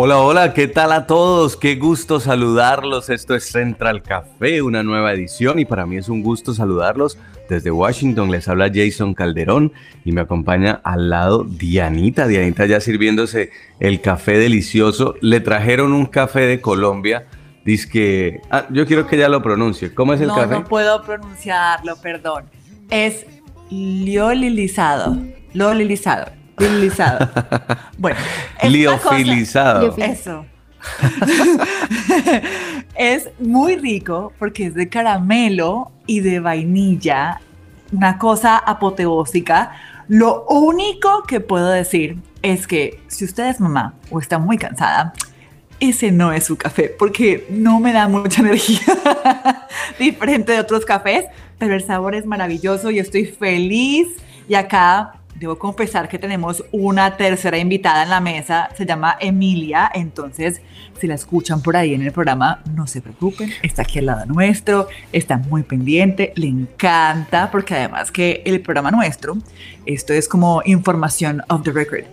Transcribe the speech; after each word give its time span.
Hola, 0.00 0.18
hola, 0.20 0.54
¿qué 0.54 0.68
tal 0.68 0.92
a 0.92 1.08
todos? 1.08 1.56
Qué 1.56 1.74
gusto 1.74 2.20
saludarlos. 2.20 3.10
Esto 3.10 3.34
es 3.34 3.50
Central 3.50 4.00
Café, 4.04 4.62
una 4.62 4.84
nueva 4.84 5.12
edición 5.12 5.58
y 5.58 5.64
para 5.64 5.86
mí 5.86 5.96
es 5.96 6.08
un 6.08 6.22
gusto 6.22 6.54
saludarlos. 6.54 7.18
Desde 7.48 7.72
Washington 7.72 8.30
les 8.30 8.46
habla 8.46 8.70
Jason 8.72 9.12
Calderón 9.12 9.72
y 10.04 10.12
me 10.12 10.20
acompaña 10.20 10.80
al 10.84 11.10
lado 11.10 11.42
Dianita. 11.42 12.28
Dianita 12.28 12.64
ya 12.66 12.78
sirviéndose 12.78 13.50
el 13.80 14.00
café 14.00 14.38
delicioso. 14.38 15.16
Le 15.20 15.40
trajeron 15.40 15.92
un 15.92 16.06
café 16.06 16.42
de 16.42 16.60
Colombia. 16.60 17.26
Dice 17.64 17.88
que... 17.88 18.40
Ah, 18.52 18.66
yo 18.70 18.86
quiero 18.86 19.04
que 19.04 19.16
ella 19.16 19.28
lo 19.28 19.42
pronuncie. 19.42 19.92
¿Cómo 19.92 20.14
es 20.14 20.20
el 20.20 20.28
no, 20.28 20.36
café? 20.36 20.54
No 20.54 20.62
puedo 20.62 21.02
pronunciarlo, 21.02 21.96
perdón. 22.00 22.44
Es 22.88 23.26
liolilizado. 23.68 25.18
Liolilizado. 25.54 26.37
Liolilizado. 26.58 27.28
Bueno. 27.98 28.16
cosa- 28.60 28.68
Liofilizado. 28.68 29.94
Eso. 29.98 30.46
es 32.94 33.28
muy 33.38 33.76
rico 33.76 34.32
porque 34.38 34.66
es 34.66 34.74
de 34.74 34.88
caramelo 34.88 35.90
y 36.06 36.20
de 36.20 36.40
vainilla. 36.40 37.40
Una 37.92 38.18
cosa 38.18 38.58
apoteósica. 38.58 39.72
Lo 40.08 40.44
único 40.46 41.22
que 41.24 41.40
puedo 41.40 41.68
decir 41.68 42.18
es 42.42 42.66
que 42.66 43.00
si 43.08 43.24
usted 43.24 43.48
es 43.48 43.60
mamá 43.60 43.94
o 44.10 44.20
está 44.20 44.38
muy 44.38 44.58
cansada, 44.58 45.12
ese 45.80 46.10
no 46.12 46.32
es 46.32 46.44
su 46.44 46.56
café 46.56 46.94
porque 46.98 47.46
no 47.50 47.80
me 47.80 47.92
da 47.92 48.08
mucha 48.08 48.42
energía. 48.42 48.80
Diferente 49.98 50.52
de 50.52 50.60
otros 50.60 50.84
cafés, 50.84 51.26
pero 51.58 51.74
el 51.74 51.84
sabor 51.84 52.14
es 52.14 52.26
maravilloso 52.26 52.90
y 52.90 52.98
estoy 52.98 53.26
feliz. 53.26 54.08
Y 54.48 54.54
acá 54.54 55.14
debo 55.38 55.58
confesar 55.58 56.08
que 56.08 56.18
tenemos 56.18 56.64
una 56.72 57.16
tercera 57.16 57.58
invitada 57.58 58.02
en 58.02 58.10
la 58.10 58.20
mesa, 58.20 58.68
se 58.76 58.84
llama 58.84 59.16
Emilia. 59.20 59.90
Entonces, 59.94 60.60
si 60.98 61.06
la 61.06 61.14
escuchan 61.14 61.62
por 61.62 61.76
ahí 61.76 61.94
en 61.94 62.02
el 62.02 62.12
programa, 62.12 62.60
no 62.74 62.86
se 62.86 63.00
preocupen, 63.00 63.50
está 63.62 63.82
aquí 63.82 64.00
al 64.00 64.06
lado 64.06 64.26
nuestro, 64.26 64.88
está 65.12 65.38
muy 65.38 65.62
pendiente, 65.62 66.32
le 66.36 66.48
encanta, 66.48 67.50
porque 67.50 67.74
además 67.74 68.10
que 68.10 68.42
el 68.44 68.60
programa 68.60 68.90
nuestro, 68.90 69.36
esto 69.86 70.12
es 70.12 70.28
como 70.28 70.62
información 70.64 71.42
of 71.48 71.62
the 71.62 71.72
record. 71.72 72.04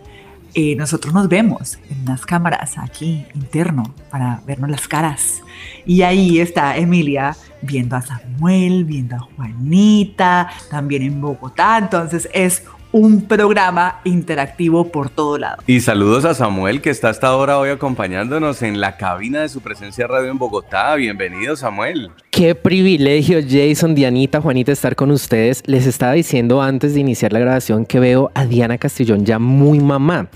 Eh, 0.58 0.74
nosotros 0.78 1.14
nos 1.14 1.28
vemos 1.28 1.78
en 1.90 2.04
unas 2.04 2.26
cámaras 2.26 2.78
aquí 2.78 3.26
interno 3.34 3.94
para 4.10 4.42
vernos 4.48 4.70
las 4.70 4.88
caras. 4.88 5.42
Y 5.86 6.02
ahí 6.02 6.40
está 6.40 6.78
Emilia 6.78 7.36
viendo 7.62 7.98
a 7.98 8.02
Samuel, 8.02 8.86
viendo 8.86 9.18
a 9.18 9.20
Juanita, 9.20 10.50
también 10.70 11.02
en 11.02 11.20
Bogotá. 11.20 11.78
Entonces 11.78 12.30
es 12.34 12.64
un 12.96 13.24
programa 13.24 14.00
interactivo 14.06 14.88
por 14.90 15.10
todo 15.10 15.38
lado. 15.38 15.62
Y 15.68 15.82
saludos 15.82 16.24
a 16.24 16.34
Samuel 16.34 16.80
que 16.80 16.90
está 16.90 17.10
hasta 17.10 17.28
ahora 17.28 17.60
hoy 17.60 17.68
acompañándonos 17.70 18.62
en 18.62 18.80
la 18.80 18.96
cabina 18.96 19.42
de 19.42 19.50
su 19.50 19.60
presencia 19.60 20.08
radio 20.08 20.32
en 20.32 20.38
Bogotá. 20.38 20.96
Bienvenido 20.96 21.58
Samuel. 21.58 22.10
Qué 22.32 22.56
privilegio, 22.56 23.40
Jason, 23.46 23.96
Dianita, 23.96 24.40
Juanita, 24.40 24.72
estar 24.72 24.96
con 24.96 25.12
ustedes. 25.12 25.62
Les 25.66 25.86
estaba 25.88 26.14
diciendo 26.14 26.62
antes 26.62 26.94
de 26.94 27.02
iniciar 27.02 27.34
la 27.34 27.40
grabación 27.40 27.86
que 27.86 28.00
veo 28.00 28.32
a 28.34 28.46
Diana 28.46 28.78
Castellón 28.78 29.26
ya 29.26 29.40
muy 29.40 29.82
mamá. 29.82 30.28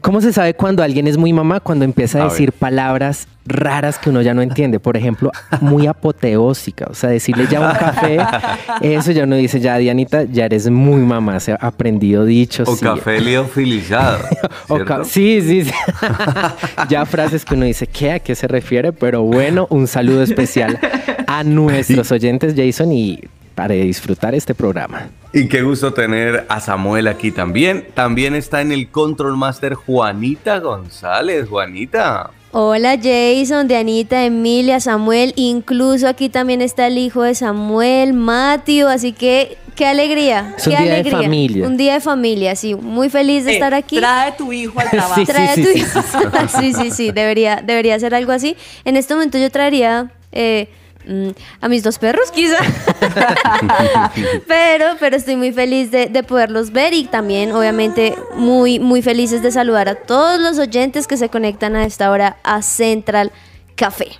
¿Cómo 0.00 0.20
se 0.20 0.32
sabe 0.32 0.54
cuando 0.54 0.84
alguien 0.84 1.08
es 1.08 1.16
muy 1.16 1.32
mamá? 1.32 1.58
Cuando 1.58 1.84
empieza 1.84 2.20
a, 2.20 2.26
A 2.26 2.28
decir 2.28 2.52
ver. 2.52 2.60
palabras 2.60 3.26
raras 3.46 3.98
que 3.98 4.10
uno 4.10 4.22
ya 4.22 4.34
no 4.34 4.42
entiende. 4.42 4.80
Por 4.80 4.96
ejemplo, 4.96 5.30
muy 5.60 5.86
apoteósica. 5.86 6.86
O 6.90 6.94
sea, 6.94 7.10
decirle 7.10 7.46
ya 7.50 7.60
un 7.60 7.74
café, 7.74 8.18
eso 8.80 9.12
ya 9.12 9.24
uno 9.24 9.36
dice, 9.36 9.60
ya 9.60 9.76
Dianita, 9.78 10.24
ya 10.24 10.46
eres 10.46 10.70
muy 10.70 11.02
mamá. 11.02 11.40
Se 11.40 11.52
ha 11.52 11.56
aprendido 11.56 12.24
dichos. 12.24 12.68
O 12.68 12.76
sí. 12.76 12.84
café 12.84 13.20
liofilizado. 13.20 14.24
O 14.68 15.04
sí, 15.04 15.42
sí, 15.42 15.64
sí. 15.64 15.72
ya 16.88 17.04
frases 17.04 17.44
que 17.44 17.54
uno 17.54 17.66
dice, 17.66 17.86
¿qué? 17.86 18.12
¿A 18.12 18.18
qué 18.18 18.34
se 18.34 18.48
refiere? 18.48 18.92
Pero 18.92 19.22
bueno, 19.22 19.66
un 19.70 19.86
saludo 19.86 20.22
especial 20.22 20.78
a 21.26 21.44
nuestros 21.44 22.10
oyentes, 22.12 22.54
Jason, 22.56 22.92
y 22.92 23.20
para 23.54 23.74
disfrutar 23.74 24.34
este 24.34 24.54
programa. 24.54 25.08
Y 25.32 25.48
qué 25.48 25.62
gusto 25.62 25.92
tener 25.92 26.46
a 26.48 26.60
Samuel 26.60 27.08
aquí 27.08 27.30
también. 27.30 27.86
También 27.94 28.34
está 28.34 28.60
en 28.60 28.70
el 28.72 28.88
Control 28.88 29.36
Master 29.36 29.74
Juanita 29.74 30.58
González. 30.60 31.48
Juanita. 31.48 32.30
Hola 32.52 32.96
Jason, 33.02 33.66
Dianita, 33.66 34.24
Emilia, 34.24 34.78
Samuel, 34.78 35.32
incluso 35.34 36.06
aquí 36.06 36.28
también 36.28 36.62
está 36.62 36.86
el 36.86 36.98
hijo 36.98 37.22
de 37.22 37.34
Samuel, 37.34 38.12
Matthew, 38.12 38.86
así 38.86 39.12
que 39.12 39.58
qué 39.74 39.86
alegría, 39.86 40.54
Es 40.56 40.64
un 40.68 40.76
qué 40.76 40.82
día 40.84 41.02
de 41.02 41.10
familia. 41.10 41.66
Un 41.66 41.76
día 41.76 41.94
de 41.94 42.00
familia, 42.00 42.54
sí, 42.54 42.76
muy 42.76 43.08
feliz 43.10 43.44
de 43.44 43.50
Eh, 43.50 43.54
estar 43.54 43.74
aquí. 43.74 43.96
Trae 43.96 44.32
tu 44.38 44.52
hijo 44.52 44.78
al 44.78 44.88
trabajo. 44.90 45.16
Sí, 45.16 45.26
Trae 45.26 45.48
a 45.48 45.54
sí, 45.56 45.62
tu 45.64 45.68
sí, 45.70 45.78
hijo. 45.80 46.00
sí, 46.60 46.72
sí, 46.74 46.90
sí, 46.92 47.10
debería, 47.10 47.56
debería 47.60 47.98
ser 47.98 48.14
algo 48.14 48.30
así. 48.30 48.56
En 48.84 48.96
este 48.96 49.14
momento 49.14 49.36
yo 49.36 49.50
traería 49.50 50.12
eh, 50.30 50.68
a 51.60 51.68
mis 51.68 51.82
dos 51.82 51.98
perros, 51.98 52.30
quizá. 52.30 52.58
pero, 54.46 54.86
pero 54.98 55.16
estoy 55.16 55.36
muy 55.36 55.52
feliz 55.52 55.90
de, 55.90 56.06
de 56.06 56.22
poderlos 56.22 56.72
ver 56.72 56.94
y 56.94 57.04
también, 57.04 57.52
obviamente, 57.52 58.16
muy, 58.36 58.78
muy 58.78 59.02
felices 59.02 59.42
de 59.42 59.50
saludar 59.50 59.88
a 59.88 59.94
todos 59.94 60.40
los 60.40 60.58
oyentes 60.58 61.06
que 61.06 61.16
se 61.16 61.28
conectan 61.28 61.76
a 61.76 61.84
esta 61.84 62.10
hora 62.10 62.36
a 62.42 62.62
Central 62.62 63.32
Café. 63.74 64.12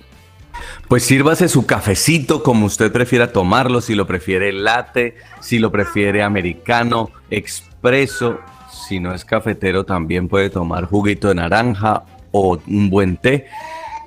Pues 0.87 1.03
sírvase 1.03 1.47
su 1.47 1.65
cafecito 1.65 2.43
como 2.43 2.65
usted 2.65 2.91
prefiera 2.91 3.31
tomarlo, 3.31 3.81
si 3.81 3.95
lo 3.95 4.05
prefiere 4.05 4.53
latte, 4.53 5.15
si 5.41 5.59
lo 5.59 5.71
prefiere 5.71 6.21
americano, 6.21 7.11
expreso, 7.29 8.39
si 8.87 8.99
no 8.99 9.13
es 9.13 9.25
cafetero 9.25 9.83
también 9.83 10.27
puede 10.27 10.49
tomar 10.49 10.85
juguito 10.85 11.29
de 11.29 11.35
naranja 11.35 12.03
o 12.31 12.59
un 12.67 12.89
buen 12.89 13.17
té. 13.17 13.47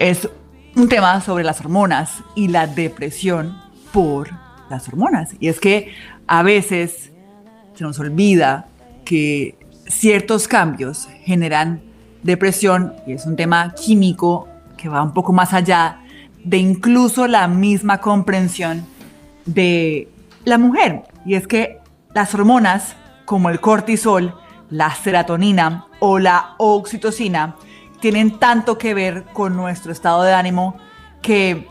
Es 0.00 0.28
un 0.74 0.88
tema 0.88 1.20
sobre 1.20 1.44
las 1.44 1.60
hormonas 1.60 2.24
y 2.34 2.48
la 2.48 2.66
depresión 2.66 3.56
por 3.92 4.30
las 4.68 4.88
hormonas. 4.88 5.36
Y 5.38 5.46
es 5.46 5.60
que 5.60 5.94
a 6.26 6.42
veces 6.42 7.12
se 7.74 7.84
nos 7.84 8.00
olvida 8.00 8.66
que 9.04 9.56
ciertos 9.86 10.48
cambios 10.48 11.06
generan 11.22 11.82
depresión 12.24 12.94
y 13.06 13.12
es 13.12 13.26
un 13.26 13.36
tema 13.36 13.74
químico 13.74 14.48
que 14.76 14.88
va 14.88 15.04
un 15.04 15.14
poco 15.14 15.32
más 15.32 15.54
allá 15.54 16.00
de 16.42 16.56
incluso 16.56 17.28
la 17.28 17.46
misma 17.46 18.00
comprensión 18.00 18.84
de 19.44 20.08
la 20.44 20.58
mujer. 20.58 21.04
Y 21.24 21.34
es 21.34 21.46
que 21.46 21.78
las 22.12 22.34
hormonas, 22.34 22.96
como 23.24 23.50
el 23.50 23.60
cortisol, 23.60 24.34
la 24.68 24.92
serotonina 24.92 25.86
o 26.00 26.18
la 26.18 26.56
oxitocina, 26.58 27.54
tienen 28.06 28.38
tanto 28.38 28.78
que 28.78 28.94
ver 28.94 29.24
con 29.32 29.56
nuestro 29.56 29.90
estado 29.90 30.22
de 30.22 30.32
ánimo 30.32 30.76
que 31.22 31.66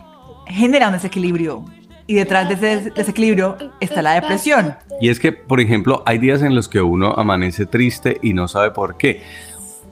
genera 0.48 0.88
un 0.88 0.94
desequilibrio. 0.96 1.64
Y 2.08 2.16
detrás 2.16 2.50
de 2.50 2.56
ese 2.56 2.90
desequilibrio 2.92 3.56
está 3.80 4.02
la 4.02 4.16
depresión. 4.16 4.76
Y 5.00 5.08
es 5.08 5.22
que, 5.22 5.32
por 5.32 5.62
ejemplo, 5.62 6.04
hay 6.06 6.18
días 6.18 6.42
en 6.42 6.54
los 6.54 6.68
que 6.68 6.82
uno 6.82 7.14
amanece 7.14 7.66
triste 7.66 8.18
y 8.22 8.34
no 8.34 8.50
sabe 8.50 8.72
por 8.72 8.98
qué. 8.98 9.24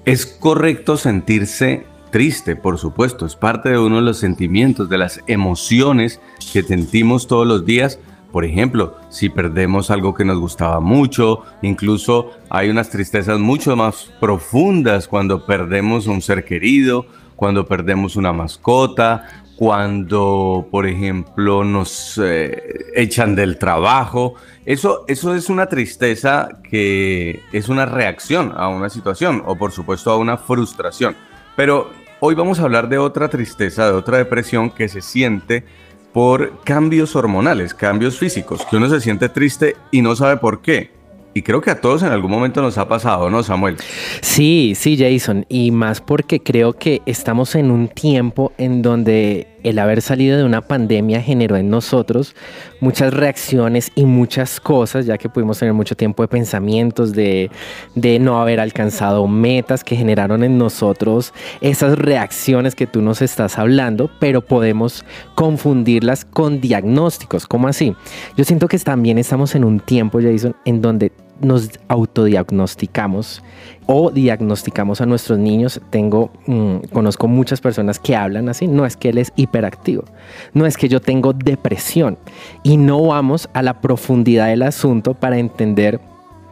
Es 0.04 0.26
correcto 0.26 0.98
sentirse 0.98 1.86
triste, 2.12 2.58
por 2.58 2.78
supuesto, 2.78 3.26
es 3.26 3.38
parte 3.38 3.70
de 3.70 3.80
uno 3.80 3.96
de 3.96 4.02
los 4.02 4.18
sentimientos, 4.18 4.90
de 4.90 4.98
las 4.98 5.22
emociones 5.28 6.20
que 6.52 6.62
sentimos 6.62 7.28
todos 7.28 7.48
los 7.48 7.66
días. 7.66 8.00
Por 8.34 8.46
ejemplo, 8.46 8.98
si 9.10 9.30
perdemos 9.30 9.92
algo 9.92 10.16
que 10.16 10.26
nos 10.26 10.40
gustaba 10.40 10.80
mucho, 10.80 11.44
incluso 11.62 12.32
hay 12.50 12.72
unas 12.72 12.90
tristezas 12.90 13.38
mucho 13.38 13.76
más 13.76 14.12
profundas 14.20 15.08
cuando 15.08 15.46
perdemos 15.46 16.08
un 16.08 16.20
ser 16.20 16.44
querido, 16.44 17.06
cuando 17.36 17.68
perdemos 17.68 18.16
una 18.16 18.34
mascota, 18.34 19.28
cuando, 19.56 20.68
por 20.72 20.88
ejemplo, 20.88 21.64
nos 21.64 22.20
eh, 22.24 22.88
echan 22.96 23.36
del 23.36 23.60
trabajo. 23.60 24.34
Eso, 24.66 25.06
eso 25.08 25.36
es 25.36 25.52
una 25.52 25.68
tristeza 25.68 26.50
que 26.68 27.40
es 27.52 27.70
una 27.70 27.86
reacción 27.86 28.52
a 28.56 28.68
una 28.68 28.90
situación 28.90 29.44
o, 29.46 29.56
por 29.56 29.72
supuesto, 29.72 30.10
a 30.10 30.18
una 30.18 30.38
frustración. 30.38 31.16
Pero 31.56 31.92
hoy 32.20 32.34
vamos 32.34 32.60
a 32.60 32.64
hablar 32.64 32.90
de 32.90 32.98
otra 32.98 33.30
tristeza, 33.30 33.86
de 33.86 33.92
otra 33.92 34.18
depresión 34.18 34.72
que 34.72 34.88
se 34.88 35.02
siente 35.02 35.66
por 36.14 36.62
cambios 36.64 37.16
hormonales, 37.16 37.74
cambios 37.74 38.18
físicos, 38.18 38.66
que 38.66 38.78
uno 38.78 38.88
se 38.90 39.02
siente 39.02 39.30
triste 39.30 39.76
y 39.92 40.02
no 40.02 40.16
sabe 40.16 40.38
por 40.38 40.62
qué. 40.62 40.92
Y 41.34 41.42
creo 41.42 41.62
que 41.62 41.72
a 41.72 41.82
todos 41.82 42.04
en 42.04 42.10
algún 42.10 42.30
momento 42.30 42.62
nos 42.62 42.78
ha 42.78 42.88
pasado, 42.88 43.30
¿no, 43.30 43.42
Samuel? 43.42 43.78
Sí, 44.22 44.74
sí, 44.76 44.96
Jason. 44.96 45.46
Y 45.50 45.72
más 45.72 46.00
porque 46.00 46.40
creo 46.40 46.74
que 46.74 47.02
estamos 47.08 47.56
en 47.56 47.72
un 47.72 47.88
tiempo 47.88 48.52
en 48.60 48.84
donde 48.84 49.48
el 49.64 49.80
haber 49.80 50.02
salido 50.02 50.38
de 50.38 50.44
una 50.44 50.62
pandemia 50.62 51.22
generó 51.22 51.56
en 51.56 51.70
nosotros 51.70 52.36
muchas 52.80 53.14
reacciones 53.14 53.92
y 53.96 54.06
muchas 54.06 54.60
cosas, 54.60 55.06
ya 55.06 55.18
que 55.18 55.30
pudimos 55.30 55.60
tener 55.60 55.74
mucho 55.74 55.96
tiempo 55.96 56.24
de 56.24 56.28
pensamientos, 56.28 57.14
de, 57.14 57.50
de 57.96 58.20
no 58.20 58.42
haber 58.42 58.60
alcanzado 58.60 59.28
metas 59.28 59.84
que 59.84 59.96
generaron 59.96 60.44
en 60.44 60.58
nosotros 60.58 61.34
esas 61.62 61.98
reacciones 61.98 62.76
que 62.76 62.88
tú 62.88 63.02
nos 63.02 63.22
estás 63.22 63.58
hablando, 63.58 64.12
pero 64.20 64.42
podemos 64.42 65.06
confundirlas 65.36 66.26
con 66.26 66.62
diagnósticos. 66.62 67.48
¿Cómo 67.48 67.68
así? 67.68 67.96
Yo 68.36 68.44
siento 68.44 68.68
que 68.68 68.78
también 68.80 69.18
estamos 69.18 69.56
en 69.56 69.64
un 69.64 69.80
tiempo, 69.80 70.20
Jason, 70.22 70.56
en 70.66 70.82
donde 70.82 71.12
nos 71.42 71.70
autodiagnosticamos 71.88 73.44
o 73.86 74.12
diagnosticamos 74.12 75.02
a 75.02 75.06
nuestros 75.06 75.40
niños. 75.40 75.82
Tengo, 75.90 76.32
mm, 76.48 76.78
conozco 76.92 77.28
muchas 77.28 77.62
personas 77.62 78.00
que 78.00 78.16
hablan 78.16 78.50
así. 78.50 78.68
No 78.68 78.86
es 78.86 78.98
que 78.98 79.10
él 79.10 79.18
es 79.18 79.32
hiperactivo, 79.36 80.06
no 80.54 80.66
es 80.66 80.78
que 80.78 80.90
yo 80.90 81.02
tengo 81.02 81.34
depresión 81.34 82.18
y 82.64 82.78
no 82.78 83.02
vamos 83.08 83.50
a 83.54 83.62
la 83.62 83.82
profundidad 83.82 84.48
del 84.48 84.64
asunto 84.64 85.14
para 85.14 85.38
entender 85.38 86.00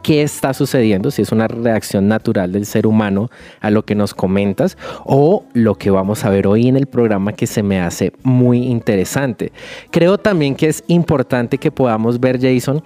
qué 0.02 0.22
está 0.22 0.52
sucediendo, 0.52 1.10
si 1.10 1.22
es 1.22 1.32
una 1.32 1.48
reacción 1.48 2.08
natural 2.08 2.52
del 2.52 2.66
ser 2.66 2.86
humano 2.86 3.30
a 3.60 3.70
lo 3.70 3.84
que 3.84 3.94
nos 3.94 4.14
comentas 4.14 4.76
o 5.04 5.44
lo 5.54 5.76
que 5.76 5.90
vamos 5.90 6.24
a 6.24 6.30
ver 6.30 6.46
hoy 6.46 6.68
en 6.68 6.76
el 6.76 6.86
programa 6.86 7.32
que 7.32 7.46
se 7.46 7.62
me 7.62 7.80
hace 7.80 8.12
muy 8.22 8.64
interesante. 8.64 9.52
Creo 9.90 10.18
también 10.18 10.56
que 10.56 10.68
es 10.68 10.84
importante 10.88 11.58
que 11.58 11.70
podamos 11.70 12.20
ver, 12.20 12.40
Jason, 12.40 12.82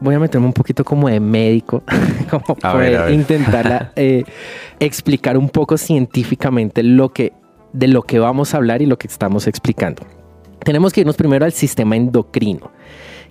voy 0.00 0.14
a 0.14 0.18
meterme 0.18 0.46
un 0.46 0.52
poquito 0.52 0.84
como 0.84 1.08
de 1.08 1.20
médico, 1.20 1.82
como 2.30 2.54
para 2.56 3.10
intentar 3.10 3.92
eh, 3.96 4.24
explicar 4.80 5.36
un 5.36 5.48
poco 5.48 5.78
científicamente 5.78 6.82
lo 6.82 7.12
que, 7.12 7.32
de 7.72 7.88
lo 7.88 8.02
que 8.02 8.18
vamos 8.18 8.54
a 8.54 8.58
hablar 8.58 8.82
y 8.82 8.86
lo 8.86 8.98
que 8.98 9.08
estamos 9.08 9.46
explicando. 9.46 10.02
Tenemos 10.64 10.92
que 10.92 11.00
irnos 11.00 11.16
primero 11.16 11.44
al 11.44 11.52
sistema 11.52 11.96
endocrino, 11.96 12.70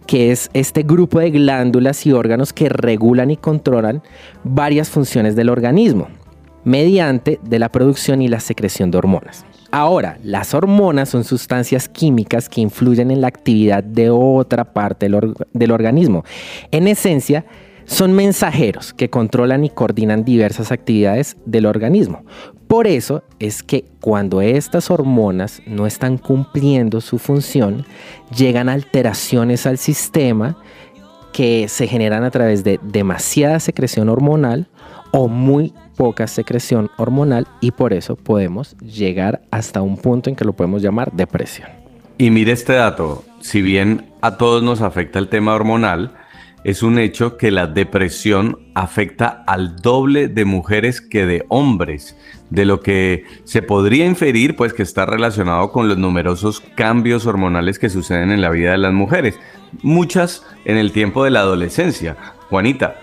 que 0.07 0.31
es 0.31 0.49
este 0.53 0.83
grupo 0.83 1.19
de 1.19 1.31
glándulas 1.31 2.05
y 2.05 2.13
órganos 2.13 2.53
que 2.53 2.69
regulan 2.69 3.31
y 3.31 3.37
controlan 3.37 4.01
varias 4.43 4.89
funciones 4.89 5.35
del 5.35 5.49
organismo 5.49 6.07
mediante 6.63 7.39
de 7.43 7.59
la 7.59 7.69
producción 7.69 8.21
y 8.21 8.27
la 8.27 8.39
secreción 8.39 8.91
de 8.91 8.97
hormonas. 8.97 9.45
Ahora, 9.77 10.19
las 10.23 10.53
hormonas 10.53 11.09
son 11.09 11.25
sustancias 11.25 11.89
químicas 11.89 12.47
que 12.47 12.61
influyen 12.61 13.11
en 13.11 13.19
la 13.19 13.27
actividad 13.27 13.83
de 13.83 14.09
otra 14.09 14.63
parte 14.71 15.09
del, 15.51 15.71
organismo. 15.71 16.23
En 16.71 16.87
esencia, 16.87 17.43
son 17.83 18.13
mensajeros 18.13 18.93
que 18.93 19.09
controlan 19.09 19.65
y 19.65 19.69
coordinan 19.69 20.23
diversas 20.23 20.71
actividades 20.71 21.35
del 21.45 21.65
organismo. 21.65 22.23
Por 22.67 22.87
eso 22.87 23.23
es 23.37 23.63
que 23.63 23.83
cuando 23.99 24.39
estas 24.41 24.89
hormonas 24.89 25.61
no 25.67 25.85
están 25.85 26.19
cumpliendo 26.19 27.01
su 27.01 27.19
función, 27.19 27.85
llegan 28.33 28.69
alteraciones 28.69 29.65
al 29.65 29.77
sistema 29.77 30.57
que 31.33 31.67
se 31.67 31.85
generan 31.85 32.23
a 32.23 32.31
través 32.31 32.63
de 32.63 32.79
demasiada 32.81 33.59
secreción 33.59 34.07
hormonal 34.07 34.69
o 35.17 35.29
muy 35.29 35.73
poca 35.95 36.27
secreción 36.27 36.91
hormonal 36.97 37.47
y 37.61 37.71
por 37.71 37.93
eso 37.93 38.17
podemos 38.17 38.75
llegar 38.79 39.41
hasta 39.49 39.81
un 39.81 39.95
punto 39.95 40.29
en 40.29 40.35
que 40.35 40.43
lo 40.43 40.51
podemos 40.51 40.81
llamar 40.81 41.13
depresión. 41.13 41.69
Y 42.17 42.31
mire 42.31 42.51
este 42.51 42.73
dato, 42.73 43.23
si 43.39 43.61
bien 43.61 44.11
a 44.21 44.35
todos 44.35 44.61
nos 44.61 44.81
afecta 44.81 45.17
el 45.17 45.29
tema 45.29 45.55
hormonal, 45.55 46.13
es 46.65 46.83
un 46.83 46.99
hecho 46.99 47.37
que 47.37 47.49
la 47.49 47.67
depresión 47.67 48.59
afecta 48.73 49.43
al 49.47 49.77
doble 49.77 50.27
de 50.27 50.43
mujeres 50.43 50.99
que 50.99 51.25
de 51.25 51.45
hombres, 51.47 52.17
de 52.49 52.65
lo 52.65 52.81
que 52.81 53.23
se 53.45 53.61
podría 53.61 54.05
inferir 54.05 54.57
pues 54.57 54.73
que 54.73 54.83
está 54.83 55.05
relacionado 55.05 55.71
con 55.71 55.87
los 55.87 55.97
numerosos 55.97 56.59
cambios 56.75 57.25
hormonales 57.25 57.79
que 57.79 57.89
suceden 57.89 58.31
en 58.31 58.41
la 58.41 58.49
vida 58.49 58.71
de 58.71 58.79
las 58.79 58.93
mujeres, 58.93 59.39
muchas 59.81 60.45
en 60.65 60.75
el 60.75 60.91
tiempo 60.91 61.23
de 61.23 61.31
la 61.31 61.41
adolescencia. 61.41 62.17
Juanita, 62.49 62.95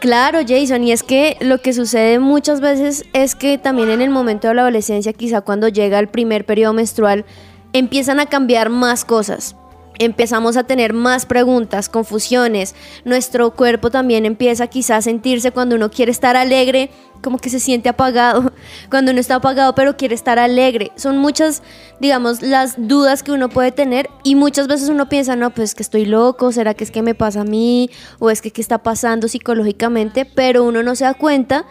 Claro, 0.00 0.38
Jason, 0.48 0.82
y 0.82 0.92
es 0.92 1.02
que 1.02 1.36
lo 1.40 1.58
que 1.58 1.74
sucede 1.74 2.18
muchas 2.20 2.62
veces 2.62 3.04
es 3.12 3.34
que 3.34 3.58
también 3.58 3.90
en 3.90 4.00
el 4.00 4.08
momento 4.08 4.48
de 4.48 4.54
la 4.54 4.62
adolescencia, 4.62 5.12
quizá 5.12 5.42
cuando 5.42 5.68
llega 5.68 5.98
el 5.98 6.08
primer 6.08 6.46
periodo 6.46 6.72
menstrual, 6.72 7.26
empiezan 7.74 8.18
a 8.18 8.24
cambiar 8.24 8.70
más 8.70 9.04
cosas 9.04 9.56
empezamos 10.00 10.56
a 10.56 10.64
tener 10.64 10.94
más 10.94 11.26
preguntas, 11.26 11.90
confusiones, 11.90 12.74
nuestro 13.04 13.54
cuerpo 13.54 13.90
también 13.90 14.24
empieza 14.24 14.66
quizá 14.66 14.96
a 14.96 15.02
sentirse 15.02 15.52
cuando 15.52 15.76
uno 15.76 15.90
quiere 15.90 16.10
estar 16.10 16.36
alegre, 16.36 16.90
como 17.20 17.36
que 17.36 17.50
se 17.50 17.60
siente 17.60 17.90
apagado, 17.90 18.50
cuando 18.90 19.12
uno 19.12 19.20
está 19.20 19.36
apagado 19.36 19.74
pero 19.74 19.98
quiere 19.98 20.14
estar 20.14 20.38
alegre. 20.38 20.90
Son 20.96 21.18
muchas, 21.18 21.62
digamos, 22.00 22.40
las 22.40 22.76
dudas 22.78 23.22
que 23.22 23.30
uno 23.30 23.50
puede 23.50 23.72
tener 23.72 24.08
y 24.24 24.36
muchas 24.36 24.68
veces 24.68 24.88
uno 24.88 25.10
piensa, 25.10 25.36
no, 25.36 25.50
pues 25.50 25.74
que 25.74 25.82
estoy 25.82 26.06
loco, 26.06 26.50
será 26.50 26.72
que 26.72 26.84
es 26.84 26.90
que 26.90 27.02
me 27.02 27.14
pasa 27.14 27.42
a 27.42 27.44
mí 27.44 27.90
o 28.18 28.30
es 28.30 28.40
que 28.40 28.52
qué 28.52 28.62
está 28.62 28.78
pasando 28.78 29.28
psicológicamente, 29.28 30.24
pero 30.24 30.64
uno 30.64 30.82
no 30.82 30.96
se 30.96 31.04
da 31.04 31.12
cuenta 31.12 31.66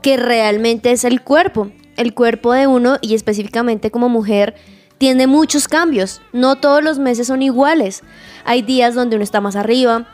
que 0.00 0.16
realmente 0.16 0.90
es 0.90 1.04
el 1.04 1.20
cuerpo, 1.20 1.70
el 1.98 2.14
cuerpo 2.14 2.54
de 2.54 2.66
uno 2.66 2.96
y 3.02 3.14
específicamente 3.14 3.90
como 3.90 4.08
mujer 4.08 4.54
tiene 4.98 5.26
muchos 5.26 5.68
cambios. 5.68 6.20
No 6.32 6.56
todos 6.56 6.82
los 6.82 6.98
meses 6.98 7.26
son 7.26 7.42
iguales. 7.42 8.02
Hay 8.44 8.62
días 8.62 8.94
donde 8.94 9.16
uno 9.16 9.24
está 9.24 9.40
más 9.40 9.56
arriba, 9.56 10.06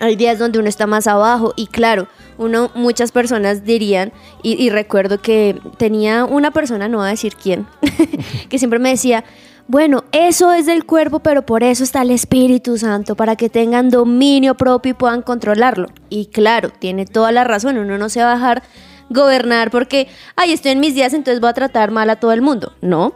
hay 0.00 0.16
días 0.16 0.38
donde 0.38 0.58
uno 0.58 0.68
está 0.68 0.86
más 0.86 1.06
abajo 1.06 1.52
y 1.56 1.66
claro, 1.66 2.08
uno 2.38 2.70
muchas 2.74 3.12
personas 3.12 3.64
dirían 3.64 4.12
y, 4.42 4.70
recuerdo 4.70 5.20
que 5.20 5.60
tenía 5.76 6.24
una 6.24 6.50
persona, 6.50 6.88
no 6.88 6.98
voy 6.98 7.06
a 7.06 7.10
decir 7.10 7.36
quién, 7.40 7.66
que 8.48 8.58
siempre 8.58 8.78
me 8.78 8.90
decía, 8.90 9.24
bueno, 9.68 10.04
eso 10.10 10.52
es 10.52 10.66
del 10.66 10.84
cuerpo, 10.84 11.20
pero 11.20 11.46
por 11.46 11.62
eso 11.62 11.84
está 11.84 12.02
el 12.02 12.10
Espíritu 12.10 12.78
Santo, 12.78 13.14
para 13.14 13.36
que 13.36 13.48
tengan 13.48 13.90
dominio 13.90 14.56
propio 14.56 14.90
y 14.90 14.94
puedan 14.94 15.22
controlarlo. 15.22 15.88
Y 16.08 16.26
claro, 16.26 16.70
tiene 16.70 17.06
toda 17.06 17.30
la 17.30 17.44
razón, 17.44 17.78
uno 17.78 17.96
no 17.96 18.08
se 18.08 18.22
va 18.22 18.32
a 18.32 18.34
dejar 18.34 18.62
gobernar 19.08 19.70
porque, 19.70 20.08
ay, 20.34 20.52
estoy 20.52 20.72
en 20.72 20.80
mis 20.80 20.94
días, 20.94 21.14
entonces 21.14 21.40
voy 21.40 21.50
a 21.50 21.54
tratar 21.54 21.90
mal 21.90 22.10
a 22.10 22.16
todo 22.16 22.32
el 22.32 22.42
mundo. 22.42 22.72
No, 22.80 23.14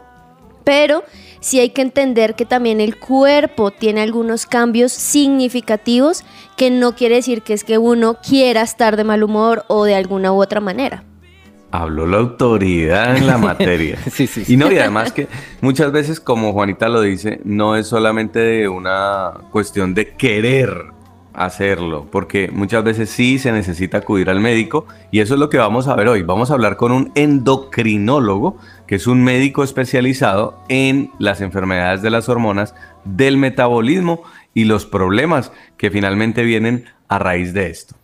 pero 0.67 1.05
sí 1.39 1.61
hay 1.61 1.69
que 1.69 1.81
entender 1.81 2.35
que 2.35 2.45
también 2.45 2.81
el 2.81 2.99
cuerpo 2.99 3.71
tiene 3.71 4.01
algunos 4.01 4.45
cambios 4.45 4.91
significativos 4.91 6.25
que 6.57 6.69
no 6.69 6.93
quiere 6.93 7.15
decir 7.15 7.41
que 7.41 7.53
es 7.53 7.63
que 7.63 7.77
uno 7.77 8.15
quiera 8.15 8.63
estar 8.63 8.97
de 8.97 9.05
mal 9.05 9.23
humor 9.23 9.63
o 9.69 9.85
de 9.85 9.95
alguna 9.95 10.33
u 10.33 10.41
otra 10.41 10.59
manera. 10.59 11.05
Habló 11.71 12.05
la 12.05 12.17
autoridad 12.17 13.15
en 13.15 13.27
la 13.27 13.37
materia. 13.37 13.97
sí, 14.11 14.27
sí, 14.27 14.43
Y 14.45 14.57
no, 14.57 14.69
y 14.69 14.77
además 14.77 15.13
que 15.13 15.29
muchas 15.61 15.93
veces, 15.93 16.19
como 16.19 16.51
Juanita 16.51 16.89
lo 16.89 16.99
dice, 16.99 17.39
no 17.45 17.77
es 17.77 17.87
solamente 17.87 18.67
una 18.67 19.35
cuestión 19.49 19.93
de 19.93 20.15
querer 20.15 20.97
hacerlo, 21.37 22.07
porque 22.11 22.49
muchas 22.51 22.83
veces 22.83 23.11
sí 23.11 23.37
se 23.37 23.51
necesita 23.51 23.99
acudir 23.99 24.29
al 24.29 24.39
médico 24.39 24.87
y 25.11 25.19
eso 25.19 25.35
es 25.35 25.39
lo 25.39 25.49
que 25.49 25.59
vamos 25.59 25.87
a 25.87 25.95
ver 25.95 26.07
hoy. 26.07 26.23
Vamos 26.23 26.49
a 26.49 26.55
hablar 26.55 26.77
con 26.77 26.91
un 26.91 27.11
endocrinólogo, 27.13 28.57
que 28.87 28.95
es 28.95 29.05
un 29.05 29.23
médico 29.23 29.63
especializado 29.63 30.63
en 30.69 31.11
las 31.19 31.41
enfermedades 31.41 32.01
de 32.01 32.09
las 32.09 32.29
hormonas, 32.29 32.73
del 33.03 33.37
metabolismo 33.37 34.23
y 34.53 34.63
los 34.63 34.85
problemas 34.85 35.51
que 35.77 35.91
finalmente 35.91 36.43
vienen 36.43 36.85
a 37.07 37.19
raíz 37.19 37.53
de 37.53 37.69
esto. 37.69 37.95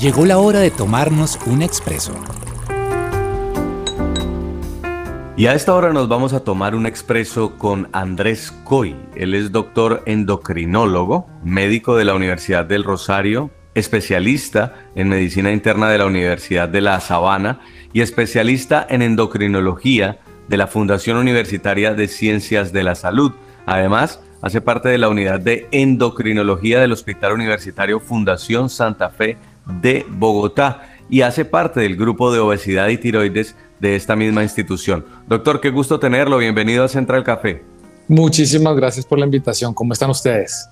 Llegó 0.00 0.24
la 0.24 0.38
hora 0.38 0.60
de 0.60 0.70
tomarnos 0.70 1.38
un 1.46 1.62
expreso 1.62 2.14
y 5.40 5.46
a 5.46 5.54
esta 5.54 5.72
hora 5.74 5.90
nos 5.90 6.06
vamos 6.06 6.34
a 6.34 6.44
tomar 6.44 6.74
un 6.74 6.84
expreso 6.84 7.56
con 7.56 7.88
Andrés 7.92 8.52
Coy. 8.64 8.94
Él 9.14 9.34
es 9.34 9.50
doctor 9.50 10.02
endocrinólogo, 10.04 11.30
médico 11.42 11.96
de 11.96 12.04
la 12.04 12.14
Universidad 12.14 12.66
del 12.66 12.84
Rosario, 12.84 13.50
especialista 13.80 14.74
en 14.94 15.08
medicina 15.08 15.50
interna 15.50 15.90
de 15.90 15.98
la 15.98 16.06
Universidad 16.06 16.68
de 16.68 16.80
La 16.80 17.00
Sabana 17.00 17.60
y 17.92 18.00
especialista 18.00 18.86
en 18.88 19.02
endocrinología 19.02 20.20
de 20.48 20.56
la 20.56 20.66
Fundación 20.66 21.16
Universitaria 21.16 21.94
de 21.94 22.08
Ciencias 22.08 22.72
de 22.72 22.82
la 22.82 22.94
Salud. 22.94 23.32
Además, 23.66 24.20
hace 24.42 24.60
parte 24.60 24.88
de 24.88 24.98
la 24.98 25.08
unidad 25.08 25.40
de 25.40 25.68
endocrinología 25.70 26.80
del 26.80 26.92
Hospital 26.92 27.32
Universitario 27.32 28.00
Fundación 28.00 28.70
Santa 28.70 29.10
Fe 29.10 29.36
de 29.82 30.06
Bogotá 30.08 30.82
y 31.08 31.22
hace 31.22 31.44
parte 31.44 31.80
del 31.80 31.96
grupo 31.96 32.32
de 32.32 32.38
obesidad 32.38 32.88
y 32.88 32.98
tiroides 32.98 33.56
de 33.80 33.96
esta 33.96 34.16
misma 34.16 34.42
institución. 34.42 35.04
Doctor, 35.28 35.60
qué 35.60 35.70
gusto 35.70 35.98
tenerlo. 35.98 36.38
Bienvenido 36.38 36.84
a 36.84 36.88
Central 36.88 37.24
Café. 37.24 37.62
Muchísimas 38.08 38.76
gracias 38.76 39.06
por 39.06 39.18
la 39.18 39.24
invitación. 39.24 39.72
¿Cómo 39.72 39.92
están 39.92 40.10
ustedes? 40.10 40.68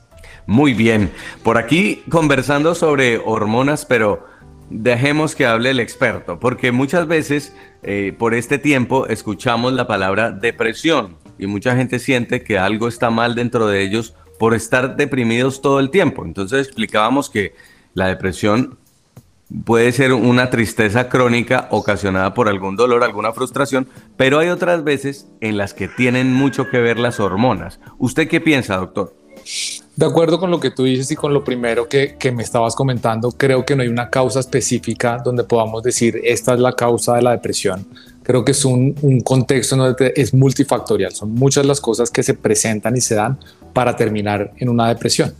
Muy 0.48 0.72
bien. 0.72 1.12
Por 1.42 1.58
aquí 1.58 2.02
conversando 2.08 2.74
sobre 2.74 3.18
hormonas, 3.18 3.84
pero 3.84 4.24
dejemos 4.70 5.34
que 5.34 5.44
hable 5.44 5.68
el 5.68 5.78
experto, 5.78 6.40
porque 6.40 6.72
muchas 6.72 7.06
veces 7.06 7.54
eh, 7.82 8.14
por 8.18 8.32
este 8.32 8.56
tiempo 8.56 9.06
escuchamos 9.08 9.74
la 9.74 9.86
palabra 9.86 10.30
depresión 10.30 11.18
y 11.38 11.46
mucha 11.46 11.76
gente 11.76 11.98
siente 11.98 12.42
que 12.42 12.58
algo 12.58 12.88
está 12.88 13.10
mal 13.10 13.34
dentro 13.34 13.66
de 13.66 13.82
ellos 13.82 14.14
por 14.38 14.54
estar 14.54 14.96
deprimidos 14.96 15.60
todo 15.60 15.80
el 15.80 15.90
tiempo. 15.90 16.24
Entonces 16.24 16.66
explicábamos 16.66 17.28
que 17.28 17.54
la 17.92 18.06
depresión 18.06 18.78
puede 19.66 19.92
ser 19.92 20.14
una 20.14 20.48
tristeza 20.48 21.10
crónica 21.10 21.68
ocasionada 21.70 22.32
por 22.32 22.48
algún 22.48 22.74
dolor, 22.74 23.04
alguna 23.04 23.34
frustración, 23.34 23.86
pero 24.16 24.38
hay 24.38 24.48
otras 24.48 24.82
veces 24.82 25.28
en 25.42 25.58
las 25.58 25.74
que 25.74 25.88
tienen 25.88 26.32
mucho 26.32 26.70
que 26.70 26.80
ver 26.80 26.98
las 26.98 27.20
hormonas. 27.20 27.80
¿Usted 27.98 28.28
qué 28.28 28.40
piensa, 28.40 28.78
doctor? 28.78 29.14
De 29.98 30.06
acuerdo 30.06 30.38
con 30.38 30.52
lo 30.52 30.60
que 30.60 30.70
tú 30.70 30.84
dices 30.84 31.10
y 31.10 31.16
con 31.16 31.34
lo 31.34 31.42
primero 31.42 31.88
que, 31.88 32.16
me 32.32 32.44
estabas 32.44 32.76
comentando, 32.76 33.32
creo 33.32 33.66
que 33.66 33.74
no 33.74 33.82
hay 33.82 33.88
una 33.88 34.10
causa 34.10 34.38
específica 34.38 35.20
donde 35.24 35.42
podamos 35.42 35.82
decir 35.82 36.20
esta 36.22 36.54
es 36.54 36.60
la 36.60 36.74
causa 36.74 37.16
de 37.16 37.22
la 37.22 37.32
depresión. 37.32 37.84
Creo 38.22 38.44
que 38.44 38.52
es 38.52 38.64
un, 38.64 38.94
un 39.02 39.18
contexto 39.22 39.74
donde 39.74 40.12
es 40.14 40.32
multifactorial. 40.32 41.12
Son 41.12 41.34
muchas 41.34 41.66
las 41.66 41.80
cosas 41.80 42.12
que 42.12 42.22
se 42.22 42.34
presentan 42.34 42.96
y 42.96 43.00
se 43.00 43.16
dan 43.16 43.40
para 43.72 43.96
terminar 43.96 44.52
en 44.58 44.68
una 44.68 44.86
depresión. 44.86 45.34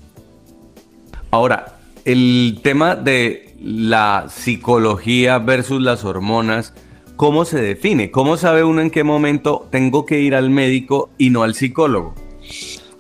Ahora, 1.31 1.79
el 2.05 2.59
tema 2.61 2.97
de 2.97 3.55
la 3.63 4.27
psicología 4.29 5.39
versus 5.39 5.81
las 5.81 6.05
hormonas, 6.05 6.75
¿cómo 7.15 7.45
se 7.45 7.61
define? 7.61 8.11
¿Cómo 8.11 8.37
sabe 8.37 8.65
uno 8.65 8.81
en 8.81 8.91
qué 8.91 9.05
momento 9.05 9.69
tengo 9.71 10.05
que 10.05 10.19
ir 10.19 10.35
al 10.35 10.51
médico 10.51 11.11
y 11.17 11.31
no 11.31 11.45
al 11.45 11.55
psicólogo? 11.55 12.17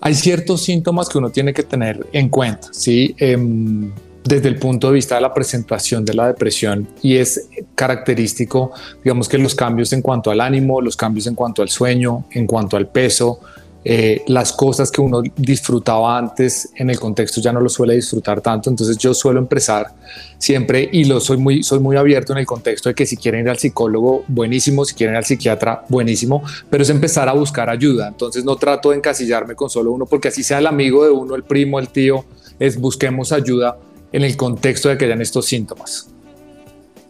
Hay 0.01 0.15
ciertos 0.15 0.63
síntomas 0.63 1.09
que 1.09 1.19
uno 1.19 1.31
tiene 1.31 1.53
que 1.53 1.63
tener 1.63 2.07
en 2.13 2.29
cuenta, 2.29 2.69
¿sí? 2.73 3.15
Em, 3.19 3.91
desde 4.25 4.49
el 4.49 4.59
punto 4.59 4.89
de 4.89 4.95
vista 4.95 5.15
de 5.15 5.23
la 5.23 5.33
presentación 5.33 6.05
de 6.05 6.15
la 6.15 6.27
depresión 6.27 6.87
y 7.03 7.17
es 7.17 7.49
característico, 7.75 8.73
digamos 9.03 9.29
que 9.29 9.39
los 9.39 9.55
cambios 9.55 9.93
en 9.93 10.03
cuanto 10.03 10.31
al 10.31 10.41
ánimo, 10.41 10.81
los 10.81 10.97
cambios 10.97 11.27
en 11.27 11.35
cuanto 11.35 11.63
al 11.63 11.71
sueño, 11.71 12.27
en 12.31 12.47
cuanto 12.47 12.77
al 12.77 12.89
peso, 12.89 13.41
eh, 13.85 14.23
las 14.27 14.53
cosas 14.53 14.91
que 14.91 15.01
uno 15.01 15.23
disfrutaba 15.37 16.19
antes 16.19 16.71
en 16.75 16.91
el 16.91 16.99
contexto 16.99 17.41
ya 17.41 17.53
no 17.53 17.61
lo 17.61 17.69
suele 17.69 17.95
disfrutar 17.95 18.41
tanto. 18.41 18.71
Entonces 18.71 18.99
yo 18.99 19.15
suelo 19.15 19.39
empezar 19.39 19.95
siempre 20.37 20.89
y 20.93 21.05
lo 21.05 21.21
soy 21.21 21.37
muy, 21.37 21.63
soy 21.63 21.79
muy 21.79 21.97
abierto 21.97 22.33
en 22.33 22.39
el 22.39 22.47
contexto 22.47 22.89
de 22.89 22.95
que 22.95 23.07
si 23.07 23.17
quieren 23.17 23.43
ir 23.43 23.51
al 23.51 23.59
psicólogo, 23.59 24.25
buenísimo, 24.29 24.85
si 24.85 24.95
quieren 24.95 25.15
ir 25.15 25.19
al 25.19 25.25
psiquiatra, 25.25 25.85
buenísimo, 25.89 26.43
pero 26.69 26.83
es 26.83 26.91
empezar 26.91 27.29
a 27.29 27.33
buscar 27.33 27.71
ayuda. 27.71 28.09
Entonces 28.09 28.45
no 28.45 28.57
trato 28.57 28.91
de 28.91 28.97
encasillarme 28.97 29.55
con 29.55 29.71
solo 29.71 29.93
uno 29.93 30.07
porque 30.07 30.29
así 30.29 30.43
sea 30.43 30.59
el 30.59 30.67
amigo 30.67 31.05
de 31.05 31.11
uno, 31.11 31.35
el 31.35 31.45
primo, 31.45 31.79
el 31.79 31.89
tío, 31.89 32.25
es 32.59 32.81
busquemos 32.81 33.33
ayuda 33.33 33.79
en 34.13 34.25
el 34.25 34.37
contexto 34.37 34.89
de 34.89 34.99
que 34.99 35.05
hayan 35.05 35.23
estos 35.23 35.47
síntomas. 35.47 36.09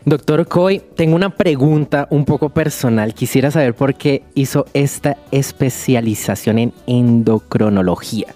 Doctor 0.05 0.47
Coy, 0.47 0.81
tengo 0.97 1.17
una 1.17 1.35
pregunta 1.35 2.07
un 2.11 2.25
poco 2.25 2.49
personal. 2.49 3.14
Quisiera 3.14 3.50
saber 3.50 3.75
por 3.75 3.95
qué 3.95 4.23
hizo 4.35 4.64
esta 4.73 5.17
especialización 5.31 6.59
en 6.59 6.73
endocrinología. 6.87 8.35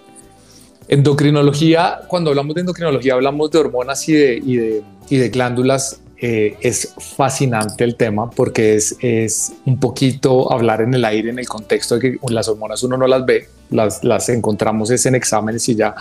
Endocrinología, 0.87 2.01
cuando 2.07 2.29
hablamos 2.29 2.55
de 2.55 2.61
endocrinología, 2.61 3.13
hablamos 3.13 3.49
de 3.49 3.57
hormonas 3.57 4.07
y 4.07 4.13
de, 4.13 4.83
de, 5.09 5.29
glándulas. 5.29 6.01
Eh, 6.17 6.57
es 6.61 6.93
fascinante 7.17 7.83
el 7.83 7.95
tema 7.95 8.29
porque 8.29 8.75
es, 8.75 8.95
es 9.01 9.53
un 9.65 9.77
poquito 9.79 10.53
hablar 10.53 10.81
en 10.81 10.93
el 10.93 11.03
aire 11.03 11.31
en 11.31 11.39
el 11.39 11.49
contexto 11.49 11.95
de 11.95 12.01
que 12.01 12.17
las 12.29 12.47
hormonas 12.47 12.81
uno 12.83 12.95
no 12.95 13.07
las 13.07 13.25
ve, 13.25 13.49
las, 13.71 14.05
las 14.05 14.29
encontramos 14.29 14.89
es 14.91 15.05
en 15.05 15.15
exámenes 15.15 15.67
y 15.67 15.75
ya. 15.75 15.95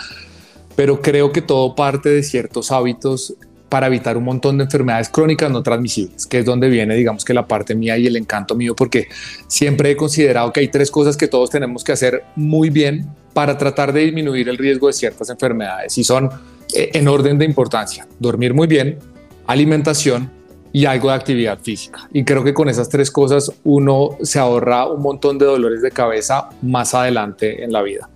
Pero 0.76 1.00
creo 1.00 1.32
que 1.32 1.42
todo 1.42 1.74
parte 1.74 2.08
de 2.08 2.22
ciertos 2.22 2.70
hábitos 2.70 3.34
para 3.72 3.86
evitar 3.86 4.18
un 4.18 4.24
montón 4.24 4.58
de 4.58 4.64
enfermedades 4.64 5.08
crónicas 5.08 5.50
no 5.50 5.62
transmisibles, 5.62 6.26
que 6.26 6.40
es 6.40 6.44
donde 6.44 6.68
viene, 6.68 6.94
digamos 6.94 7.24
que 7.24 7.32
la 7.32 7.48
parte 7.48 7.74
mía 7.74 7.96
y 7.96 8.06
el 8.06 8.16
encanto 8.16 8.54
mío, 8.54 8.76
porque 8.76 9.08
siempre 9.46 9.90
he 9.90 9.96
considerado 9.96 10.52
que 10.52 10.60
hay 10.60 10.68
tres 10.68 10.90
cosas 10.90 11.16
que 11.16 11.26
todos 11.26 11.48
tenemos 11.48 11.82
que 11.82 11.92
hacer 11.92 12.22
muy 12.36 12.68
bien 12.68 13.08
para 13.32 13.56
tratar 13.56 13.94
de 13.94 14.00
disminuir 14.00 14.50
el 14.50 14.58
riesgo 14.58 14.88
de 14.88 14.92
ciertas 14.92 15.30
enfermedades 15.30 15.96
y 15.96 16.04
son 16.04 16.28
eh, 16.74 16.90
en 16.92 17.08
orden 17.08 17.38
de 17.38 17.46
importancia, 17.46 18.06
dormir 18.18 18.52
muy 18.52 18.66
bien, 18.66 18.98
alimentación 19.46 20.30
y 20.70 20.84
algo 20.84 21.08
de 21.08 21.14
actividad 21.14 21.58
física. 21.58 22.10
Y 22.12 22.24
creo 22.24 22.44
que 22.44 22.52
con 22.52 22.68
esas 22.68 22.90
tres 22.90 23.10
cosas 23.10 23.50
uno 23.64 24.18
se 24.20 24.38
ahorra 24.38 24.84
un 24.84 25.00
montón 25.00 25.38
de 25.38 25.46
dolores 25.46 25.80
de 25.80 25.90
cabeza 25.90 26.50
más 26.60 26.92
adelante 26.92 27.64
en 27.64 27.72
la 27.72 27.80
vida. 27.80 28.10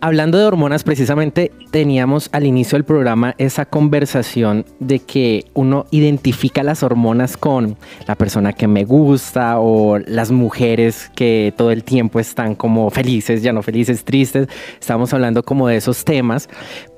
Hablando 0.00 0.38
de 0.38 0.44
hormonas, 0.44 0.84
precisamente 0.84 1.50
teníamos 1.72 2.28
al 2.30 2.46
inicio 2.46 2.76
del 2.76 2.84
programa 2.84 3.34
esa 3.36 3.64
conversación 3.64 4.64
de 4.78 5.00
que 5.00 5.46
uno 5.54 5.86
identifica 5.90 6.62
las 6.62 6.84
hormonas 6.84 7.36
con 7.36 7.76
la 8.06 8.14
persona 8.14 8.52
que 8.52 8.68
me 8.68 8.84
gusta 8.84 9.58
o 9.58 9.98
las 9.98 10.30
mujeres 10.30 11.10
que 11.16 11.52
todo 11.56 11.72
el 11.72 11.82
tiempo 11.82 12.20
están 12.20 12.54
como 12.54 12.90
felices, 12.90 13.42
ya 13.42 13.52
no 13.52 13.60
felices, 13.64 14.04
tristes. 14.04 14.46
Estamos 14.78 15.12
hablando 15.12 15.42
como 15.42 15.66
de 15.66 15.78
esos 15.78 16.04
temas, 16.04 16.48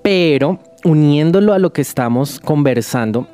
pero 0.02 0.58
uniéndolo 0.84 1.54
a 1.54 1.58
lo 1.58 1.72
que 1.72 1.80
estamos 1.80 2.38
conversando, 2.38 3.26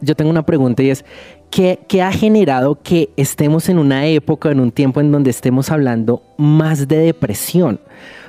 yo 0.00 0.16
tengo 0.16 0.32
una 0.32 0.44
pregunta 0.44 0.82
y 0.82 0.90
es, 0.90 1.04
¿qué, 1.48 1.78
¿qué, 1.86 2.02
ha 2.02 2.10
generado 2.10 2.82
que 2.82 3.10
estemos 3.16 3.68
en 3.68 3.78
una 3.78 4.04
época, 4.08 4.50
en 4.50 4.58
un 4.58 4.72
tiempo 4.72 5.00
en 5.00 5.12
donde 5.12 5.30
estemos 5.30 5.70
hablando 5.70 6.24
más 6.38 6.88
de 6.88 6.98
depresión? 6.98 7.78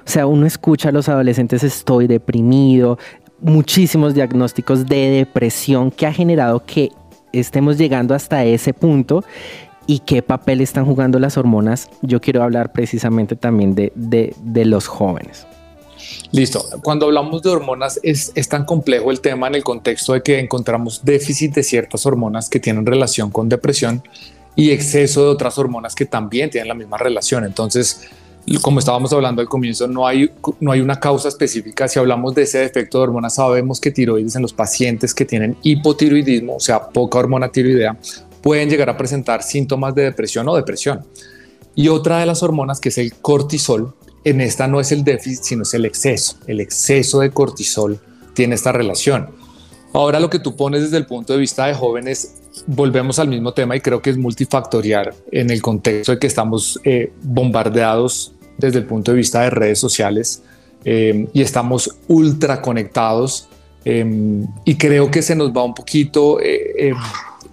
O 0.06 0.10
sea, 0.10 0.28
uno 0.28 0.46
escucha 0.46 0.90
a 0.90 0.92
los 0.92 1.08
adolescentes 1.10 1.64
estoy 1.64 2.08
deprimido, 2.08 2.98
muchísimos 3.40 4.14
diagnósticos 4.14 4.86
de 4.86 5.10
depresión 5.10 5.92
que 5.92 6.06
ha 6.06 6.14
generado 6.14 6.66
que 6.66 6.92
estemos 7.32 7.78
llegando 7.78 8.14
hasta 8.14 8.44
ese 8.46 8.74
punto 8.74 9.24
y 9.86 10.00
qué 10.00 10.22
papel 10.22 10.62
están 10.62 10.86
jugando 10.86 11.20
las 11.20 11.38
hormonas. 11.38 11.90
Yo 12.02 12.22
quiero 12.22 12.44
hablar 12.44 12.72
precisamente 12.72 13.36
también 13.36 13.76
de, 13.76 13.92
de, 13.96 14.66
los 14.66 14.88
jóvenes. 14.88 15.46
Listo. 16.32 16.64
Cuando 16.82 17.06
hablamos 17.06 17.42
de 17.42 17.50
hormonas 17.50 18.00
es, 18.04 18.32
es, 18.36 18.50
tan 18.50 18.66
complejo 18.66 19.12
el 19.12 19.20
tema 19.20 19.48
en 19.48 19.56
el 19.56 19.64
contexto 19.64 20.14
de 20.14 20.22
que 20.22 20.40
encontramos 20.40 21.04
déficit 21.04 21.54
de 21.56 21.64
ciertas 21.64 22.06
hormonas 22.06 22.50
que 22.50 22.60
tienen 22.60 22.86
relación 22.86 23.30
con 23.30 23.50
depresión 23.50 24.04
y 24.56 24.72
exceso 24.72 25.24
de 25.24 25.30
otras 25.30 25.58
hormonas 25.58 25.96
que 25.96 26.06
también 26.06 26.50
tienen 26.50 26.68
la 26.68 26.76
misma 26.76 26.98
relación. 26.98 27.44
Entonces, 27.44 28.08
como 28.62 28.80
estábamos 28.80 29.14
hablando 29.14 29.42
al 29.42 29.48
comienzo, 29.48 29.88
no 29.88 30.06
hay, 30.06 30.30
no 30.60 30.72
hay 30.72 30.82
una 30.82 31.00
causa 31.00 31.30
específica. 31.30 31.88
Si 31.88 31.98
hablamos 31.98 32.36
de 32.36 32.44
ese 32.44 32.60
defecto 32.60 32.98
de 32.98 33.06
hormonas, 33.06 33.36
sabemos 33.36 33.80
que 33.80 33.92
tiroides 33.92 34.36
en 34.36 34.42
los 34.42 34.54
pacientes 34.54 35.14
que 35.14 35.26
tienen 35.26 35.56
hipotiroidismo, 35.64 36.56
o 36.58 36.60
sea, 36.60 36.90
poca 36.90 37.20
hormona 37.20 37.50
tiroidea, 37.50 37.98
pueden 38.42 38.70
llegar 38.70 38.90
a 38.90 38.98
presentar 38.98 39.44
síntomas 39.44 39.96
de 39.96 40.04
depresión 40.04 40.48
o 40.50 40.56
depresión. 40.56 41.06
Y 41.76 41.88
otra 41.88 42.20
de 42.20 42.26
las 42.26 42.44
hormonas, 42.44 42.80
que 42.80 42.90
es 42.90 42.98
el 42.98 43.14
cortisol, 43.16 43.94
en 44.26 44.42
esta 44.42 44.68
no 44.68 44.80
es 44.80 44.92
el 44.92 45.04
déficit, 45.04 45.44
sino 45.44 45.64
es 45.64 45.74
el 45.74 45.86
exceso. 45.86 46.38
El 46.46 46.60
exceso 46.60 47.20
de 47.20 47.32
cortisol 47.32 48.00
tiene 48.34 48.56
esta 48.56 48.72
relación. 48.72 49.30
Ahora 49.94 50.20
lo 50.20 50.30
que 50.30 50.40
tú 50.40 50.56
pones 50.56 50.82
desde 50.82 50.98
el 50.98 51.06
punto 51.06 51.34
de 51.34 51.40
vista 51.40 51.66
de 51.66 51.74
jóvenes, 51.74 52.36
volvemos 52.68 53.20
al 53.20 53.28
mismo 53.28 53.54
tema 53.54 53.76
y 53.76 53.82
creo 53.82 54.02
que 54.02 54.10
es 54.10 54.18
multifactorial 54.18 55.14
en 55.32 55.50
el 55.50 55.62
contexto 55.62 56.14
de 56.14 56.20
que 56.20 56.28
estamos 56.28 56.80
eh, 56.84 57.12
bombardeados 57.24 58.34
desde 58.58 58.80
el 58.80 58.86
punto 58.86 59.12
de 59.12 59.18
vista 59.18 59.42
de 59.42 59.50
redes 59.50 59.80
sociales 59.80 60.44
eh, 60.86 61.28
y 61.34 61.42
estamos 61.42 61.98
ultra 62.08 62.62
conectados 62.62 63.48
eh, 63.86 64.46
y 64.66 64.76
creo 64.76 65.10
que 65.12 65.22
se 65.22 65.36
nos 65.36 65.52
va 65.52 65.64
un 65.64 65.74
poquito 65.74 66.40
el, 66.40 66.96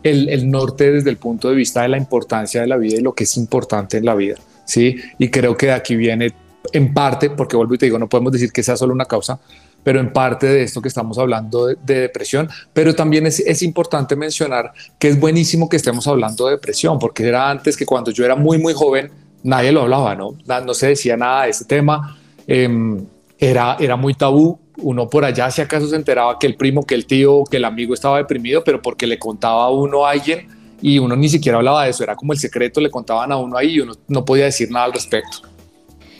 el, 0.02 0.50
norte 0.50 0.92
desde 0.92 1.11
el 1.11 1.16
punto 1.16 1.49
de 1.49 1.57
vista 1.57 1.83
de 1.83 1.88
la 1.88 1.97
importancia 1.97 2.61
de 2.61 2.66
la 2.66 2.76
vida 2.76 2.99
y 2.99 3.00
lo 3.00 3.14
que 3.14 3.25
es 3.25 3.37
importante 3.37 3.99
en 3.99 4.04
la 4.04 4.14
vida. 4.14 4.37
¿sí? 4.64 4.97
Y 5.19 5.28
creo 5.28 5.57
que 5.57 5.66
de 5.66 5.73
aquí 5.73 5.97
viene 5.97 6.33
en 6.73 6.95
parte, 6.95 7.30
porque 7.30 7.57
vuelvo 7.57 7.75
y 7.75 7.78
te 7.78 7.87
digo, 7.87 7.99
no 7.99 8.09
podemos 8.09 8.33
decir 8.33 8.52
que 8.52 8.62
sea 8.62 8.76
solo 8.76 8.92
una 8.92 9.07
causa, 9.07 9.40
pero 9.82 10.00
en 10.00 10.12
parte 10.12 10.46
de 10.46 10.62
esto 10.62 10.82
que 10.82 10.88
estamos 10.88 11.18
hablando 11.18 11.66
de, 11.66 11.76
depresión, 11.84 12.49
pero 12.72 12.94
también 12.94 13.26
es, 13.26 13.40
es, 13.40 13.62
importante 13.62 14.16
mencionar 14.16 14.72
que 14.99 15.08
es 15.08 15.18
buenísimo 15.18 15.68
que 15.68 15.76
estemos 15.76 16.06
hablando 16.06 16.46
de 16.46 16.52
depresión, 16.52 16.99
porque 16.99 17.26
era 17.26 17.50
antes 17.50 17.76
que 17.76 17.87
cuando 17.87 18.10
yo 18.10 18.25
era 18.25 18.37
muy, 18.37 18.58
muy 18.58 18.75
joven, 18.75 19.10
nadie 19.42 19.72
lo 19.72 19.82
hablaba, 19.82 20.14
¿no? 20.14 20.37
No 20.46 20.75
se 20.75 20.88
decía 20.88 21.16
nada 21.16 21.44
de 21.44 21.50
ese 21.50 21.64
tema, 21.64 22.18
em, 22.46 23.04
era, 23.38 23.76
era 23.80 23.96
muy 23.96 24.14
tabú, 24.14 24.58
uno 24.82 25.08
por 25.08 25.25
allá 25.25 25.50
si 25.50 25.60
acaso 25.60 25.88
se 25.88 25.96
enteraba 25.96 26.38
que 26.38 26.46
el 26.46 26.56
primo, 26.56 26.84
que 26.84 26.94
el 26.94 27.06
tío, 27.06 27.44
que 27.44 27.56
el 27.56 27.64
amigo 27.64 27.94
estaba 27.94 28.18
deprimido, 28.18 28.62
pero 28.64 28.80
porque 28.82 29.06
le 29.06 29.18
contaba 29.18 29.64
a 29.64 29.70
uno 29.70 30.06
a 30.06 30.10
alguien 30.10 30.49
y 30.82 30.99
uno 30.99 31.16
ni 31.16 31.28
siquiera 31.28 31.58
hablaba 31.58 31.84
de 31.84 31.90
eso, 31.90 32.02
era 32.02 32.16
como 32.16 32.32
el 32.32 32.38
secreto, 32.38 32.80
le 32.80 32.90
contaban 32.90 33.32
a 33.32 33.37
uno 33.37 33.56
ahí 33.56 33.75
y 33.75 33.80
uno 33.80 33.94
no 34.08 34.25
podía 34.25 34.46
decir 34.46 34.70
nada 34.70 34.87
al 34.87 34.92
respecto. 34.92 35.42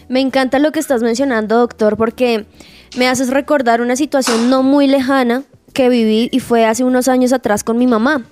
Me 0.09 0.21
encanta 0.21 0.59
lo 0.59 0.73
que 0.73 0.81
estás 0.81 1.03
mencionando, 1.03 1.59
doctor, 1.59 1.97
porque 1.97 2.45
me 2.97 3.09
haces 3.09 3.31
recordar 3.31 3.81
una 3.81 3.97
situación 3.97 4.51
no 4.51 4.63
muy 4.63 4.87
lejana 4.87 5.45
que 5.73 5.89
viví 5.89 6.29
y 6.33 6.41
fue 6.41 6.65
hace 6.65 6.85
unos 6.85 7.09
años 7.09 7.33
atrás 7.33 7.65
con 7.65 7.79
mi 7.79 7.87
mamá. 7.87 8.25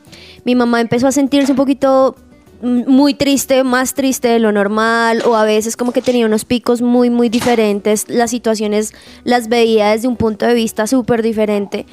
Mi 0.45 0.55
mamá 0.55 0.81
empezó 0.81 1.07
a 1.07 1.13
sentirse 1.13 1.53
un 1.53 1.57
poquito 1.57 2.17
muy 2.61 3.15
triste, 3.15 3.63
más 3.63 3.95
triste 3.95 4.29
de 4.29 4.41
lo 4.41 4.51
normal, 4.51 5.23
o 5.25 5.37
a 5.37 5.45
veces 5.45 5.77
como 5.77 5.93
que 5.93 6.03
tenía 6.03 6.27
unos 6.27 6.45
picos 6.45 6.83
muy, 6.83 7.09
muy 7.09 7.29
diferentes. 7.29 8.09
Las 8.09 8.31
situaciones 8.31 8.95
las 9.25 9.49
veía 9.49 9.91
desde 9.91 10.09
un 10.09 10.17
punto 10.17 10.47
de 10.47 10.55
vista 10.55 10.87
súper 10.87 11.23
diferente. 11.23 11.87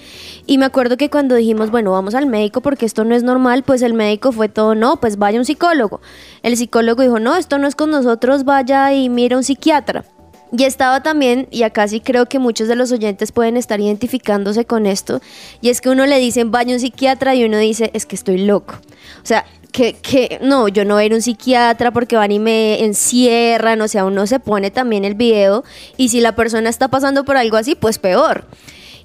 Y 0.48 0.58
me 0.58 0.66
acuerdo 0.66 0.98
que 0.98 1.10
cuando 1.10 1.36
dijimos, 1.36 1.70
bueno, 1.70 1.92
vamos 1.92 2.16
al 2.16 2.26
médico 2.26 2.62
porque 2.62 2.86
esto 2.86 3.04
no 3.04 3.16
es 3.16 3.22
normal, 3.22 3.64
pues 3.64 3.82
el 3.84 3.94
médico 3.94 4.32
fue 4.32 4.50
todo, 4.50 4.74
no, 4.74 5.00
pues 5.00 5.18
vaya 5.18 5.38
un 5.38 5.46
psicólogo. 5.46 6.02
El 6.42 6.58
psicólogo 6.58 7.04
dijo, 7.04 7.20
no, 7.20 7.36
esto 7.36 7.60
no 7.60 7.68
es 7.68 7.76
con 7.76 7.92
nosotros, 7.92 8.44
vaya 8.44 8.92
y 8.94 9.10
mira 9.10 9.38
un 9.38 9.44
psiquiatra. 9.44 10.06
Y 10.58 10.64
estaba 10.64 11.04
también, 11.04 11.48
y 11.52 11.64
acá 11.64 11.88
sí 11.88 12.00
creo 12.00 12.28
que 12.28 12.40
muchos 12.40 12.70
de 12.70 12.76
los 12.76 12.92
oyentes 12.92 13.34
pueden 13.34 13.58
estar 13.58 13.82
identificándose 13.82 14.64
con 14.64 14.86
esto, 14.86 15.20
y 15.60 15.70
es 15.70 15.82
que 15.82 15.90
uno 15.90 16.06
le 16.06 16.18
dicen 16.18 16.52
vaya 16.52 16.74
un 16.74 16.80
psiquiatra 16.80 17.36
y 17.36 17.44
uno 17.44 17.58
dice 17.58 17.92
es 17.94 18.06
que 18.06 18.16
estoy 18.16 18.38
loco. 18.38 18.76
O 19.22 19.26
sea, 19.26 19.46
que, 19.74 20.40
no, 20.42 20.70
yo 20.70 20.86
no 20.86 20.94
voy 20.94 21.04
a 21.04 21.06
ir 21.08 21.12
a 21.12 21.16
un 21.16 21.22
psiquiatra 21.22 21.92
porque 21.92 22.16
van 22.16 22.32
y 22.32 22.40
me 22.40 22.86
encierran, 22.86 23.82
o 23.82 23.88
sea, 23.90 24.06
uno 24.06 24.26
se 24.28 24.40
pone 24.40 24.72
también 24.72 25.04
el 25.04 25.16
video 25.16 25.66
y 25.98 26.08
si 26.10 26.22
la 26.22 26.36
persona 26.36 26.70
está 26.70 26.88
pasando 26.88 27.26
por 27.26 27.36
algo 27.36 27.58
así, 27.58 27.76
pues 27.76 28.00
peor. 28.00 28.46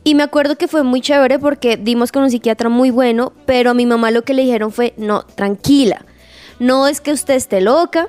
Y 0.04 0.14
me 0.14 0.22
acuerdo 0.22 0.56
que 0.56 0.68
fue 0.68 0.84
muy 0.84 1.00
chévere 1.00 1.40
porque 1.40 1.76
dimos 1.76 2.12
con 2.12 2.22
un 2.22 2.30
psiquiatra 2.30 2.68
muy 2.68 2.90
bueno, 2.90 3.32
pero 3.46 3.70
a 3.70 3.74
mi 3.74 3.86
mamá 3.86 4.12
lo 4.12 4.22
que 4.22 4.34
le 4.34 4.42
dijeron 4.42 4.70
fue, 4.70 4.94
no, 4.96 5.24
tranquila, 5.34 6.04
no 6.60 6.86
es 6.86 7.00
que 7.00 7.12
usted 7.12 7.34
esté 7.34 7.60
loca, 7.60 8.08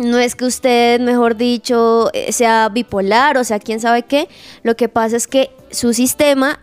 no 0.00 0.18
es 0.18 0.34
que 0.34 0.44
usted, 0.44 1.00
mejor 1.00 1.36
dicho, 1.36 2.10
eh, 2.12 2.32
sea 2.32 2.68
bipolar 2.68 3.36
o 3.36 3.44
sea, 3.44 3.58
quién 3.58 3.80
sabe 3.80 4.02
qué, 4.02 4.28
lo 4.62 4.76
que 4.76 4.88
pasa 4.88 5.16
es 5.16 5.26
que 5.26 5.50
su 5.70 5.92
sistema 5.92 6.60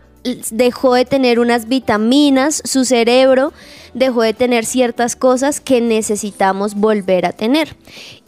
dejó 0.50 0.94
de 0.94 1.04
tener 1.04 1.38
unas 1.38 1.68
vitaminas, 1.68 2.60
su 2.64 2.84
cerebro 2.84 3.52
dejó 3.98 4.22
de 4.22 4.34
tener 4.34 4.64
ciertas 4.64 5.16
cosas 5.16 5.60
que 5.60 5.80
necesitamos 5.80 6.74
volver 6.74 7.26
a 7.26 7.32
tener. 7.32 7.76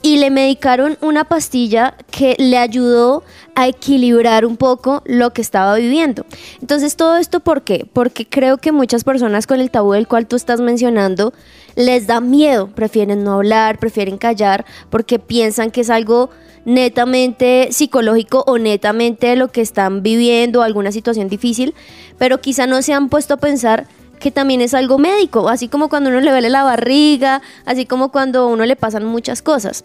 Y 0.02 0.16
le 0.16 0.30
medicaron 0.30 0.98
una 1.00 1.24
pastilla 1.24 1.94
que 2.10 2.34
le 2.38 2.58
ayudó 2.58 3.22
a 3.54 3.68
equilibrar 3.68 4.46
un 4.46 4.56
poco 4.56 5.02
lo 5.04 5.32
que 5.32 5.42
estaba 5.42 5.76
viviendo. 5.76 6.24
Entonces, 6.60 6.96
todo 6.96 7.16
esto, 7.16 7.40
¿por 7.40 7.62
qué? 7.62 7.86
Porque 7.92 8.26
creo 8.26 8.58
que 8.58 8.72
muchas 8.72 9.04
personas 9.04 9.46
con 9.46 9.60
el 9.60 9.70
tabú 9.70 9.92
del 9.92 10.08
cual 10.08 10.26
tú 10.26 10.36
estás 10.36 10.60
mencionando 10.60 11.32
les 11.76 12.06
da 12.06 12.20
miedo, 12.20 12.68
prefieren 12.68 13.24
no 13.24 13.34
hablar, 13.34 13.78
prefieren 13.78 14.18
callar, 14.18 14.64
porque 14.90 15.18
piensan 15.18 15.70
que 15.70 15.82
es 15.82 15.90
algo 15.90 16.30
netamente 16.64 17.68
psicológico 17.70 18.44
o 18.46 18.58
netamente 18.58 19.34
lo 19.36 19.48
que 19.48 19.60
están 19.60 20.02
viviendo, 20.02 20.62
alguna 20.62 20.92
situación 20.92 21.28
difícil, 21.28 21.74
pero 22.18 22.40
quizá 22.40 22.66
no 22.66 22.82
se 22.82 22.92
han 22.92 23.08
puesto 23.08 23.34
a 23.34 23.38
pensar 23.38 23.86
que 24.20 24.30
también 24.30 24.60
es 24.60 24.74
algo 24.74 24.98
médico, 24.98 25.48
así 25.48 25.66
como 25.66 25.88
cuando 25.88 26.10
uno 26.10 26.20
le 26.20 26.30
duele 26.30 26.50
la 26.50 26.62
barriga, 26.62 27.42
así 27.64 27.86
como 27.86 28.12
cuando 28.12 28.42
a 28.42 28.46
uno 28.46 28.64
le 28.66 28.76
pasan 28.76 29.04
muchas 29.04 29.42
cosas. 29.42 29.82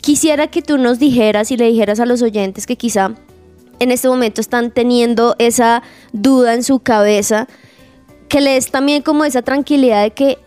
Quisiera 0.00 0.48
que 0.48 0.62
tú 0.62 0.78
nos 0.78 0.98
dijeras 0.98 1.50
y 1.50 1.56
le 1.56 1.66
dijeras 1.66 2.00
a 2.00 2.06
los 2.06 2.22
oyentes 2.22 2.66
que 2.66 2.76
quizá 2.76 3.12
en 3.78 3.90
este 3.90 4.08
momento 4.08 4.40
están 4.40 4.70
teniendo 4.70 5.36
esa 5.38 5.82
duda 6.12 6.54
en 6.54 6.64
su 6.64 6.80
cabeza, 6.80 7.48
que 8.28 8.40
les 8.40 8.70
también 8.70 9.02
como 9.02 9.24
esa 9.24 9.42
tranquilidad 9.42 10.02
de 10.02 10.10
que 10.12 10.38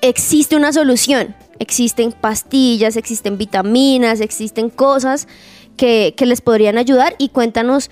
existe 0.00 0.56
una 0.56 0.72
solución, 0.72 1.34
existen 1.58 2.12
pastillas, 2.12 2.96
existen 2.96 3.38
vitaminas, 3.38 4.20
existen 4.20 4.70
cosas 4.70 5.28
que, 5.76 6.14
les 6.18 6.40
podrían 6.40 6.78
ayudar 6.78 7.14
y 7.18 7.28
cuéntanos 7.28 7.90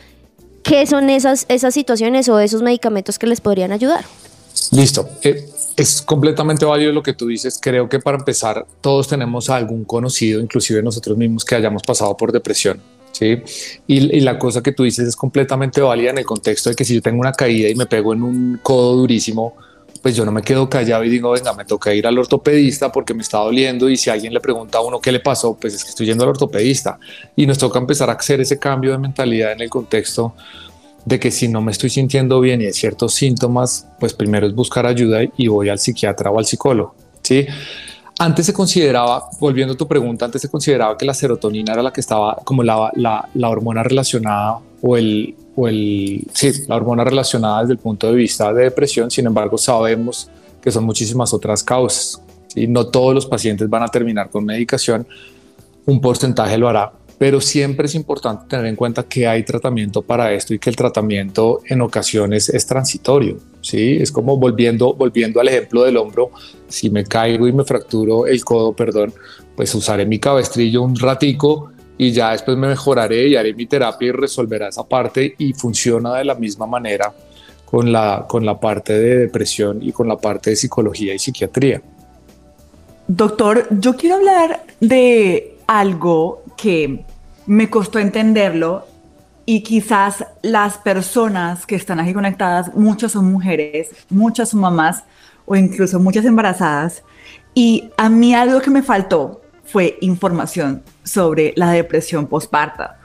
qué 0.62 0.86
son 0.86 1.10
esas, 1.10 1.46
esas 1.48 1.74
situaciones 1.74 2.28
o 2.28 2.38
esos 2.38 2.62
medicamentos 2.62 3.18
que 3.18 3.26
les 3.26 3.40
podrían 3.40 3.72
ayudar. 3.72 4.04
Listo. 4.72 5.08
Eh, 5.22 5.48
es 5.76 6.02
completamente 6.02 6.64
válido 6.64 6.92
lo 6.92 7.02
que 7.02 7.14
tú 7.14 7.28
dices. 7.28 7.58
Creo 7.60 7.88
que 7.88 7.98
para 7.98 8.18
empezar, 8.18 8.66
todos 8.80 9.08
tenemos 9.08 9.48
algún 9.48 9.84
conocido, 9.84 10.40
inclusive 10.40 10.82
nosotros 10.82 11.16
mismos, 11.16 11.44
que 11.44 11.54
hayamos 11.54 11.82
pasado 11.82 12.16
por 12.16 12.32
depresión. 12.32 12.80
¿sí? 13.12 13.42
Y, 13.86 14.16
y, 14.16 14.20
la 14.20 14.38
cosa 14.38 14.62
que 14.62 14.72
tú 14.72 14.84
dices 14.84 15.08
es 15.08 15.16
completamente 15.16 15.80
válida 15.80 16.10
en 16.10 16.18
el 16.18 16.24
contexto 16.26 16.70
de 16.70 16.76
que 16.76 16.84
si 16.84 16.94
yo 16.94 17.02
tengo 17.02 17.20
una 17.20 17.32
caída 17.32 17.68
y 17.68 17.74
me 17.74 17.86
pego 17.86 18.12
en 18.12 18.22
un 18.22 18.60
codo 18.62 18.96
durísimo, 18.96 19.54
pues 20.02 20.16
yo 20.16 20.24
no 20.24 20.32
me 20.32 20.42
quedo 20.42 20.68
callado 20.68 21.04
y 21.04 21.08
digo, 21.08 21.30
venga, 21.32 21.52
me 21.52 21.64
toca 21.64 21.92
ir 21.92 22.06
al 22.06 22.18
ortopedista 22.18 22.90
porque 22.90 23.12
me 23.12 23.22
está 23.22 23.38
doliendo 23.38 23.88
y 23.88 23.96
si 23.96 24.10
alguien 24.10 24.32
le 24.32 24.40
pregunta 24.40 24.78
a 24.78 24.80
uno 24.80 25.00
qué 25.00 25.12
le 25.12 25.20
pasó, 25.20 25.56
pues 25.60 25.74
es 25.74 25.84
que 25.84 25.90
estoy 25.90 26.06
yendo 26.06 26.24
al 26.24 26.30
ortopedista. 26.30 26.98
Y 27.36 27.46
nos 27.46 27.58
toca 27.58 27.78
empezar 27.78 28.08
a 28.08 28.14
hacer 28.14 28.40
ese 28.40 28.58
cambio 28.58 28.92
de 28.92 28.98
mentalidad 28.98 29.52
en 29.52 29.60
el 29.60 29.70
contexto 29.70 30.34
de 31.04 31.18
que 31.18 31.30
si 31.30 31.48
no 31.48 31.60
me 31.60 31.72
estoy 31.72 31.90
sintiendo 31.90 32.40
bien 32.40 32.60
y 32.60 32.66
hay 32.66 32.72
ciertos 32.72 33.14
síntomas, 33.14 33.86
pues 33.98 34.14
primero 34.14 34.46
es 34.46 34.54
buscar 34.54 34.86
ayuda 34.86 35.20
y 35.36 35.48
voy 35.48 35.68
al 35.68 35.78
psiquiatra 35.78 36.30
o 36.30 36.38
al 36.38 36.46
psicólogo. 36.46 36.94
¿sí? 37.22 37.46
Antes 38.18 38.46
se 38.46 38.52
consideraba, 38.52 39.30
volviendo 39.40 39.74
a 39.74 39.76
tu 39.76 39.88
pregunta, 39.88 40.26
antes 40.26 40.42
se 40.42 40.50
consideraba 40.50 40.98
que 40.98 41.06
la 41.06 41.14
serotonina 41.14 41.72
era 41.72 41.82
la 41.82 41.92
que 41.92 42.02
estaba 42.02 42.36
como 42.44 42.62
la, 42.62 42.92
la, 42.94 43.48
hormona 43.48 43.82
relacionada 43.82 44.58
o 44.82 44.96
el, 44.96 45.34
o 45.56 45.68
el, 45.68 46.26
sí, 46.34 46.52
la 46.68 46.76
hormona 46.76 47.02
relacionada 47.02 47.62
desde 47.62 47.72
el 47.72 47.78
punto 47.78 48.08
de 48.08 48.14
vista 48.14 48.52
de 48.52 48.64
depresión. 48.64 49.10
Sin 49.10 49.26
embargo, 49.26 49.56
sabemos 49.56 50.28
que 50.60 50.70
son 50.70 50.84
muchísimas 50.84 51.32
otras 51.32 51.64
causas. 51.64 52.20
y 52.54 52.66
No 52.66 52.88
todos 52.88 53.14
los 53.14 53.24
pacientes 53.24 53.70
van 53.70 53.84
a 53.84 53.88
terminar 53.88 54.28
con 54.28 54.44
medicación, 54.44 55.06
un 55.86 56.00
porcentaje 56.02 56.58
lo 56.58 56.68
hará, 56.68 56.92
pero 57.20 57.38
siempre 57.38 57.84
es 57.84 57.94
importante 57.94 58.46
tener 58.48 58.64
en 58.64 58.76
cuenta 58.76 59.02
que 59.02 59.26
hay 59.26 59.42
tratamiento 59.42 60.00
para 60.00 60.32
esto 60.32 60.54
y 60.54 60.58
que 60.58 60.70
el 60.70 60.76
tratamiento 60.76 61.60
en 61.66 61.82
ocasiones 61.82 62.48
es 62.48 62.64
transitorio. 62.64 63.36
Sí, 63.60 63.98
es 64.00 64.10
como 64.10 64.38
volviendo, 64.38 64.94
volviendo 64.94 65.38
al 65.38 65.48
ejemplo 65.48 65.82
del 65.82 65.98
hombro. 65.98 66.30
Si 66.66 66.88
me 66.88 67.04
caigo 67.04 67.46
y 67.46 67.52
me 67.52 67.62
fracturo 67.64 68.26
el 68.26 68.42
codo, 68.42 68.72
perdón, 68.72 69.12
pues 69.54 69.74
usaré 69.74 70.06
mi 70.06 70.18
cabestrillo 70.18 70.80
un 70.80 70.96
ratico 70.96 71.70
y 71.98 72.10
ya 72.10 72.32
después 72.32 72.56
me 72.56 72.68
mejoraré 72.68 73.28
y 73.28 73.36
haré 73.36 73.52
mi 73.52 73.66
terapia 73.66 74.08
y 74.08 74.12
resolverá 74.12 74.68
esa 74.68 74.88
parte 74.88 75.34
y 75.36 75.52
funciona 75.52 76.14
de 76.14 76.24
la 76.24 76.36
misma 76.36 76.66
manera 76.66 77.12
con 77.66 77.92
la, 77.92 78.24
con 78.26 78.46
la 78.46 78.58
parte 78.58 78.94
de 78.94 79.18
depresión 79.18 79.82
y 79.82 79.92
con 79.92 80.08
la 80.08 80.16
parte 80.16 80.48
de 80.48 80.56
psicología 80.56 81.12
y 81.12 81.18
psiquiatría. 81.18 81.82
Doctor, 83.06 83.66
yo 83.78 83.94
quiero 83.94 84.16
hablar 84.16 84.64
de 84.80 85.58
algo 85.66 86.44
que 86.56 87.04
me 87.50 87.68
costó 87.68 87.98
entenderlo 87.98 88.86
y 89.44 89.64
quizás 89.64 90.24
las 90.40 90.78
personas 90.78 91.66
que 91.66 91.74
están 91.74 91.98
aquí 91.98 92.14
conectadas, 92.14 92.72
muchas 92.76 93.10
son 93.10 93.32
mujeres, 93.32 93.90
muchas 94.08 94.50
son 94.50 94.60
mamás 94.60 95.02
o 95.46 95.56
incluso 95.56 95.98
muchas 95.98 96.24
embarazadas. 96.24 97.02
Y 97.52 97.90
a 97.96 98.08
mí 98.08 98.36
algo 98.36 98.60
que 98.60 98.70
me 98.70 98.84
faltó 98.84 99.40
fue 99.64 99.98
información 100.00 100.84
sobre 101.02 101.52
la 101.56 101.72
depresión 101.72 102.28
postparta. 102.28 103.00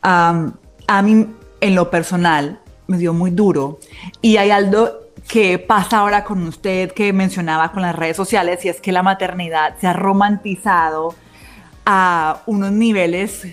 a 0.00 1.02
mí, 1.02 1.26
en 1.60 1.74
lo 1.74 1.90
personal, 1.90 2.60
me 2.86 2.98
dio 2.98 3.12
muy 3.12 3.32
duro. 3.32 3.80
Y 4.22 4.36
hay 4.36 4.52
algo 4.52 4.90
que 5.26 5.58
pasa 5.58 5.98
ahora 5.98 6.22
con 6.22 6.46
usted 6.46 6.92
que 6.92 7.12
mencionaba 7.12 7.72
con 7.72 7.82
las 7.82 7.96
redes 7.96 8.16
sociales 8.16 8.64
y 8.64 8.68
es 8.68 8.80
que 8.80 8.92
la 8.92 9.02
maternidad 9.02 9.74
se 9.80 9.88
ha 9.88 9.92
romantizado 9.92 11.16
a 11.84 12.42
unos 12.46 12.70
niveles 12.70 13.44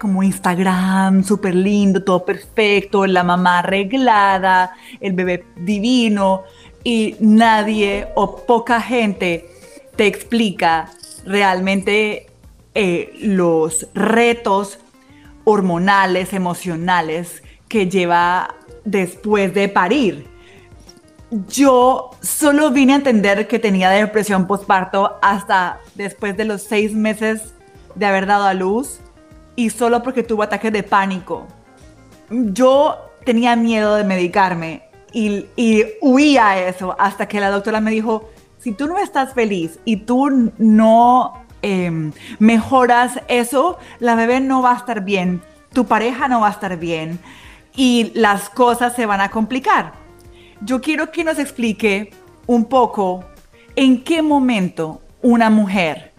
como 0.00 0.22
Instagram, 0.22 1.22
súper 1.22 1.54
lindo, 1.54 2.02
todo 2.02 2.24
perfecto, 2.24 3.06
la 3.06 3.22
mamá 3.22 3.60
arreglada, 3.60 4.74
el 4.98 5.12
bebé 5.12 5.44
divino, 5.56 6.42
y 6.82 7.16
nadie 7.20 8.08
o 8.14 8.44
poca 8.46 8.80
gente 8.80 9.48
te 9.96 10.06
explica 10.06 10.90
realmente 11.26 12.26
eh, 12.74 13.12
los 13.20 13.86
retos 13.94 14.78
hormonales, 15.44 16.32
emocionales 16.32 17.42
que 17.68 17.88
lleva 17.88 18.54
después 18.84 19.52
de 19.52 19.68
parir. 19.68 20.26
Yo 21.48 22.10
solo 22.22 22.70
vine 22.70 22.94
a 22.94 22.96
entender 22.96 23.46
que 23.46 23.58
tenía 23.58 23.90
depresión 23.90 24.46
postparto 24.46 25.18
hasta 25.20 25.78
después 25.94 26.36
de 26.36 26.46
los 26.46 26.62
seis 26.62 26.94
meses 26.94 27.54
de 27.94 28.06
haber 28.06 28.26
dado 28.26 28.44
a 28.44 28.54
luz 28.54 29.00
y 29.60 29.68
solo 29.68 30.02
porque 30.02 30.22
tuvo 30.22 30.42
ataques 30.42 30.72
de 30.72 30.82
pánico. 30.82 31.46
Yo 32.30 32.96
tenía 33.26 33.56
miedo 33.56 33.94
de 33.96 34.04
medicarme 34.04 34.84
y, 35.12 35.44
y 35.54 35.84
huía 36.00 36.66
eso 36.66 36.96
hasta 36.98 37.28
que 37.28 37.40
la 37.40 37.50
doctora 37.50 37.78
me 37.82 37.90
dijo, 37.90 38.30
si 38.58 38.72
tú 38.72 38.86
no 38.86 38.98
estás 38.98 39.34
feliz 39.34 39.78
y 39.84 39.96
tú 39.98 40.52
no 40.56 41.44
em, 41.60 42.12
mejoras 42.38 43.20
eso, 43.28 43.76
la 43.98 44.14
bebé 44.14 44.40
no 44.40 44.62
va 44.62 44.72
a 44.72 44.76
estar 44.76 45.04
bien, 45.04 45.42
tu 45.74 45.84
pareja 45.84 46.26
no 46.26 46.40
va 46.40 46.48
a 46.48 46.52
estar 46.52 46.78
bien. 46.78 47.20
y 47.76 48.10
las 48.14 48.48
cosas 48.50 48.94
se 48.96 49.06
van 49.06 49.20
a 49.20 49.30
complicar. 49.30 49.92
Yo 50.62 50.80
quiero 50.80 51.12
que 51.12 51.22
nos 51.22 51.38
explique 51.38 52.10
un 52.46 52.64
poco 52.64 53.24
en 53.76 54.02
qué 54.02 54.22
momento 54.22 55.02
una 55.22 55.50
mujer, 55.50 56.09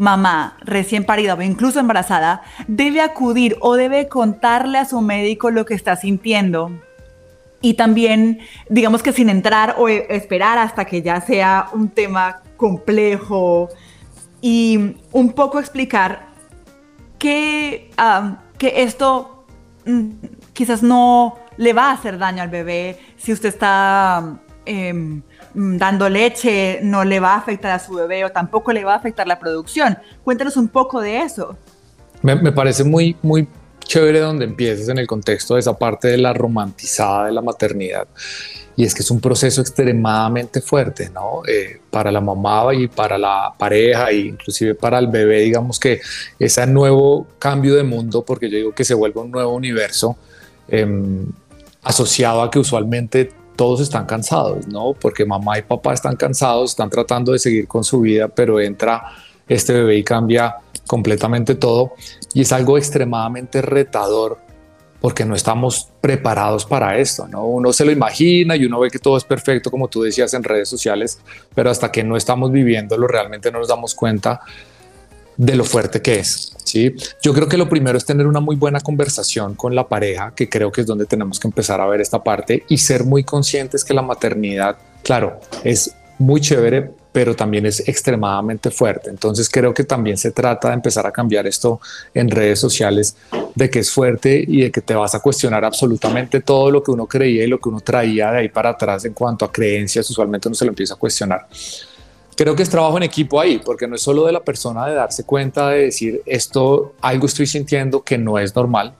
mamá, 0.00 0.56
recién 0.62 1.04
parida 1.04 1.34
o 1.34 1.42
incluso 1.42 1.78
embarazada, 1.78 2.40
debe 2.66 3.02
acudir 3.02 3.58
o 3.60 3.76
debe 3.76 4.08
contarle 4.08 4.78
a 4.78 4.86
su 4.86 5.02
médico 5.02 5.50
lo 5.50 5.66
que 5.66 5.74
está 5.74 5.94
sintiendo. 5.94 6.72
Y 7.60 7.74
también, 7.74 8.40
digamos 8.70 9.02
que 9.02 9.12
sin 9.12 9.28
entrar 9.28 9.74
o 9.76 9.88
esperar 9.88 10.56
hasta 10.56 10.86
que 10.86 11.02
ya 11.02 11.20
sea 11.20 11.68
un 11.74 11.90
tema 11.90 12.40
complejo 12.56 13.68
y 14.40 14.96
un 15.12 15.32
poco 15.32 15.60
explicar 15.60 16.30
que, 17.18 17.90
que 18.56 18.82
esto 18.82 19.44
mm, 19.84 20.08
quizás 20.54 20.82
no 20.82 21.36
le 21.58 21.74
va 21.74 21.90
a 21.90 21.92
hacer 21.92 22.16
daño 22.16 22.42
al 22.42 22.48
bebé. 22.48 22.98
Si 23.18 23.34
usted 23.34 23.50
está 23.50 24.40
em, 24.64 25.20
dando 25.54 26.08
leche, 26.08 26.80
no 26.82 27.04
le 27.04 27.20
va 27.20 27.34
a 27.34 27.38
afectar 27.38 27.72
a 27.72 27.78
su 27.78 27.94
bebé 27.94 28.24
o 28.24 28.30
tampoco 28.30 28.72
le 28.72 28.84
va 28.84 28.94
a 28.94 28.96
afectar 28.96 29.26
la 29.26 29.38
producción. 29.38 29.98
Cuéntanos 30.24 30.56
un 30.56 30.68
poco 30.68 31.00
de 31.00 31.20
eso. 31.20 31.56
Me, 32.22 32.36
parece 32.52 32.84
muy, 32.84 33.16
muy 33.22 33.48
chévere 33.80 34.20
donde 34.20 34.44
empieces 34.44 34.88
en 34.88 34.98
el 34.98 35.06
contexto 35.06 35.54
de 35.54 35.60
esa 35.60 35.76
parte 35.76 36.08
de 36.08 36.18
la 36.18 36.32
romantizada 36.32 37.26
de 37.26 37.32
la 37.32 37.40
maternidad. 37.40 38.06
Y 38.76 38.84
es 38.84 38.94
que 38.94 39.02
es 39.02 39.10
un 39.10 39.20
proceso 39.20 39.60
extremadamente 39.60 40.60
fuerte, 40.60 41.10
¿no? 41.10 41.42
Eh, 41.46 41.80
para 41.90 42.10
la 42.10 42.20
mamá 42.20 42.74
y 42.74 42.88
para 42.88 43.18
la 43.18 43.52
pareja 43.58 44.10
e 44.10 44.18
inclusive 44.18 44.74
para 44.74 44.98
el 44.98 45.08
bebé, 45.08 45.40
digamos 45.40 45.78
que 45.78 46.00
ese 46.38 46.66
nuevo 46.66 47.26
cambio 47.38 47.74
de 47.74 47.82
mundo, 47.82 48.22
porque 48.24 48.48
yo 48.48 48.56
digo 48.56 48.72
que 48.72 48.84
se 48.84 48.94
vuelve 48.94 49.20
un 49.20 49.30
nuevo 49.30 49.54
universo, 49.54 50.16
Em, 50.70 51.26
asociado 51.82 52.42
a 52.42 52.50
que 52.50 52.60
usualmente 52.60 53.32
todos 53.60 53.82
están 53.82 54.06
cansados, 54.06 54.66
¿no? 54.68 54.94
Porque 54.98 55.26
mamá 55.26 55.58
y 55.58 55.60
papá 55.60 55.92
están 55.92 56.16
cansados, 56.16 56.70
están 56.70 56.88
tratando 56.88 57.32
de 57.32 57.38
seguir 57.38 57.68
con 57.68 57.84
su 57.84 58.00
vida, 58.00 58.26
pero 58.26 58.58
entra 58.58 59.02
este 59.46 59.74
bebé 59.74 59.98
y 59.98 60.02
cambia 60.02 60.56
completamente 60.86 61.54
todo. 61.56 61.92
Y 62.32 62.40
es 62.40 62.52
algo 62.52 62.78
extremadamente 62.78 63.60
retador 63.60 64.38
porque 65.02 65.26
no 65.26 65.34
estamos 65.34 65.90
preparados 66.00 66.64
para 66.64 66.96
esto, 66.96 67.28
¿no? 67.28 67.44
Uno 67.44 67.74
se 67.74 67.84
lo 67.84 67.92
imagina 67.92 68.56
y 68.56 68.64
uno 68.64 68.80
ve 68.80 68.90
que 68.90 68.98
todo 68.98 69.18
es 69.18 69.24
perfecto, 69.24 69.70
como 69.70 69.88
tú 69.88 70.00
decías 70.00 70.32
en 70.32 70.42
redes 70.42 70.70
sociales, 70.70 71.18
pero 71.54 71.68
hasta 71.68 71.92
que 71.92 72.02
no 72.02 72.16
estamos 72.16 72.50
viviéndolo 72.50 73.06
realmente 73.08 73.52
no 73.52 73.58
nos 73.58 73.68
damos 73.68 73.94
cuenta 73.94 74.40
de 75.36 75.54
lo 75.54 75.64
fuerte 75.64 76.00
que 76.00 76.20
es. 76.20 76.56
¿Sí? 76.70 76.94
Yo 77.22 77.34
creo 77.34 77.48
que 77.48 77.56
lo 77.56 77.68
primero 77.68 77.98
es 77.98 78.04
tener 78.04 78.26
una 78.26 78.40
muy 78.40 78.56
buena 78.56 78.80
conversación 78.80 79.54
con 79.54 79.74
la 79.74 79.88
pareja, 79.88 80.32
que 80.34 80.48
creo 80.48 80.70
que 80.70 80.82
es 80.82 80.86
donde 80.86 81.06
tenemos 81.06 81.40
que 81.40 81.48
empezar 81.48 81.80
a 81.80 81.86
ver 81.86 82.00
esta 82.00 82.22
parte 82.22 82.64
y 82.68 82.78
ser 82.78 83.04
muy 83.04 83.24
conscientes 83.24 83.84
que 83.84 83.94
la 83.94 84.02
maternidad, 84.02 84.76
claro, 85.02 85.40
es 85.64 85.94
muy 86.18 86.40
chévere, 86.40 86.90
pero 87.12 87.34
también 87.34 87.66
es 87.66 87.88
extremadamente 87.88 88.70
fuerte. 88.70 89.10
Entonces 89.10 89.48
creo 89.48 89.74
que 89.74 89.84
también 89.84 90.16
se 90.16 90.30
trata 90.30 90.68
de 90.68 90.74
empezar 90.74 91.06
a 91.06 91.10
cambiar 91.10 91.46
esto 91.46 91.80
en 92.14 92.30
redes 92.30 92.60
sociales, 92.60 93.16
de 93.54 93.68
que 93.68 93.80
es 93.80 93.90
fuerte 93.90 94.44
y 94.46 94.62
de 94.62 94.70
que 94.70 94.80
te 94.80 94.94
vas 94.94 95.14
a 95.14 95.20
cuestionar 95.20 95.64
absolutamente 95.64 96.40
todo 96.40 96.70
lo 96.70 96.82
que 96.82 96.90
uno 96.90 97.06
creía 97.06 97.44
y 97.44 97.48
lo 97.48 97.58
que 97.58 97.68
uno 97.68 97.80
traía 97.80 98.30
de 98.30 98.38
ahí 98.38 98.48
para 98.48 98.70
atrás 98.70 99.04
en 99.04 99.14
cuanto 99.14 99.44
a 99.44 99.50
creencias, 99.50 100.08
usualmente 100.08 100.48
uno 100.48 100.54
se 100.54 100.64
lo 100.64 100.70
empieza 100.70 100.94
a 100.94 100.98
cuestionar 100.98 101.46
creo 102.40 102.56
que 102.56 102.62
es 102.62 102.70
trabajo 102.70 102.96
en 102.96 103.02
equipo 103.02 103.38
ahí, 103.38 103.60
porque 103.62 103.86
no 103.86 103.96
es 103.96 104.00
solo 104.00 104.24
de 104.24 104.32
la 104.32 104.40
persona 104.40 104.86
de 104.86 104.94
darse 104.94 105.24
cuenta 105.24 105.68
de 105.68 105.82
decir 105.82 106.22
esto, 106.24 106.94
algo 107.02 107.26
estoy 107.26 107.46
sintiendo 107.46 108.02
que 108.02 108.16
no 108.16 108.38
es 108.38 108.56
normal. 108.56 108.94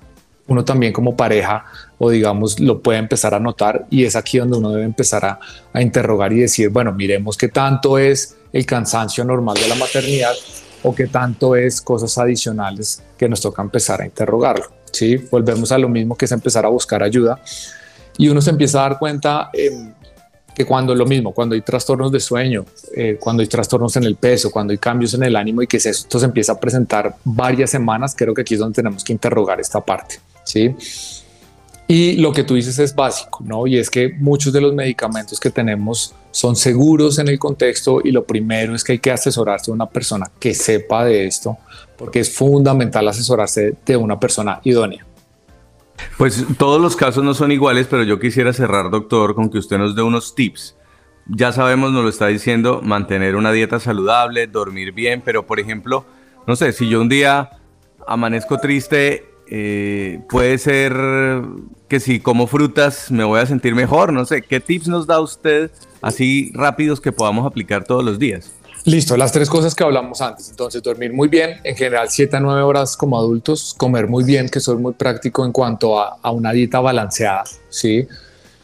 Uno 0.47 0.63
también 0.63 0.93
como 0.93 1.17
pareja 1.17 1.65
o 1.97 2.11
digamos 2.11 2.61
lo 2.61 2.83
puede 2.83 2.99
empezar 2.99 3.33
a 3.33 3.41
notar 3.41 3.87
y 3.89 4.05
es 4.05 4.15
aquí 4.15 4.37
donde 4.37 4.59
uno 4.59 4.73
debe 4.73 4.85
empezar 4.85 5.25
a, 5.25 5.41
a 5.73 5.81
interrogar 5.81 6.35
y 6.35 6.41
decir, 6.41 6.69
bueno, 6.69 6.93
miremos 6.93 7.39
qué 7.39 7.49
tanto 7.49 7.97
es 7.97 8.37
el 8.53 8.67
cansancio 8.67 9.25
normal 9.25 9.57
de 9.57 9.69
la 9.69 9.75
maternidad 9.75 10.35
o 10.83 10.95
qué 10.95 11.07
tanto 11.07 11.57
es 11.57 11.81
cosas 11.81 12.19
adicionales 12.19 13.03
que 13.17 13.27
nos 13.27 13.41
toca 13.41 13.63
empezar 13.63 14.03
a 14.03 14.05
interrogarlo. 14.05 14.67
¿sí? 14.93 15.17
Volvemos 15.31 15.73
a 15.73 15.79
lo 15.79 15.89
mismo 15.89 16.15
que 16.15 16.27
es 16.27 16.33
empezar 16.33 16.67
a 16.67 16.69
buscar 16.69 17.03
ayuda 17.03 17.41
y 18.19 18.29
uno 18.29 18.43
se 18.43 18.51
empieza 18.51 18.81
a 18.81 18.91
dar 18.91 18.99
cuenta 18.99 19.49
eh, 19.55 19.95
que 20.61 20.67
cuando 20.67 20.95
lo 20.95 21.07
mismo, 21.07 21.33
cuando 21.33 21.55
hay 21.55 21.63
trastornos 21.63 22.13
de 22.13 22.21
sueño, 22.21 22.67
eh, 22.95 23.17
cuando 23.19 23.41
hay 23.41 23.47
trastornos 23.47 23.97
en 23.97 24.05
el 24.05 24.17
peso, 24.17 24.51
cuando 24.51 24.73
hay 24.73 24.79
cambios 24.79 25.15
en 25.15 25.23
el 25.23 25.35
ánimo 25.35 25.63
y 25.63 25.67
que 25.67 25.79
esto 25.79 26.19
se 26.19 26.27
empieza 26.27 26.53
a 26.53 26.61
presentar 26.61 27.17
varias 27.25 27.71
semanas, 27.71 28.15
creo 28.15 28.35
que 28.35 28.43
aquí 28.43 28.55
es 28.55 28.61
donde 28.61 28.75
tenemos 28.75 29.03
que 29.03 29.15
interrogar 29.15 29.59
esta 29.59 29.81
parte, 29.81 30.17
¿sí? 30.45 30.77
Y 31.89 32.19
lo 32.19 32.31
que 32.31 32.45
tú 32.45 32.57
dices 32.57 32.79
es 32.79 32.95
básico, 32.95 33.43
¿no? 33.43 33.67
Y 33.67 33.79
es 33.79 33.89
que 33.89 34.11
muchos 34.19 34.53
de 34.53 34.61
los 34.61 34.75
medicamentos 34.75 35.41
que 35.41 35.49
tenemos 35.49 36.15
son 36.31 36.55
seguros 36.55 37.19
en 37.19 37.29
el 37.29 37.39
contexto 37.39 38.03
y 38.05 38.13
lo 38.13 38.25
primero 38.25 38.75
es 38.75 38.85
que 38.85 38.93
hay 38.93 38.99
que 38.99 39.11
asesorarse 39.11 39.71
de 39.71 39.77
una 39.77 39.89
persona 39.89 40.31
que 40.39 40.53
sepa 40.53 41.07
de 41.07 41.27
esto, 41.27 41.57
porque 41.97 42.21
es 42.21 42.35
fundamental 42.35 43.09
asesorarse 43.09 43.77
de 43.87 43.97
una 43.97 44.21
persona 44.21 44.61
idónea. 44.63 45.07
Pues 46.19 46.45
todos 46.59 46.81
los 46.81 46.97
casos 46.97 47.25
no 47.25 47.35
son 47.35 47.53
iguales, 47.53 47.87
pero 47.89 48.03
yo 48.03 48.19
quisiera 48.19 48.53
cerrar, 48.53 48.91
doctor, 48.91 49.35
con 49.35 49.51
que 49.51 49.59
usted 49.59 49.79
nos 49.79 49.95
dé 49.95 50.03
unos 50.03 50.35
tips. 50.35 50.77
Ya 51.27 51.53
sabemos, 51.53 51.93
nos 51.93 52.03
lo 52.03 52.09
está 52.09 52.27
diciendo, 52.27 52.81
mantener 52.83 53.37
una 53.37 53.53
dieta 53.53 53.79
saludable, 53.79 54.47
dormir 54.47 54.93
bien, 54.93 55.23
pero 55.25 55.47
por 55.47 55.61
ejemplo, 55.61 56.05
no 56.47 56.57
sé, 56.57 56.73
si 56.73 56.89
yo 56.89 57.01
un 57.01 57.09
día 57.09 57.51
amanezco 58.07 58.59
triste, 58.59 59.25
eh, 59.49 60.21
puede 60.29 60.59
ser 60.59 60.95
que 61.89 62.01
si 62.01 62.21
como 62.21 62.47
frutas 62.47 63.11
me 63.11 63.25
voy 63.25 63.41
a 63.41 63.47
sentir 63.47 63.75
mejor, 63.75 64.13
no 64.13 64.25
sé, 64.25 64.43
¿qué 64.43 64.61
tips 64.61 64.89
nos 64.89 65.07
da 65.07 65.21
usted 65.21 65.71
así 66.01 66.53
rápidos 66.55 67.01
que 67.01 67.13
podamos 67.13 67.47
aplicar 67.47 67.85
todos 67.85 68.05
los 68.05 68.19
días? 68.19 68.53
Listo, 68.85 69.17
las 69.17 69.31
tres 69.31 69.51
cosas 69.51 69.75
que 69.75 69.85
hablamos 69.85 70.21
antes. 70.21 70.49
Entonces, 70.49 70.83
dormir 70.83 71.13
muy 71.13 71.29
bien, 71.29 71.61
en 71.65 71.77
general 71.77 72.09
7 72.09 72.37
a 72.37 72.41
9 72.41 72.63
horas 72.63 72.97
como 72.97 73.19
adultos, 73.19 73.75
comer 73.77 74.09
muy 74.09 74.25
bien, 74.25 74.49
que 74.49 74.61
soy 74.61 74.77
muy 74.77 74.95
práctico 74.95 75.45
en 75.45 75.53
cuanto 75.53 76.01
a, 76.01 76.31
una 76.31 76.53
dieta 76.53 76.81
balanceada, 76.81 77.45
¿sí? 77.69 78.07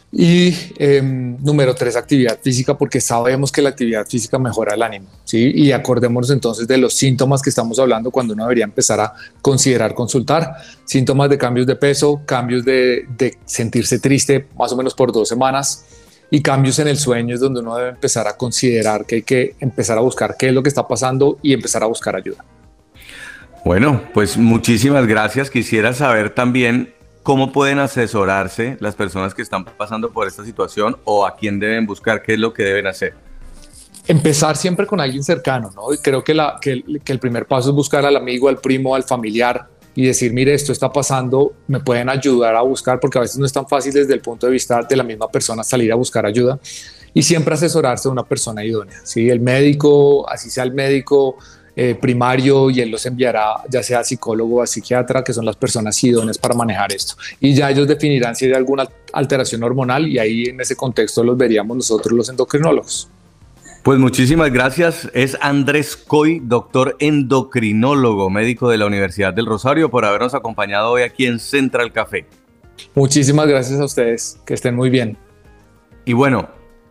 Y 0.09 0.53
em, 0.77 1.37
número 1.43 1.75
tres, 1.75 1.95
actividad 1.97 2.39
física, 2.41 2.77
porque 2.77 3.01
sabemos 3.01 3.51
que 3.51 3.61
la 3.61 3.69
actividad 3.69 4.07
física 4.07 4.39
mejora 4.39 4.73
el 4.73 4.81
ánimo, 4.81 5.07
¿sí? 5.25 5.51
Y 5.53 5.71
acordémonos 5.71 6.31
entonces 6.31 6.67
de 6.67 6.77
los 6.77 6.93
síntomas 6.93 7.41
que 7.41 7.49
estamos 7.49 7.77
hablando 7.77 8.09
cuando 8.09 8.33
uno 8.33 8.43
debería 8.43 8.63
empezar 8.63 8.99
a 9.01 9.13
considerar 9.41 9.93
consultar. 9.93 10.55
Síntomas 10.85 11.29
de 11.29 11.37
cambios 11.37 11.67
de 11.67 11.75
peso, 11.75 12.21
cambios 12.25 12.63
de, 12.63 13.05
de 13.17 13.37
sentirse 13.45 13.99
triste 13.99 14.47
más 14.57 14.71
o 14.71 14.77
menos 14.77 14.95
por 14.95 15.11
dos 15.11 15.27
semanas, 15.27 15.83
y 16.29 16.41
cambios 16.41 16.79
en 16.79 16.87
el 16.87 16.97
sueño 16.97 17.35
es 17.35 17.41
donde 17.41 17.61
uno 17.61 17.75
debe 17.75 17.89
empezar 17.89 18.27
a 18.27 18.35
considerar 18.35 19.05
que 19.05 19.15
hay 19.15 19.21
que 19.21 19.55
empezar 19.59 19.97
a 19.97 20.01
buscar 20.01 20.35
qué 20.37 20.47
es 20.47 20.53
lo 20.53 20.61
que 20.61 20.69
está 20.69 20.87
pasando 20.87 21.37
y 21.41 21.53
empezar 21.53 21.83
a 21.83 21.85
buscar 21.85 22.15
ayuda. 22.15 22.43
Bueno, 23.63 24.01
pues 24.13 24.37
muchísimas 24.37 25.05
gracias. 25.07 25.49
Quisiera 25.49 25.93
saber 25.93 26.29
también 26.29 26.93
cómo 27.23 27.51
pueden 27.51 27.79
asesorarse 27.79 28.77
las 28.79 28.95
personas 28.95 29.33
que 29.33 29.41
están 29.41 29.65
pasando 29.65 30.11
por 30.11 30.27
esta 30.27 30.45
situación 30.45 30.97
o 31.03 31.25
a 31.25 31.35
quién 31.35 31.59
deben 31.59 31.85
buscar, 31.85 32.21
qué 32.21 32.33
es 32.33 32.39
lo 32.39 32.53
que 32.53 32.63
deben 32.63 32.87
hacer. 32.87 33.13
Empezar 34.07 34.55
siempre 34.55 34.85
con 34.85 35.01
alguien 35.01 35.21
cercano, 35.23 35.69
¿no? 35.75 35.93
Y 35.93 35.97
creo 35.97 36.23
que, 36.23 36.33
la, 36.33 36.57
que, 36.61 36.81
que 37.03 37.11
el 37.11 37.19
primer 37.19 37.45
paso 37.45 37.69
es 37.69 37.75
buscar 37.75 38.05
al 38.05 38.15
amigo, 38.15 38.47
al 38.47 38.57
primo, 38.57 38.95
al 38.95 39.03
familiar, 39.03 39.67
y 39.97 40.05
decir, 40.05 40.31
mire, 40.31 40.53
esto 40.53 40.71
está 40.71 40.93
pasando, 40.93 41.53
me 41.65 41.79
pueden 41.79 42.07
ayudar 42.07 42.55
a 42.55 42.61
buscar, 42.61 42.99
porque 42.99 43.17
a 43.17 43.21
veces 43.21 43.39
no 43.39 43.47
es 43.47 43.51
tan 43.51 43.67
fácil 43.67 43.91
desde 43.91 44.13
el 44.13 44.19
punto 44.21 44.45
de 44.45 44.51
vista 44.51 44.83
de 44.83 44.95
la 44.95 45.03
misma 45.03 45.27
persona 45.27 45.63
salir 45.63 45.91
a 45.91 45.95
buscar 45.95 46.23
ayuda 46.23 46.59
y 47.15 47.23
siempre 47.23 47.55
asesorarse 47.55 48.07
de 48.07 48.11
una 48.11 48.23
persona 48.23 48.63
idónea. 48.63 49.01
¿sí? 49.03 49.27
El 49.27 49.39
médico, 49.39 50.29
así 50.29 50.51
sea 50.51 50.65
el 50.65 50.71
médico 50.71 51.37
eh, 51.75 51.95
primario, 51.99 52.69
y 52.69 52.79
él 52.79 52.91
los 52.91 53.07
enviará 53.07 53.55
ya 53.67 53.81
sea 53.81 54.03
psicólogo 54.03 54.61
o 54.61 54.67
psiquiatra, 54.67 55.23
que 55.23 55.33
son 55.33 55.45
las 55.45 55.55
personas 55.55 56.03
idóneas 56.03 56.37
para 56.37 56.53
manejar 56.53 56.93
esto. 56.93 57.15
Y 57.39 57.55
ya 57.55 57.71
ellos 57.71 57.87
definirán 57.87 58.35
si 58.35 58.45
hay 58.45 58.53
alguna 58.53 58.87
alteración 59.13 59.63
hormonal 59.63 60.07
y 60.07 60.19
ahí 60.19 60.43
en 60.43 60.61
ese 60.61 60.75
contexto 60.75 61.23
los 61.23 61.35
veríamos 61.35 61.75
nosotros 61.75 62.13
los 62.13 62.29
endocrinólogos. 62.29 63.09
Pues 63.87 63.99
muchísimas 63.99 64.51
gracias. 64.51 65.09
Es 65.13 65.37
Andrés 65.39 65.95
Coy, 65.95 66.41
doctor 66.43 66.97
endocrinólogo, 66.99 68.29
médico 68.29 68.67
de 68.67 68.77
la 68.77 68.85
Universidad 68.85 69.33
del 69.33 69.45
Rosario, 69.45 69.89
por 69.89 70.03
habernos 70.03 70.33
acompañado 70.33 70.91
hoy 70.91 71.03
aquí 71.03 71.25
en 71.25 71.39
Central 71.39 71.93
Café. 71.93 72.25
Muchísimas 72.95 73.47
gracias 73.47 73.79
a 73.79 73.85
ustedes. 73.85 74.41
Que 74.45 74.55
estén 74.55 74.75
muy 74.75 74.89
bien. 74.89 75.17
Y 76.03 76.11
bueno, 76.11 76.49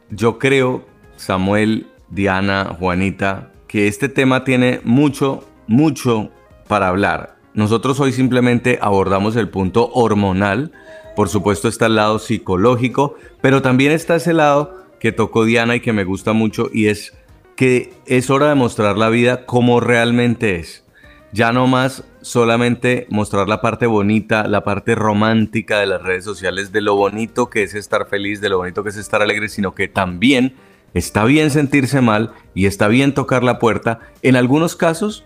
yo 0.08 0.38
creo, 0.38 0.86
Samuel, 1.16 1.86
Diana, 2.08 2.74
Juanita, 2.78 3.52
que 3.68 3.88
este 3.88 4.08
tema 4.08 4.44
tiene 4.44 4.80
mucho, 4.82 5.44
mucho 5.66 6.30
para 6.66 6.88
hablar. 6.88 7.36
Nosotros 7.52 8.00
hoy 8.00 8.14
simplemente 8.14 8.78
abordamos 8.80 9.36
el 9.36 9.50
punto 9.50 9.90
hormonal. 9.92 10.72
Por 11.14 11.28
supuesto 11.28 11.68
está 11.68 11.88
el 11.88 11.96
lado 11.96 12.18
psicológico, 12.18 13.16
pero 13.42 13.60
también 13.60 13.92
está 13.92 14.16
ese 14.16 14.32
lado 14.32 14.85
que 14.98 15.12
tocó 15.12 15.44
Diana 15.44 15.76
y 15.76 15.80
que 15.80 15.92
me 15.92 16.04
gusta 16.04 16.32
mucho 16.32 16.68
y 16.72 16.86
es 16.86 17.14
que 17.56 17.92
es 18.06 18.30
hora 18.30 18.48
de 18.48 18.54
mostrar 18.54 18.98
la 18.98 19.08
vida 19.08 19.46
como 19.46 19.80
realmente 19.80 20.56
es. 20.56 20.84
Ya 21.32 21.52
no 21.52 21.66
más 21.66 22.04
solamente 22.20 23.06
mostrar 23.10 23.48
la 23.48 23.60
parte 23.60 23.86
bonita, 23.86 24.46
la 24.46 24.64
parte 24.64 24.94
romántica 24.94 25.80
de 25.80 25.86
las 25.86 26.02
redes 26.02 26.24
sociales, 26.24 26.72
de 26.72 26.80
lo 26.80 26.94
bonito 26.96 27.50
que 27.50 27.62
es 27.62 27.74
estar 27.74 28.08
feliz, 28.08 28.40
de 28.40 28.48
lo 28.48 28.58
bonito 28.58 28.82
que 28.82 28.90
es 28.90 28.96
estar 28.96 29.22
alegre, 29.22 29.48
sino 29.48 29.74
que 29.74 29.88
también 29.88 30.54
está 30.94 31.24
bien 31.24 31.50
sentirse 31.50 32.00
mal 32.00 32.32
y 32.54 32.66
está 32.66 32.88
bien 32.88 33.14
tocar 33.14 33.44
la 33.44 33.58
puerta, 33.58 34.00
en 34.22 34.36
algunos 34.36 34.76
casos, 34.76 35.24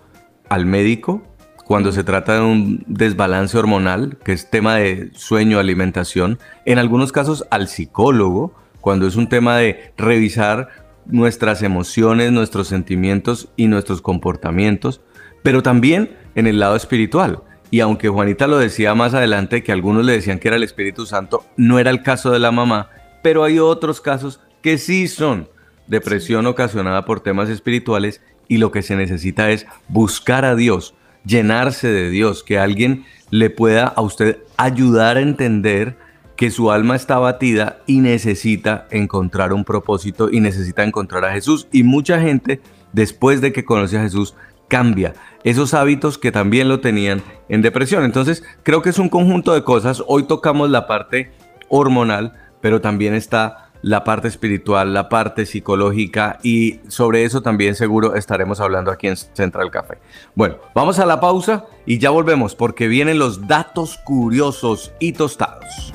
al 0.48 0.66
médico, 0.66 1.22
cuando 1.64 1.92
se 1.92 2.02
trata 2.02 2.34
de 2.34 2.40
un 2.40 2.84
desbalance 2.88 3.56
hormonal, 3.56 4.18
que 4.24 4.32
es 4.32 4.50
tema 4.50 4.74
de 4.74 5.10
sueño, 5.14 5.60
alimentación, 5.60 6.40
en 6.64 6.78
algunos 6.78 7.12
casos 7.12 7.46
al 7.50 7.68
psicólogo, 7.68 8.52
cuando 8.80 9.06
es 9.06 9.16
un 9.16 9.28
tema 9.28 9.56
de 9.56 9.92
revisar 9.96 10.68
nuestras 11.06 11.62
emociones, 11.62 12.32
nuestros 12.32 12.68
sentimientos 12.68 13.48
y 13.56 13.66
nuestros 13.66 14.02
comportamientos, 14.02 15.00
pero 15.42 15.62
también 15.62 16.16
en 16.34 16.46
el 16.46 16.60
lado 16.60 16.76
espiritual. 16.76 17.42
Y 17.70 17.80
aunque 17.80 18.08
Juanita 18.08 18.46
lo 18.46 18.58
decía 18.58 18.94
más 18.94 19.14
adelante, 19.14 19.62
que 19.62 19.72
algunos 19.72 20.04
le 20.04 20.12
decían 20.12 20.38
que 20.38 20.48
era 20.48 20.56
el 20.56 20.64
Espíritu 20.64 21.06
Santo, 21.06 21.44
no 21.56 21.78
era 21.78 21.90
el 21.90 22.02
caso 22.02 22.30
de 22.30 22.40
la 22.40 22.50
mamá, 22.50 22.90
pero 23.22 23.44
hay 23.44 23.58
otros 23.58 24.00
casos 24.00 24.40
que 24.62 24.78
sí 24.78 25.08
son 25.08 25.48
depresión 25.86 26.46
ocasionada 26.46 27.04
por 27.04 27.20
temas 27.20 27.48
espirituales 27.48 28.20
y 28.48 28.58
lo 28.58 28.72
que 28.72 28.82
se 28.82 28.96
necesita 28.96 29.50
es 29.50 29.66
buscar 29.88 30.44
a 30.44 30.56
Dios, 30.56 30.94
llenarse 31.24 31.88
de 31.88 32.10
Dios, 32.10 32.42
que 32.42 32.58
alguien 32.58 33.04
le 33.30 33.50
pueda 33.50 33.84
a 33.84 34.00
usted 34.00 34.38
ayudar 34.56 35.16
a 35.16 35.20
entender 35.20 35.96
que 36.40 36.50
su 36.50 36.70
alma 36.70 36.96
está 36.96 37.18
batida 37.18 37.80
y 37.86 38.00
necesita 38.00 38.86
encontrar 38.90 39.52
un 39.52 39.62
propósito 39.62 40.30
y 40.32 40.40
necesita 40.40 40.84
encontrar 40.84 41.22
a 41.26 41.32
Jesús. 41.32 41.68
Y 41.70 41.82
mucha 41.82 42.18
gente, 42.18 42.62
después 42.94 43.42
de 43.42 43.52
que 43.52 43.66
conoce 43.66 43.98
a 43.98 44.02
Jesús, 44.02 44.34
cambia 44.66 45.12
esos 45.44 45.74
hábitos 45.74 46.16
que 46.16 46.32
también 46.32 46.70
lo 46.70 46.80
tenían 46.80 47.20
en 47.50 47.60
depresión. 47.60 48.04
Entonces, 48.04 48.42
creo 48.62 48.80
que 48.80 48.88
es 48.88 48.98
un 48.98 49.10
conjunto 49.10 49.52
de 49.52 49.64
cosas. 49.64 50.02
Hoy 50.06 50.22
tocamos 50.22 50.70
la 50.70 50.86
parte 50.86 51.30
hormonal, 51.68 52.32
pero 52.62 52.80
también 52.80 53.12
está 53.12 53.70
la 53.82 54.02
parte 54.02 54.28
espiritual, 54.28 54.94
la 54.94 55.10
parte 55.10 55.44
psicológica 55.44 56.38
y 56.42 56.80
sobre 56.88 57.24
eso 57.24 57.42
también 57.42 57.74
seguro 57.74 58.14
estaremos 58.14 58.60
hablando 58.60 58.90
aquí 58.90 59.08
en 59.08 59.16
Central 59.18 59.70
Café. 59.70 59.98
Bueno, 60.34 60.56
vamos 60.74 60.98
a 61.00 61.04
la 61.04 61.20
pausa 61.20 61.66
y 61.84 61.98
ya 61.98 62.08
volvemos 62.08 62.54
porque 62.54 62.88
vienen 62.88 63.18
los 63.18 63.46
datos 63.46 63.98
curiosos 64.06 64.94
y 65.00 65.12
tostados. 65.12 65.92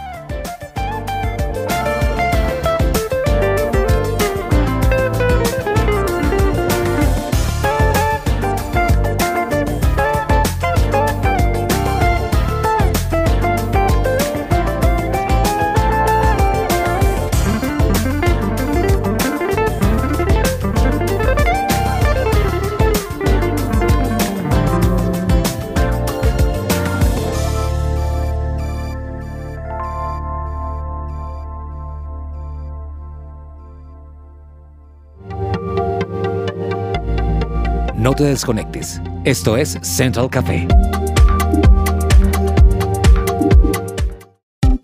Te 38.15 38.23
desconectes. 38.23 39.01
Esto 39.25 39.57
es 39.57 39.77
Central 39.81 40.29
Café. 40.29 40.67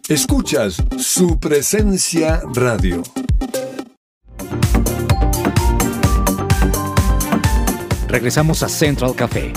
Escuchas 0.10 0.78
su 0.98 1.40
presencia 1.40 2.42
radio. 2.54 3.02
Regresamos 8.08 8.62
a 8.64 8.68
Central 8.68 9.16
Café. 9.16 9.54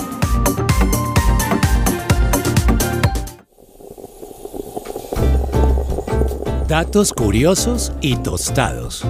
Datos 6.67 7.11
curiosos 7.11 7.91
y 8.01 8.15
tostados. 8.17 9.05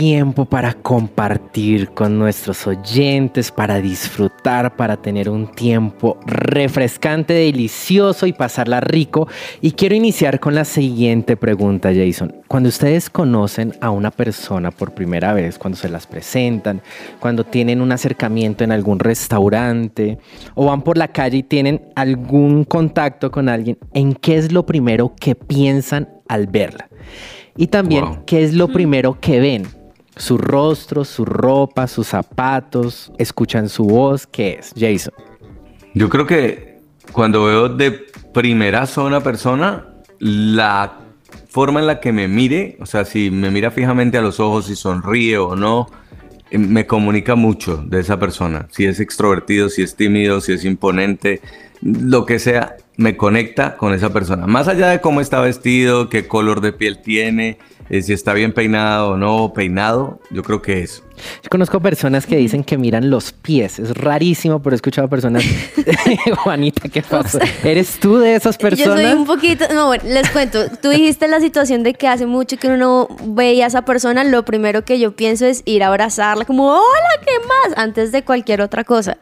Tiempo 0.00 0.46
para 0.46 0.72
compartir 0.72 1.90
con 1.90 2.18
nuestros 2.18 2.66
oyentes, 2.66 3.52
para 3.52 3.82
disfrutar, 3.82 4.74
para 4.74 4.96
tener 4.96 5.28
un 5.28 5.46
tiempo 5.52 6.18
refrescante, 6.24 7.34
delicioso 7.34 8.26
y 8.26 8.32
pasarla 8.32 8.80
rico. 8.80 9.28
Y 9.60 9.72
quiero 9.72 9.94
iniciar 9.94 10.40
con 10.40 10.54
la 10.54 10.64
siguiente 10.64 11.36
pregunta, 11.36 11.90
Jason. 11.94 12.34
Cuando 12.48 12.70
ustedes 12.70 13.10
conocen 13.10 13.74
a 13.82 13.90
una 13.90 14.10
persona 14.10 14.70
por 14.70 14.94
primera 14.94 15.34
vez, 15.34 15.58
cuando 15.58 15.76
se 15.76 15.90
las 15.90 16.06
presentan, 16.06 16.80
cuando 17.18 17.44
tienen 17.44 17.82
un 17.82 17.92
acercamiento 17.92 18.64
en 18.64 18.72
algún 18.72 19.00
restaurante 19.00 20.16
o 20.54 20.64
van 20.64 20.80
por 20.80 20.96
la 20.96 21.08
calle 21.08 21.36
y 21.36 21.42
tienen 21.42 21.82
algún 21.94 22.64
contacto 22.64 23.30
con 23.30 23.50
alguien, 23.50 23.76
¿en 23.92 24.14
qué 24.14 24.38
es 24.38 24.50
lo 24.50 24.64
primero 24.64 25.14
que 25.20 25.34
piensan 25.34 26.08
al 26.26 26.46
verla? 26.46 26.88
Y 27.54 27.66
también, 27.66 28.06
Wow. 28.06 28.18
¿qué 28.24 28.42
es 28.44 28.54
lo 28.54 28.68
primero 28.68 29.20
que 29.20 29.40
ven? 29.40 29.79
Su 30.16 30.38
rostro, 30.38 31.04
su 31.04 31.24
ropa, 31.24 31.86
sus 31.86 32.08
zapatos, 32.08 33.12
escuchan 33.18 33.68
su 33.68 33.84
voz, 33.84 34.26
¿qué 34.26 34.58
es? 34.60 34.72
Jason. 34.76 35.14
Yo 35.94 36.08
creo 36.08 36.26
que 36.26 36.78
cuando 37.12 37.44
veo 37.44 37.68
de 37.68 37.92
primera 38.32 38.84
a 38.84 39.00
una 39.02 39.20
persona, 39.20 39.86
la 40.18 40.98
forma 41.48 41.80
en 41.80 41.86
la 41.86 42.00
que 42.00 42.12
me 42.12 42.28
mire, 42.28 42.76
o 42.80 42.86
sea, 42.86 43.04
si 43.04 43.30
me 43.30 43.50
mira 43.50 43.70
fijamente 43.70 44.18
a 44.18 44.22
los 44.22 44.40
ojos, 44.40 44.66
si 44.66 44.76
sonríe 44.76 45.38
o 45.38 45.56
no, 45.56 45.88
eh, 46.50 46.58
me 46.58 46.86
comunica 46.86 47.34
mucho 47.34 47.78
de 47.78 48.00
esa 48.00 48.18
persona. 48.18 48.68
Si 48.70 48.84
es 48.84 49.00
extrovertido, 49.00 49.68
si 49.68 49.82
es 49.82 49.96
tímido, 49.96 50.40
si 50.40 50.52
es 50.52 50.64
imponente, 50.64 51.40
lo 51.82 52.26
que 52.26 52.38
sea, 52.38 52.76
me 52.96 53.16
conecta 53.16 53.76
con 53.76 53.94
esa 53.94 54.12
persona. 54.12 54.46
Más 54.46 54.68
allá 54.68 54.88
de 54.88 55.00
cómo 55.00 55.20
está 55.20 55.40
vestido, 55.40 56.08
qué 56.08 56.28
color 56.28 56.60
de 56.60 56.72
piel 56.72 57.00
tiene, 57.00 57.58
eh, 57.90 58.02
si 58.02 58.12
está 58.12 58.32
bien 58.32 58.52
peinado 58.52 59.10
o 59.10 59.16
no 59.16 59.52
peinado, 59.52 60.20
yo 60.30 60.42
creo 60.42 60.62
que 60.62 60.82
eso. 60.82 61.02
Yo 61.42 61.50
conozco 61.50 61.80
personas 61.80 62.24
que 62.24 62.36
dicen 62.36 62.64
que 62.64 62.78
miran 62.78 63.10
los 63.10 63.32
pies. 63.32 63.78
Es 63.78 63.90
rarísimo, 63.94 64.62
pero 64.62 64.72
he 64.74 64.76
escuchado 64.76 65.06
personas. 65.08 65.44
Juanita, 66.44 66.88
¿qué 66.88 67.02
pasa? 67.02 67.38
¿Eres 67.62 67.98
tú 68.00 68.18
de 68.18 68.34
esas 68.36 68.56
Yo 68.56 68.68
soy 68.68 68.76
personas? 68.76 69.14
un 69.14 69.26
poquito, 69.26 69.66
no, 69.74 69.88
bueno, 69.88 70.04
les 70.06 70.30
cuento, 70.30 70.60
tú 70.80 70.88
dijiste 70.88 71.28
la 71.28 71.40
situación 71.40 71.82
de 71.82 71.94
que 71.94 72.08
hace 72.08 72.26
mucho 72.26 72.56
que 72.56 72.68
uno 72.68 72.76
no 72.78 73.08
veía 73.34 73.64
a 73.64 73.68
esa 73.68 73.84
persona, 73.84 74.24
lo 74.24 74.44
primero 74.44 74.84
que 74.84 74.98
yo 74.98 75.12
pienso 75.14 75.44
es 75.46 75.62
ir 75.66 75.82
a 75.82 75.88
abrazarla 75.88 76.44
como, 76.44 76.68
hola, 76.72 77.10
¿qué 77.24 77.32
más? 77.46 77.76
Antes 77.78 78.12
de 78.12 78.22
cualquier 78.22 78.62
otra 78.62 78.84
cosa. 78.84 79.18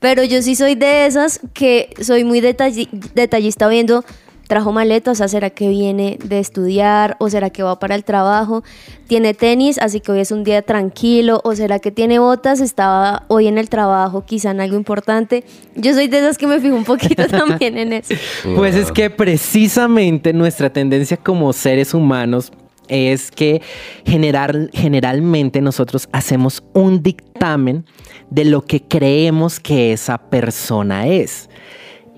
Pero 0.00 0.22
yo 0.24 0.42
sí 0.42 0.54
soy 0.54 0.74
de 0.74 1.06
esas 1.06 1.40
que 1.54 1.94
soy 2.00 2.24
muy 2.24 2.40
detalli- 2.40 2.88
detallista 3.14 3.68
viendo, 3.68 4.04
trajo 4.48 4.72
maleta, 4.72 5.12
o 5.12 5.14
sea, 5.14 5.28
¿será 5.28 5.50
que 5.50 5.68
viene 5.68 6.18
de 6.24 6.40
estudiar 6.40 7.16
o 7.20 7.28
será 7.28 7.50
que 7.50 7.62
va 7.62 7.78
para 7.78 7.94
el 7.94 8.02
trabajo? 8.02 8.64
Tiene 9.06 9.34
tenis, 9.34 9.78
así 9.78 10.00
que 10.00 10.10
hoy 10.10 10.20
es 10.20 10.32
un 10.32 10.42
día 10.42 10.62
tranquilo, 10.62 11.40
o 11.44 11.54
será 11.54 11.78
que 11.78 11.90
tiene 11.90 12.18
botas, 12.18 12.60
estaba 12.60 13.24
hoy 13.28 13.46
en 13.46 13.58
el 13.58 13.68
trabajo, 13.68 14.24
quizá 14.24 14.50
en 14.50 14.60
algo 14.60 14.76
importante. 14.76 15.44
Yo 15.76 15.92
soy 15.92 16.08
de 16.08 16.18
esas 16.18 16.38
que 16.38 16.46
me 16.46 16.60
fijo 16.60 16.74
un 16.74 16.84
poquito 16.84 17.26
también 17.28 17.76
en 17.76 17.92
eso. 17.92 18.14
Pues 18.56 18.74
es 18.74 18.90
que 18.90 19.10
precisamente 19.10 20.32
nuestra 20.32 20.72
tendencia 20.72 21.18
como 21.18 21.52
seres 21.52 21.92
humanos 21.92 22.50
es 22.88 23.30
que 23.30 23.60
generar, 24.06 24.70
generalmente 24.72 25.60
nosotros 25.60 26.08
hacemos 26.10 26.64
un 26.72 27.02
dictamen 27.02 27.84
de 28.30 28.46
lo 28.46 28.62
que 28.62 28.82
creemos 28.82 29.60
que 29.60 29.92
esa 29.92 30.16
persona 30.16 31.06
es. 31.06 31.50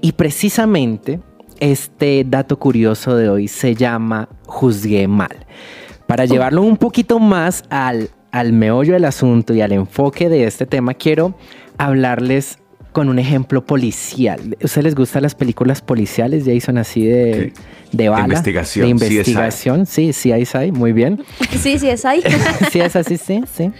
Y 0.00 0.12
precisamente 0.12 1.18
este 1.60 2.24
dato 2.26 2.58
curioso 2.58 3.16
de 3.16 3.28
hoy 3.28 3.48
se 3.48 3.74
llama 3.74 4.28
juzgué 4.46 5.06
mal. 5.08 5.46
Para 6.06 6.24
llevarlo 6.24 6.62
un 6.62 6.76
poquito 6.76 7.18
más 7.20 7.62
al, 7.70 8.10
al 8.32 8.52
meollo 8.52 8.94
del 8.94 9.04
asunto 9.04 9.54
y 9.54 9.60
al 9.60 9.72
enfoque 9.72 10.28
de 10.28 10.44
este 10.44 10.66
tema, 10.66 10.94
quiero 10.94 11.34
hablarles 11.78 12.58
con 12.92 13.08
un 13.08 13.18
ejemplo 13.18 13.64
policial. 13.64 14.56
¿A 14.60 14.64
ustedes 14.64 14.84
les 14.84 14.94
gustan 14.94 15.22
las 15.22 15.34
películas 15.36 15.80
policiales, 15.80 16.44
Jason, 16.44 16.78
así 16.78 17.06
de, 17.06 17.52
Sí. 17.54 17.96
de 17.96 18.08
bala? 18.08 18.24
investigación, 18.24 18.84
De 18.84 18.90
investigación, 18.90 19.86
sí, 19.86 20.12
sí, 20.12 20.32
ahí 20.32 20.44
hay, 20.52 20.72
muy 20.72 20.92
bien. 20.92 21.22
Sí, 21.60 21.78
sí, 21.78 21.88
es 21.88 22.04
ahí. 22.04 22.20
sí, 22.72 22.80
es 22.80 22.96
así, 22.96 23.16
sí, 23.16 23.42
sí. 23.54 23.70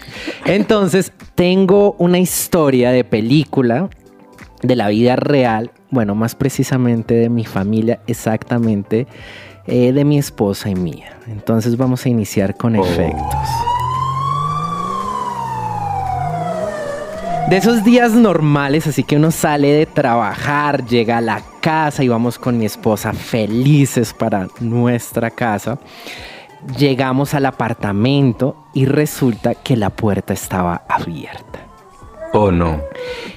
Entonces, 0.45 1.13
tengo 1.35 1.97
una 1.99 2.19
historia 2.19 2.93
de 2.93 3.03
película 3.03 3.91
de 4.63 4.77
la 4.77 4.89
vida 4.89 5.17
real, 5.17 5.73
bueno, 5.91 6.15
más 6.15 6.35
precisamente 6.35 7.15
de 7.15 7.29
mi 7.29 7.45
familia, 7.45 8.01
exactamente. 8.07 9.07
eh, 9.67 9.93
de 9.93 10.05
mi 10.05 10.19
esposa 10.19 10.69
y 10.71 10.75
mía. 10.75 11.19
Entonces 11.29 11.77
vamos 11.77 12.05
a 12.05 12.09
iniciar 12.09 12.57
con 12.57 12.75
Oh. 12.77 12.85
efectos. 12.85 13.49
De 17.49 17.57
esos 17.57 17.83
días 17.85 18.13
normales, 18.13 18.87
así 18.87 19.03
que 19.03 19.17
uno 19.17 19.31
sale 19.31 19.69
de 19.73 19.87
trabajar, 19.87 20.85
llega 20.87 21.19
a 21.19 21.21
la 21.21 21.43
casa 21.61 22.03
y 22.05 22.09
vamos 22.09 22.39
con 22.39 22.59
mi 22.59 22.65
esposa 22.65 23.13
felices 23.13 24.13
para 24.15 24.47
nuestra 24.61 25.31
casa. 25.31 25.79
Llegamos 26.79 27.35
al 27.35 27.47
apartamento 27.47 28.57
y 28.73 28.85
resulta 28.87 29.55
que 29.57 29.77
la 29.77 29.91
puerta 29.91 30.33
estaba 30.33 30.83
abierta. 30.89 31.60
Oh, 32.33 32.53
no. 32.53 32.81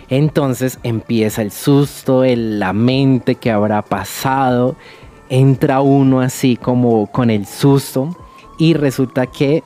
Entonces 0.09 0.79
empieza 0.83 1.41
el 1.41 1.51
susto, 1.51 2.23
el, 2.23 2.59
la 2.59 2.73
mente 2.73 3.35
que 3.35 3.51
habrá 3.51 3.81
pasado. 3.81 4.75
Entra 5.29 5.81
uno 5.81 6.21
así 6.21 6.57
como 6.57 7.07
con 7.07 7.29
el 7.29 7.47
susto 7.47 8.15
y 8.59 8.75
resulta 8.75 9.25
que 9.27 9.63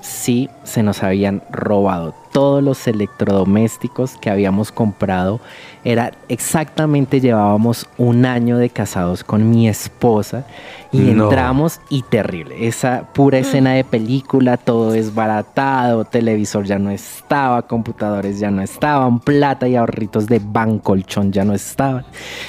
sí 0.00 0.48
se 0.64 0.82
nos 0.82 1.02
habían 1.02 1.42
robado 1.50 2.14
todos 2.32 2.62
los 2.62 2.86
electrodomésticos 2.86 4.16
que 4.16 4.30
habíamos 4.30 4.72
comprado. 4.72 5.40
Era 5.82 6.12
exactamente, 6.28 7.20
llevábamos 7.20 7.86
un 7.96 8.26
año 8.26 8.58
de 8.58 8.68
casados 8.68 9.24
con 9.24 9.48
mi 9.50 9.68
esposa 9.68 10.44
y 10.92 10.98
No. 10.98 11.24
entramos 11.24 11.80
y 11.88 12.02
terrible. 12.02 12.66
Esa 12.66 13.08
pura 13.14 13.38
escena 13.38 13.72
de 13.72 13.84
película, 13.84 14.56
todo 14.56 14.92
desbaratado, 14.92 16.04
televisor 16.04 16.64
ya 16.64 16.78
no 16.78 16.90
estaba, 16.90 17.62
computadores 17.62 18.38
ya 18.38 18.50
no 18.50 18.60
estaban, 18.62 19.20
plata 19.20 19.68
y 19.68 19.76
ahorritos 19.76 20.26
de 20.26 20.40
bancolchón 20.44 21.32
ya 21.32 21.44
no 21.44 21.54
estaban. 21.54 22.04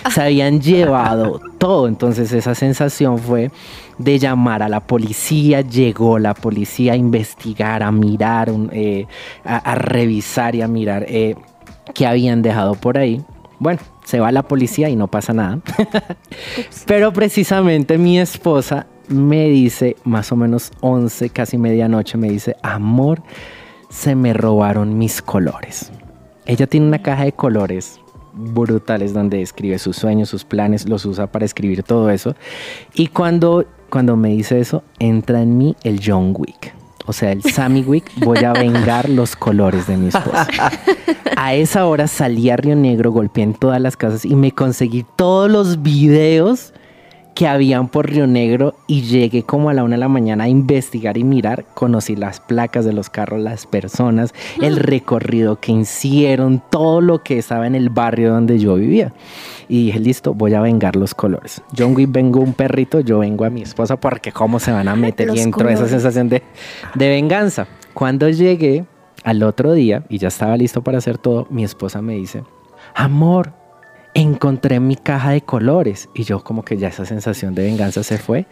Se 0.10 0.22
habían 0.22 0.60
llevado 0.60 1.40
todo. 1.58 1.88
Entonces 1.88 2.34
esa 2.34 2.54
sensación 2.56 3.18
fue 3.18 3.52
de 4.04 4.20
llamar 4.20 4.64
a 4.64 4.70
la 4.70 4.80
policía. 4.82 5.62
Llegó 5.62 6.20
la 6.20 6.34
policía 6.34 6.94
a 6.94 6.96
investigar, 6.96 7.84
a 7.84 7.92
mirar, 7.92 8.52
eh, 8.72 9.08
a, 9.44 9.58
a 9.58 9.76
revisar 9.76 10.56
y 10.56 10.62
a 10.62 10.68
mirar 10.68 11.06
eh, 11.08 11.36
qué 11.94 12.06
habían 12.08 12.42
dejado 12.42 12.76
por 12.76 12.98
ahí. 12.98 13.24
Bueno, 13.60 13.80
se 14.04 14.20
va 14.20 14.32
la 14.32 14.44
policía 14.44 14.90
y 14.90 14.96
no 14.96 15.08
pasa 15.08 15.34
nada. 15.34 15.60
Pero 16.86 17.14
precisamente 17.14 17.98
mi 17.98 18.20
esposa 18.20 18.88
me 19.08 19.50
dice, 19.50 19.96
más 20.04 20.32
o 20.32 20.36
menos 20.36 20.72
11, 20.82 21.30
casi 21.30 21.58
medianoche, 21.58 22.18
me 22.18 22.30
dice, 22.30 22.56
amor, 22.64 23.22
se 23.90 24.16
me 24.16 24.34
robaron 24.34 24.98
mis 24.98 25.22
colores. 25.22 25.92
Ella 26.46 26.66
tiene 26.68 26.88
una 26.88 27.02
caja 27.02 27.26
de 27.26 27.34
colores 27.34 28.00
brutales 28.34 29.14
donde 29.14 29.42
escribe 29.42 29.78
sus 29.78 29.98
sueños, 29.98 30.30
sus 30.30 30.46
planes, 30.46 30.88
los 30.88 31.06
usa 31.06 31.28
para 31.28 31.46
escribir 31.46 31.84
todo 31.84 32.10
eso. 32.10 32.36
Y 32.94 33.08
cuando, 33.08 33.66
cuando 33.92 34.16
me 34.16 34.30
dice 34.30 34.60
eso, 34.60 34.84
entra 34.98 35.44
en 35.44 35.58
mí 35.60 35.76
el 35.84 36.02
John 36.04 36.34
Wick. 36.36 36.74
O 37.06 37.14
sea, 37.14 37.32
el 37.32 37.44
Sammy 37.44 37.82
Wick, 37.82 38.12
voy 38.24 38.44
a 38.44 38.54
vengar 38.54 39.10
los 39.10 39.36
colores 39.36 39.86
de 39.86 39.98
mi 39.98 40.08
esposa. 40.08 40.72
A 41.36 41.54
esa 41.54 41.86
hora 41.86 42.08
salí 42.08 42.50
a 42.50 42.58
Río 42.58 42.76
Negro, 42.76 43.12
golpeé 43.12 43.44
en 43.44 43.54
todas 43.54 43.82
las 43.82 43.98
casas 43.98 44.26
y 44.26 44.36
me 44.36 44.52
conseguí 44.52 45.06
todos 45.16 45.52
los 45.52 45.84
videos 45.84 46.74
que 47.34 47.48
habían 47.48 47.88
por 47.88 48.10
Río 48.10 48.28
Negro 48.28 48.76
y 48.88 49.04
llegué 49.04 49.44
como 49.44 49.70
a 49.70 49.74
la 49.74 49.84
una 49.84 49.96
de 49.96 50.00
la 50.00 50.08
mañana 50.08 50.46
a 50.46 50.50
investigar 50.50 51.18
y 51.18 51.24
mirar. 51.24 51.66
Conocí 51.74 52.16
las 52.16 52.40
placas 52.40 52.86
de 52.86 52.94
los 52.94 53.10
carros, 53.10 53.40
las 53.42 53.66
personas, 53.66 54.34
el 54.62 54.78
recorrido 54.78 55.60
que 55.60 55.72
hicieron, 55.72 56.62
todo 56.70 57.02
lo 57.02 57.24
que 57.24 57.38
estaba 57.38 57.68
en 57.68 57.76
el 57.76 57.90
barrio 57.90 58.32
donde 58.32 58.60
yo 58.60 58.76
vivía. 58.76 59.14
Y 59.70 59.86
dije, 59.86 60.00
listo, 60.00 60.34
voy 60.34 60.54
a 60.54 60.62
vengar 60.62 60.96
los 60.96 61.16
colores. 61.16 61.62
John 61.78 61.96
Wick 61.96 62.12
vengo 62.12 62.42
un 62.42 62.54
perrito, 62.54 63.00
yo 63.00 63.20
vengo 63.20 63.46
a 63.46 63.50
mi 63.50 63.62
esposa 63.62 63.96
porque 63.96 64.32
cómo 64.32 64.60
se 64.60 64.72
van 64.72 64.88
a 64.88 64.96
meter 64.96 65.28
y 65.28 65.32
Los 65.32 65.40
entró 65.40 65.70
esa 65.70 65.88
sensación 65.88 66.28
de, 66.28 66.44
de 66.96 67.10
venganza. 67.10 67.68
Cuando 67.94 68.30
llegué 68.30 68.86
al 69.24 69.44
otro 69.44 69.74
día 69.74 70.04
y 70.10 70.18
ya 70.18 70.28
estaba 70.28 70.58
listo 70.58 70.84
para 70.84 70.98
hacer 70.98 71.18
todo, 71.18 71.48
mi 71.50 71.64
esposa 71.64 72.02
me 72.02 72.16
dice, 72.16 72.44
amor, 72.94 73.54
encontré 74.14 74.80
mi 74.80 74.96
caja 74.96 75.32
de 75.32 75.42
colores. 75.42 76.10
Y 76.14 76.24
yo 76.24 76.44
como 76.44 76.64
que 76.64 76.78
ya 76.78 76.90
esa 76.90 77.06
sensación 77.06 77.56
de 77.56 77.64
venganza 77.64 78.04
se 78.04 78.18
fue. 78.18 78.46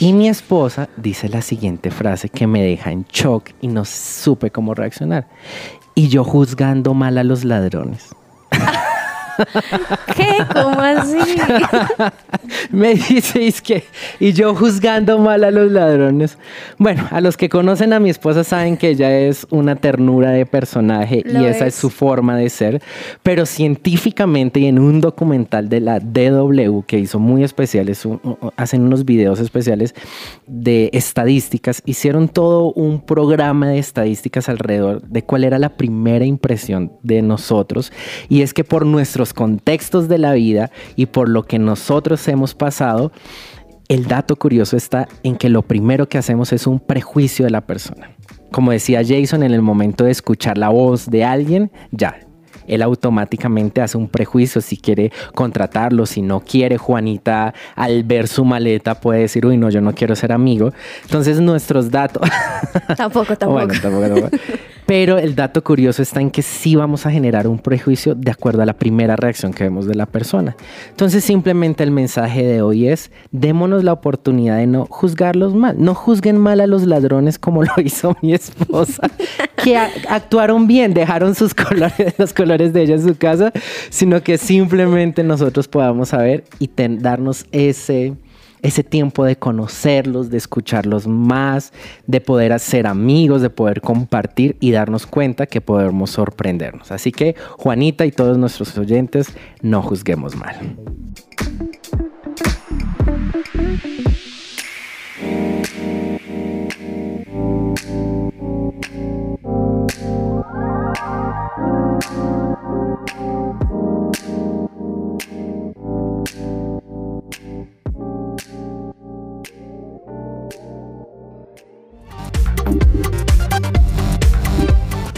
Y 0.00 0.12
mi 0.12 0.28
esposa 0.28 0.88
dice 0.96 1.28
la 1.28 1.42
siguiente 1.42 1.90
frase 1.90 2.28
que 2.28 2.46
me 2.46 2.62
deja 2.62 2.92
en 2.92 3.04
shock 3.04 3.50
y 3.60 3.68
no 3.68 3.84
supe 3.84 4.50
cómo 4.50 4.74
reaccionar. 4.74 5.28
Y 5.94 6.08
yo 6.08 6.24
juzgando 6.24 6.94
mal 6.94 7.18
a 7.18 7.24
los 7.24 7.44
ladrones. 7.44 8.14
¿Qué? 10.16 10.36
¿Cómo 10.52 10.80
así? 10.80 11.18
Me 12.70 12.94
dice, 12.94 13.46
es 13.46 13.60
que, 13.60 13.84
y 14.20 14.32
yo 14.32 14.54
juzgando 14.54 15.18
mal 15.18 15.44
a 15.44 15.50
los 15.50 15.70
ladrones. 15.70 16.38
Bueno, 16.78 17.06
a 17.10 17.20
los 17.20 17.36
que 17.36 17.48
conocen 17.48 17.92
a 17.92 18.00
mi 18.00 18.10
esposa 18.10 18.44
saben 18.44 18.76
que 18.76 18.90
ella 18.90 19.16
es 19.18 19.46
una 19.50 19.76
ternura 19.76 20.30
de 20.30 20.46
personaje 20.46 21.22
Lo 21.24 21.42
y 21.42 21.46
esa 21.46 21.66
es 21.66 21.74
es. 21.74 21.80
su 21.80 21.90
forma 21.90 22.36
de 22.36 22.48
ser, 22.50 22.82
pero 23.22 23.46
científicamente 23.46 24.60
y 24.60 24.66
en 24.66 24.78
un 24.78 25.00
documental 25.00 25.68
de 25.68 25.80
la 25.80 26.00
DW 26.00 26.80
que 26.86 26.98
hizo 26.98 27.18
muy 27.18 27.44
especiales, 27.44 28.04
un- 28.04 28.20
un- 28.22 28.38
hacen 28.56 28.82
unos 28.82 29.04
videos 29.04 29.40
especiales 29.40 29.94
de 30.46 30.90
estadísticas, 30.92 31.82
hicieron 31.84 32.28
todo 32.28 32.72
un 32.72 33.00
programa 33.00 33.68
de 33.68 33.78
estadísticas 33.78 34.48
alrededor 34.48 35.02
de 35.02 35.22
cuál 35.22 35.44
era 35.44 35.58
la 35.58 35.76
primera 35.76 36.24
impresión 36.24 36.92
de 37.02 37.22
nosotros 37.22 37.92
y 38.28 38.42
es 38.42 38.54
que 38.54 38.64
por 38.64 38.86
nuestros 38.86 39.27
contextos 39.32 40.08
de 40.08 40.18
la 40.18 40.32
vida 40.32 40.70
y 40.96 41.06
por 41.06 41.28
lo 41.28 41.44
que 41.44 41.58
nosotros 41.58 42.26
hemos 42.28 42.54
pasado, 42.54 43.12
el 43.88 44.06
dato 44.06 44.36
curioso 44.36 44.76
está 44.76 45.08
en 45.22 45.36
que 45.36 45.48
lo 45.48 45.62
primero 45.62 46.08
que 46.08 46.18
hacemos 46.18 46.52
es 46.52 46.66
un 46.66 46.78
prejuicio 46.78 47.44
de 47.44 47.50
la 47.50 47.62
persona. 47.62 48.10
Como 48.50 48.72
decía 48.72 49.02
Jason, 49.06 49.42
en 49.42 49.52
el 49.52 49.62
momento 49.62 50.04
de 50.04 50.10
escuchar 50.10 50.58
la 50.58 50.68
voz 50.68 51.06
de 51.06 51.24
alguien, 51.24 51.70
ya, 51.90 52.18
él 52.68 52.82
automáticamente 52.82 53.80
hace 53.80 53.98
un 53.98 54.08
prejuicio 54.08 54.60
si 54.60 54.76
quiere 54.76 55.10
contratarlo, 55.34 56.06
si 56.06 56.22
no 56.22 56.40
quiere. 56.40 56.76
Juanita, 56.76 57.54
al 57.74 58.04
ver 58.04 58.28
su 58.28 58.44
maleta, 58.44 59.00
puede 59.00 59.20
decir, 59.20 59.44
uy, 59.46 59.56
no, 59.56 59.70
yo 59.70 59.80
no 59.80 59.94
quiero 59.94 60.14
ser 60.14 60.32
amigo. 60.32 60.72
Entonces, 61.02 61.40
nuestros 61.40 61.90
datos. 61.90 62.28
Tampoco, 62.96 63.36
tampoco. 63.36 63.48
Bueno, 63.58 63.72
tampoco, 63.82 64.08
tampoco. 64.08 64.36
Pero 64.88 65.18
el 65.18 65.34
dato 65.34 65.62
curioso 65.62 66.00
está 66.00 66.22
en 66.22 66.30
que 66.30 66.40
sí 66.40 66.74
vamos 66.74 67.04
a 67.04 67.10
generar 67.10 67.46
un 67.46 67.58
prejuicio 67.58 68.14
de 68.14 68.30
acuerdo 68.30 68.62
a 68.62 68.64
la 68.64 68.72
primera 68.72 69.16
reacción 69.16 69.52
que 69.52 69.64
vemos 69.64 69.84
de 69.86 69.94
la 69.94 70.06
persona. 70.06 70.56
Entonces 70.88 71.22
simplemente 71.22 71.84
el 71.84 71.90
mensaje 71.90 72.42
de 72.42 72.62
hoy 72.62 72.88
es, 72.88 73.10
démonos 73.30 73.84
la 73.84 73.92
oportunidad 73.92 74.56
de 74.56 74.66
no 74.66 74.86
juzgarlos 74.86 75.54
mal. 75.54 75.76
No 75.78 75.94
juzguen 75.94 76.38
mal 76.38 76.62
a 76.62 76.66
los 76.66 76.86
ladrones 76.86 77.38
como 77.38 77.62
lo 77.64 77.72
hizo 77.84 78.16
mi 78.22 78.32
esposa, 78.32 79.10
que 79.62 79.76
actuaron 79.76 80.66
bien, 80.66 80.94
dejaron 80.94 81.34
sus 81.34 81.52
colores, 81.52 82.14
los 82.18 82.32
colores 82.32 82.72
de 82.72 82.84
ella 82.84 82.94
en 82.94 83.06
su 83.06 83.14
casa, 83.14 83.52
sino 83.90 84.22
que 84.22 84.38
simplemente 84.38 85.22
nosotros 85.22 85.68
podamos 85.68 86.08
saber 86.08 86.44
y 86.60 86.70
darnos 86.74 87.44
ese 87.52 88.14
ese 88.68 88.84
tiempo 88.84 89.24
de 89.24 89.36
conocerlos, 89.36 90.30
de 90.30 90.36
escucharlos 90.36 91.06
más, 91.06 91.72
de 92.06 92.20
poder 92.20 92.58
ser 92.60 92.86
amigos, 92.86 93.42
de 93.42 93.50
poder 93.50 93.80
compartir 93.80 94.56
y 94.60 94.70
darnos 94.70 95.06
cuenta 95.06 95.46
que 95.46 95.60
podemos 95.60 96.10
sorprendernos. 96.10 96.92
Así 96.92 97.10
que 97.10 97.34
Juanita 97.58 98.04
y 98.04 98.12
todos 98.12 98.36
nuestros 98.38 98.76
oyentes, 98.76 99.34
no 99.62 99.82
juzguemos 99.82 100.36
mal. 100.36 100.76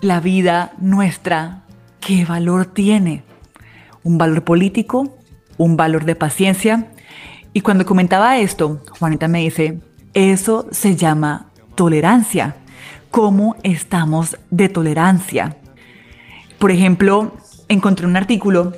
la 0.00 0.20
vida 0.20 0.72
nuestra 0.78 1.60
¿qué 2.00 2.24
valor 2.24 2.66
tiene? 2.66 3.22
Un 4.02 4.18
valor 4.18 4.42
político, 4.42 5.16
un 5.58 5.76
valor 5.76 6.04
de 6.04 6.16
paciencia. 6.16 6.90
Y 7.52 7.60
cuando 7.60 7.86
comentaba 7.86 8.38
esto, 8.38 8.82
Juanita 8.98 9.28
me 9.28 9.40
dice, 9.40 9.80
eso 10.14 10.66
se 10.70 10.96
llama 10.96 11.49
tolerancia. 11.74 12.56
¿Cómo 13.10 13.56
estamos 13.62 14.36
de 14.50 14.68
tolerancia? 14.68 15.56
Por 16.58 16.70
ejemplo, 16.70 17.34
encontré 17.68 18.06
un 18.06 18.16
artículo 18.16 18.72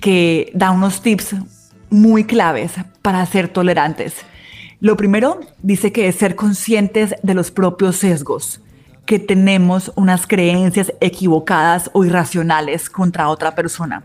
que 0.00 0.50
da 0.54 0.70
unos 0.70 1.02
tips 1.02 1.36
muy 1.90 2.24
claves 2.24 2.72
para 3.02 3.24
ser 3.26 3.48
tolerantes. 3.48 4.14
Lo 4.80 4.96
primero 4.96 5.40
dice 5.62 5.92
que 5.92 6.08
es 6.08 6.16
ser 6.16 6.34
conscientes 6.34 7.14
de 7.22 7.34
los 7.34 7.50
propios 7.50 7.96
sesgos 7.96 8.60
que 9.06 9.18
tenemos 9.18 9.92
unas 9.96 10.26
creencias 10.26 10.92
equivocadas 11.00 11.90
o 11.92 12.04
irracionales 12.04 12.88
contra 12.88 13.28
otra 13.28 13.54
persona. 13.54 14.04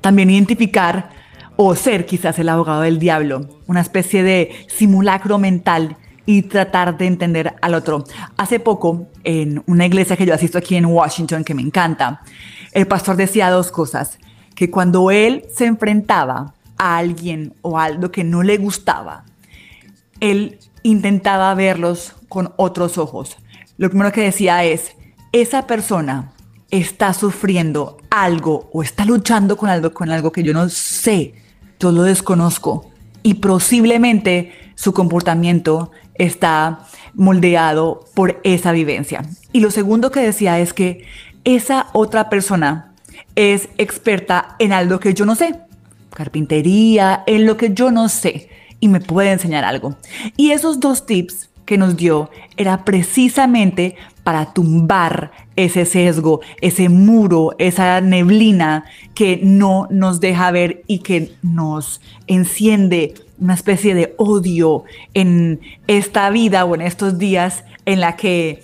También 0.00 0.30
identificar 0.30 1.10
o 1.56 1.74
ser 1.74 2.04
quizás 2.06 2.38
el 2.38 2.48
abogado 2.48 2.82
del 2.82 2.98
diablo, 2.98 3.48
una 3.66 3.80
especie 3.80 4.22
de 4.22 4.52
simulacro 4.68 5.38
mental 5.38 5.96
y 6.26 6.42
tratar 6.42 6.96
de 6.96 7.06
entender 7.06 7.54
al 7.60 7.74
otro. 7.74 8.04
Hace 8.36 8.60
poco, 8.60 9.08
en 9.24 9.62
una 9.66 9.86
iglesia 9.86 10.16
que 10.16 10.26
yo 10.26 10.34
asisto 10.34 10.58
aquí 10.58 10.76
en 10.76 10.86
Washington, 10.86 11.44
que 11.44 11.54
me 11.54 11.62
encanta, 11.62 12.22
el 12.72 12.86
pastor 12.86 13.16
decía 13.16 13.50
dos 13.50 13.70
cosas, 13.70 14.18
que 14.54 14.70
cuando 14.70 15.10
él 15.10 15.44
se 15.54 15.66
enfrentaba 15.66 16.54
a 16.78 16.96
alguien 16.96 17.54
o 17.62 17.78
a 17.78 17.84
algo 17.84 18.10
que 18.10 18.24
no 18.24 18.42
le 18.42 18.56
gustaba, 18.56 19.24
él 20.20 20.58
intentaba 20.82 21.54
verlos 21.54 22.14
con 22.28 22.52
otros 22.56 22.98
ojos, 22.98 23.36
lo 23.76 23.88
primero 23.88 24.12
que 24.12 24.22
decía 24.22 24.64
es, 24.64 24.92
esa 25.32 25.66
persona 25.66 26.32
está 26.70 27.12
sufriendo 27.12 27.98
algo 28.10 28.70
o 28.72 28.82
está 28.82 29.04
luchando 29.04 29.56
con 29.56 29.68
algo, 29.68 29.92
con 29.92 30.10
algo 30.10 30.30
que 30.30 30.42
yo 30.42 30.52
no 30.52 30.68
sé, 30.68 31.34
yo 31.80 31.90
lo 31.90 32.02
desconozco 32.02 32.90
y 33.22 33.34
posiblemente 33.34 34.52
su 34.84 34.92
comportamiento 34.92 35.92
está 36.16 36.80
moldeado 37.14 38.04
por 38.12 38.38
esa 38.44 38.70
vivencia. 38.72 39.22
Y 39.50 39.60
lo 39.60 39.70
segundo 39.70 40.10
que 40.10 40.20
decía 40.20 40.60
es 40.60 40.74
que 40.74 41.06
esa 41.44 41.86
otra 41.94 42.28
persona 42.28 42.92
es 43.34 43.70
experta 43.78 44.56
en 44.58 44.74
algo 44.74 45.00
que 45.00 45.14
yo 45.14 45.24
no 45.24 45.36
sé, 45.36 45.54
carpintería, 46.10 47.24
en 47.26 47.46
lo 47.46 47.56
que 47.56 47.72
yo 47.72 47.90
no 47.90 48.10
sé 48.10 48.50
y 48.78 48.88
me 48.88 49.00
puede 49.00 49.32
enseñar 49.32 49.64
algo. 49.64 49.96
Y 50.36 50.50
esos 50.50 50.80
dos 50.80 51.06
tips 51.06 51.48
que 51.64 51.78
nos 51.78 51.96
dio 51.96 52.28
era 52.58 52.84
precisamente 52.84 53.96
para 54.22 54.52
tumbar 54.52 55.32
ese 55.56 55.86
sesgo, 55.86 56.42
ese 56.60 56.90
muro, 56.90 57.52
esa 57.56 58.02
neblina 58.02 58.84
que 59.14 59.40
no 59.42 59.88
nos 59.90 60.20
deja 60.20 60.50
ver 60.50 60.82
y 60.86 60.98
que 60.98 61.32
nos 61.40 62.02
enciende 62.26 63.14
una 63.38 63.54
especie 63.54 63.94
de 63.94 64.14
odio 64.16 64.84
en 65.14 65.60
esta 65.86 66.30
vida 66.30 66.64
o 66.64 66.74
en 66.74 66.80
estos 66.80 67.18
días 67.18 67.64
en 67.84 68.00
la 68.00 68.16
que 68.16 68.62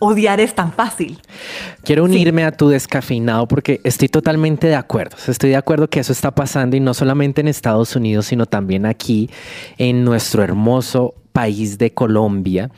odiar 0.00 0.40
es 0.40 0.54
tan 0.54 0.72
fácil. 0.72 1.18
Quiero 1.84 2.04
unirme 2.04 2.44
a 2.44 2.52
tu 2.52 2.68
descafeinado 2.68 3.46
porque 3.46 3.80
estoy 3.84 4.08
totalmente 4.08 4.66
de 4.66 4.74
acuerdo. 4.74 5.16
Estoy 5.28 5.50
de 5.50 5.56
acuerdo 5.56 5.88
que 5.88 6.00
eso 6.00 6.12
está 6.12 6.34
pasando 6.34 6.76
y 6.76 6.80
no 6.80 6.94
solamente 6.94 7.40
en 7.40 7.48
Estados 7.48 7.94
Unidos, 7.94 8.26
sino 8.26 8.46
también 8.46 8.86
aquí 8.86 9.30
en 9.78 10.04
nuestro 10.04 10.42
hermoso 10.42 11.14
país 11.32 11.78
de 11.78 11.92
Colombia, 11.92 12.70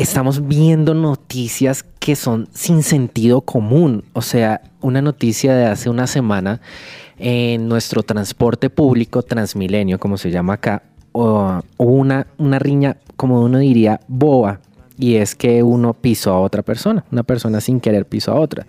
estamos 0.00 0.48
viendo 0.48 0.94
noticias 0.94 1.84
que 1.98 2.16
son 2.16 2.48
sin 2.54 2.82
sentido 2.82 3.42
común. 3.42 4.04
O 4.14 4.22
sea, 4.22 4.62
una 4.80 5.02
noticia 5.02 5.54
de 5.54 5.66
hace 5.66 5.90
una 5.90 6.06
semana 6.06 6.60
en 7.18 7.68
nuestro 7.68 8.02
transporte 8.02 8.70
público, 8.70 9.22
Transmilenio, 9.22 10.00
como 10.00 10.16
se 10.16 10.30
llama 10.30 10.54
acá, 10.54 10.82
o 11.12 11.60
una, 11.76 12.26
una 12.38 12.58
riña, 12.58 12.96
como 13.16 13.42
uno 13.42 13.58
diría, 13.58 14.00
boa 14.08 14.60
y 15.00 15.16
es 15.16 15.34
que 15.34 15.62
uno 15.62 15.94
pisó 15.94 16.32
a 16.32 16.40
otra 16.40 16.62
persona, 16.62 17.04
una 17.10 17.22
persona 17.22 17.60
sin 17.60 17.80
querer 17.80 18.06
pisó 18.06 18.32
a 18.32 18.40
otra. 18.40 18.66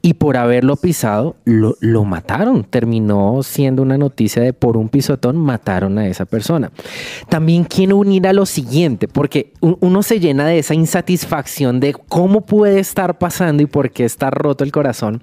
Y 0.00 0.14
por 0.14 0.36
haberlo 0.36 0.76
pisado, 0.76 1.36
lo, 1.44 1.76
lo, 1.80 2.04
mataron. 2.04 2.64
Terminó 2.64 3.42
siendo 3.42 3.82
una 3.82 3.98
noticia 3.98 4.42
de 4.42 4.52
por 4.52 4.76
un 4.76 4.88
pisotón 4.88 5.36
mataron 5.36 5.98
a 5.98 6.06
esa 6.06 6.24
persona. 6.24 6.70
También 7.28 7.64
quiero 7.64 7.96
unir 7.96 8.26
a 8.28 8.32
lo 8.32 8.46
siguiente, 8.46 9.08
porque 9.08 9.52
uno 9.60 10.02
se 10.02 10.20
llena 10.20 10.46
de 10.46 10.58
esa 10.58 10.74
insatisfacción 10.74 11.80
de 11.80 11.94
cómo 12.08 12.42
puede 12.42 12.78
estar 12.78 13.18
pasando 13.18 13.62
y 13.62 13.66
por 13.66 13.90
qué 13.90 14.04
está 14.04 14.30
roto 14.30 14.64
el 14.64 14.72
corazón. 14.72 15.20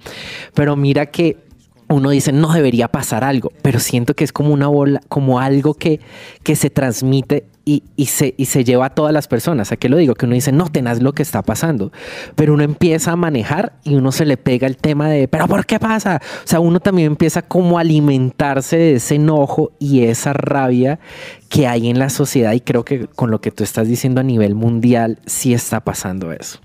Pero 0.54 0.76
mira 0.76 1.06
que 1.06 1.49
uno 1.90 2.10
dice 2.10 2.32
no 2.32 2.52
debería 2.52 2.88
pasar 2.88 3.24
algo, 3.24 3.52
pero 3.62 3.80
siento 3.80 4.14
que 4.14 4.24
es 4.24 4.32
como 4.32 4.52
una 4.52 4.68
bola, 4.68 5.00
como 5.08 5.40
algo 5.40 5.74
que, 5.74 6.00
que 6.42 6.56
se 6.56 6.70
transmite 6.70 7.46
y, 7.64 7.84
y, 7.96 8.06
se, 8.06 8.34
y 8.36 8.46
se 8.46 8.64
lleva 8.64 8.86
a 8.86 8.90
todas 8.90 9.12
las 9.12 9.28
personas. 9.28 9.72
¿A 9.72 9.76
qué 9.76 9.88
lo 9.88 9.96
digo? 9.96 10.14
Que 10.14 10.26
uno 10.26 10.34
dice, 10.34 10.52
no 10.52 10.68
tenaz 10.68 11.02
lo 11.02 11.12
que 11.12 11.22
está 11.22 11.42
pasando, 11.42 11.92
pero 12.34 12.54
uno 12.54 12.62
empieza 12.62 13.12
a 13.12 13.16
manejar 13.16 13.74
y 13.84 13.96
uno 13.96 14.12
se 14.12 14.24
le 14.24 14.36
pega 14.36 14.66
el 14.66 14.76
tema 14.76 15.08
de, 15.08 15.28
pero 15.28 15.46
¿por 15.46 15.66
qué 15.66 15.78
pasa? 15.78 16.20
O 16.44 16.46
sea, 16.46 16.60
uno 16.60 16.80
también 16.80 17.08
empieza 17.08 17.42
como 17.42 17.78
a 17.78 17.82
alimentarse 17.82 18.76
de 18.76 18.94
ese 18.94 19.16
enojo 19.16 19.72
y 19.78 20.04
esa 20.04 20.32
rabia 20.32 21.00
que 21.48 21.66
hay 21.66 21.88
en 21.90 21.98
la 21.98 22.08
sociedad 22.08 22.52
y 22.52 22.60
creo 22.60 22.84
que 22.84 23.06
con 23.06 23.30
lo 23.30 23.40
que 23.40 23.50
tú 23.50 23.64
estás 23.64 23.88
diciendo 23.88 24.20
a 24.20 24.24
nivel 24.24 24.54
mundial 24.54 25.18
sí 25.26 25.52
está 25.52 25.80
pasando 25.80 26.32
eso. 26.32 26.60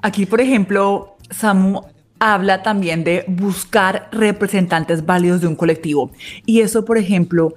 Aquí, 0.00 0.26
por 0.26 0.40
ejemplo, 0.40 1.16
Samu, 1.30 1.82
habla 2.18 2.62
también 2.62 3.04
de 3.04 3.24
buscar 3.28 4.08
representantes 4.12 5.04
válidos 5.04 5.40
de 5.40 5.46
un 5.46 5.56
colectivo. 5.56 6.10
Y 6.46 6.60
eso, 6.60 6.84
por 6.84 6.98
ejemplo, 6.98 7.54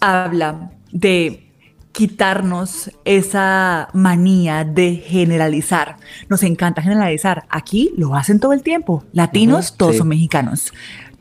habla 0.00 0.70
de 0.92 1.44
quitarnos 1.92 2.90
esa 3.04 3.88
manía 3.92 4.64
de 4.64 4.96
generalizar. 4.96 5.96
Nos 6.28 6.42
encanta 6.42 6.82
generalizar. 6.82 7.44
Aquí 7.48 7.92
lo 7.96 8.16
hacen 8.16 8.40
todo 8.40 8.52
el 8.52 8.62
tiempo. 8.62 9.04
Latinos, 9.12 9.76
todos 9.76 9.92
sí. 9.92 9.98
son 9.98 10.08
mexicanos. 10.08 10.72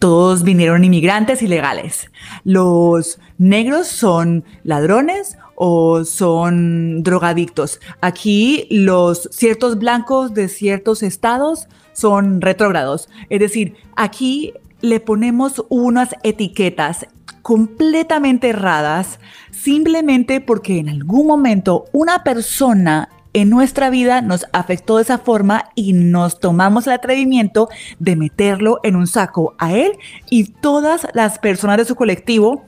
Todos 0.04 0.44
vinieron 0.44 0.84
inmigrantes 0.84 1.42
ilegales. 1.42 2.12
Los 2.44 3.22
negros 3.38 3.88
son 3.88 4.44
ladrones 4.66 5.38
o 5.56 6.04
son 6.04 7.04
drogadictos. 7.04 7.80
Aquí 8.02 8.68
los 8.70 9.30
ciertos 9.32 9.80
blancos 9.80 10.34
de 10.34 10.50
ciertos 10.50 11.04
estados 11.04 11.70
son 11.94 12.42
retrógrados. 12.42 13.08
Es 13.30 13.40
decir, 13.40 13.78
aquí 13.96 14.52
le 14.82 15.00
ponemos 15.00 15.64
unas 15.70 16.10
etiquetas 16.24 17.08
completamente 17.42 18.50
erradas 18.50 19.22
simplemente 19.52 20.42
porque 20.42 20.80
en 20.80 20.90
algún 20.90 21.28
momento 21.28 21.86
una 21.94 22.26
persona 22.26 23.08
en 23.34 23.50
nuestra 23.50 23.90
vida 23.90 24.22
nos 24.22 24.46
afectó 24.54 24.98
de 24.98 25.04
esa 25.04 25.18
forma 25.18 25.70
y 25.76 25.94
nos 25.94 26.40
tomamos 26.40 26.86
el 26.88 26.94
atrevimiento 26.94 27.68
de 28.00 28.16
meterlo 28.16 28.80
en 28.84 28.96
un 28.96 29.08
saco 29.08 29.56
a 29.58 29.74
él 29.74 29.94
y 30.30 30.46
todas 30.46 31.08
las 31.14 31.40
personas 31.40 31.78
de 31.78 31.86
su 31.86 31.96
colectivo 31.96 32.66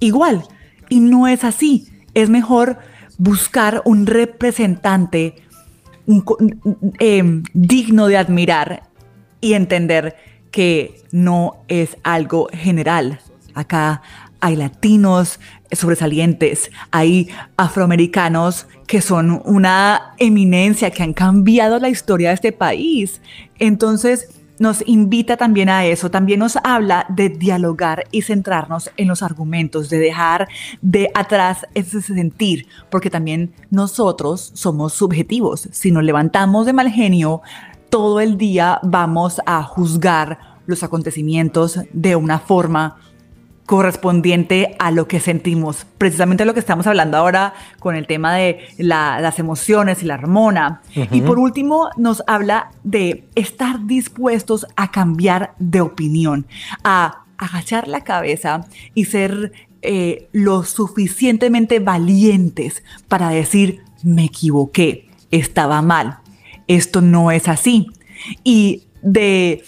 igual. 0.00 0.42
Y 0.88 1.00
no 1.00 1.28
es 1.28 1.44
así. 1.44 1.86
Es 2.14 2.30
mejor 2.30 2.78
buscar 3.18 3.82
un 3.84 4.06
representante 4.06 5.36
eh, 6.98 7.42
digno 7.52 8.06
de 8.06 8.16
admirar 8.16 8.84
y 9.40 9.52
entender 9.52 10.16
que 10.50 11.02
no 11.12 11.62
es 11.68 11.96
algo 12.02 12.48
general. 12.52 13.20
Acá 13.54 14.02
hay 14.40 14.56
latinos 14.56 15.38
sobresalientes, 15.72 16.70
hay 16.90 17.28
afroamericanos 17.56 18.66
que 18.86 19.00
son 19.00 19.42
una 19.44 20.14
eminencia, 20.18 20.90
que 20.90 21.02
han 21.02 21.12
cambiado 21.12 21.78
la 21.78 21.88
historia 21.88 22.28
de 22.28 22.34
este 22.34 22.52
país. 22.52 23.20
Entonces, 23.58 24.28
nos 24.60 24.86
invita 24.86 25.38
también 25.38 25.70
a 25.70 25.86
eso, 25.86 26.10
también 26.10 26.40
nos 26.40 26.58
habla 26.62 27.06
de 27.08 27.30
dialogar 27.30 28.04
y 28.10 28.22
centrarnos 28.22 28.90
en 28.98 29.08
los 29.08 29.22
argumentos, 29.22 29.88
de 29.88 29.98
dejar 29.98 30.48
de 30.82 31.10
atrás 31.14 31.66
ese 31.74 32.02
sentir, 32.02 32.66
porque 32.90 33.08
también 33.08 33.54
nosotros 33.70 34.50
somos 34.52 34.92
subjetivos. 34.92 35.66
Si 35.72 35.90
nos 35.90 36.04
levantamos 36.04 36.66
de 36.66 36.74
mal 36.74 36.90
genio, 36.90 37.40
todo 37.88 38.20
el 38.20 38.36
día 38.36 38.80
vamos 38.82 39.40
a 39.46 39.62
juzgar 39.62 40.38
los 40.66 40.82
acontecimientos 40.82 41.80
de 41.94 42.16
una 42.16 42.38
forma 42.38 42.98
correspondiente 43.70 44.74
a 44.80 44.90
lo 44.90 45.06
que 45.06 45.20
sentimos, 45.20 45.86
precisamente 45.96 46.44
lo 46.44 46.54
que 46.54 46.58
estamos 46.58 46.88
hablando 46.88 47.16
ahora 47.16 47.54
con 47.78 47.94
el 47.94 48.08
tema 48.08 48.34
de 48.34 48.58
la- 48.78 49.20
las 49.20 49.38
emociones 49.38 50.02
y 50.02 50.06
la 50.06 50.14
hormona. 50.16 50.82
Y 51.12 51.20
por 51.20 51.38
último, 51.38 51.88
nos 51.96 52.24
habla 52.26 52.72
de 52.82 53.28
estar 53.36 53.86
dispuestos 53.86 54.66
a 54.74 54.90
cambiar 54.90 55.54
de 55.60 55.82
opinión, 55.82 56.46
a 56.82 57.22
agachar 57.38 57.86
la 57.86 58.00
cabeza 58.02 58.66
y 58.92 59.04
ser 59.04 59.52
eh, 59.82 60.28
lo 60.32 60.64
suficientemente 60.64 61.78
valientes 61.78 62.82
para 63.08 63.30
decir, 63.30 63.82
me 64.02 64.24
equivoqué, 64.24 65.08
estaba 65.30 65.80
mal, 65.80 66.18
esto 66.66 67.00
no 67.00 67.30
es 67.30 67.46
así. 67.48 67.86
Y 68.42 68.82
de 69.00 69.62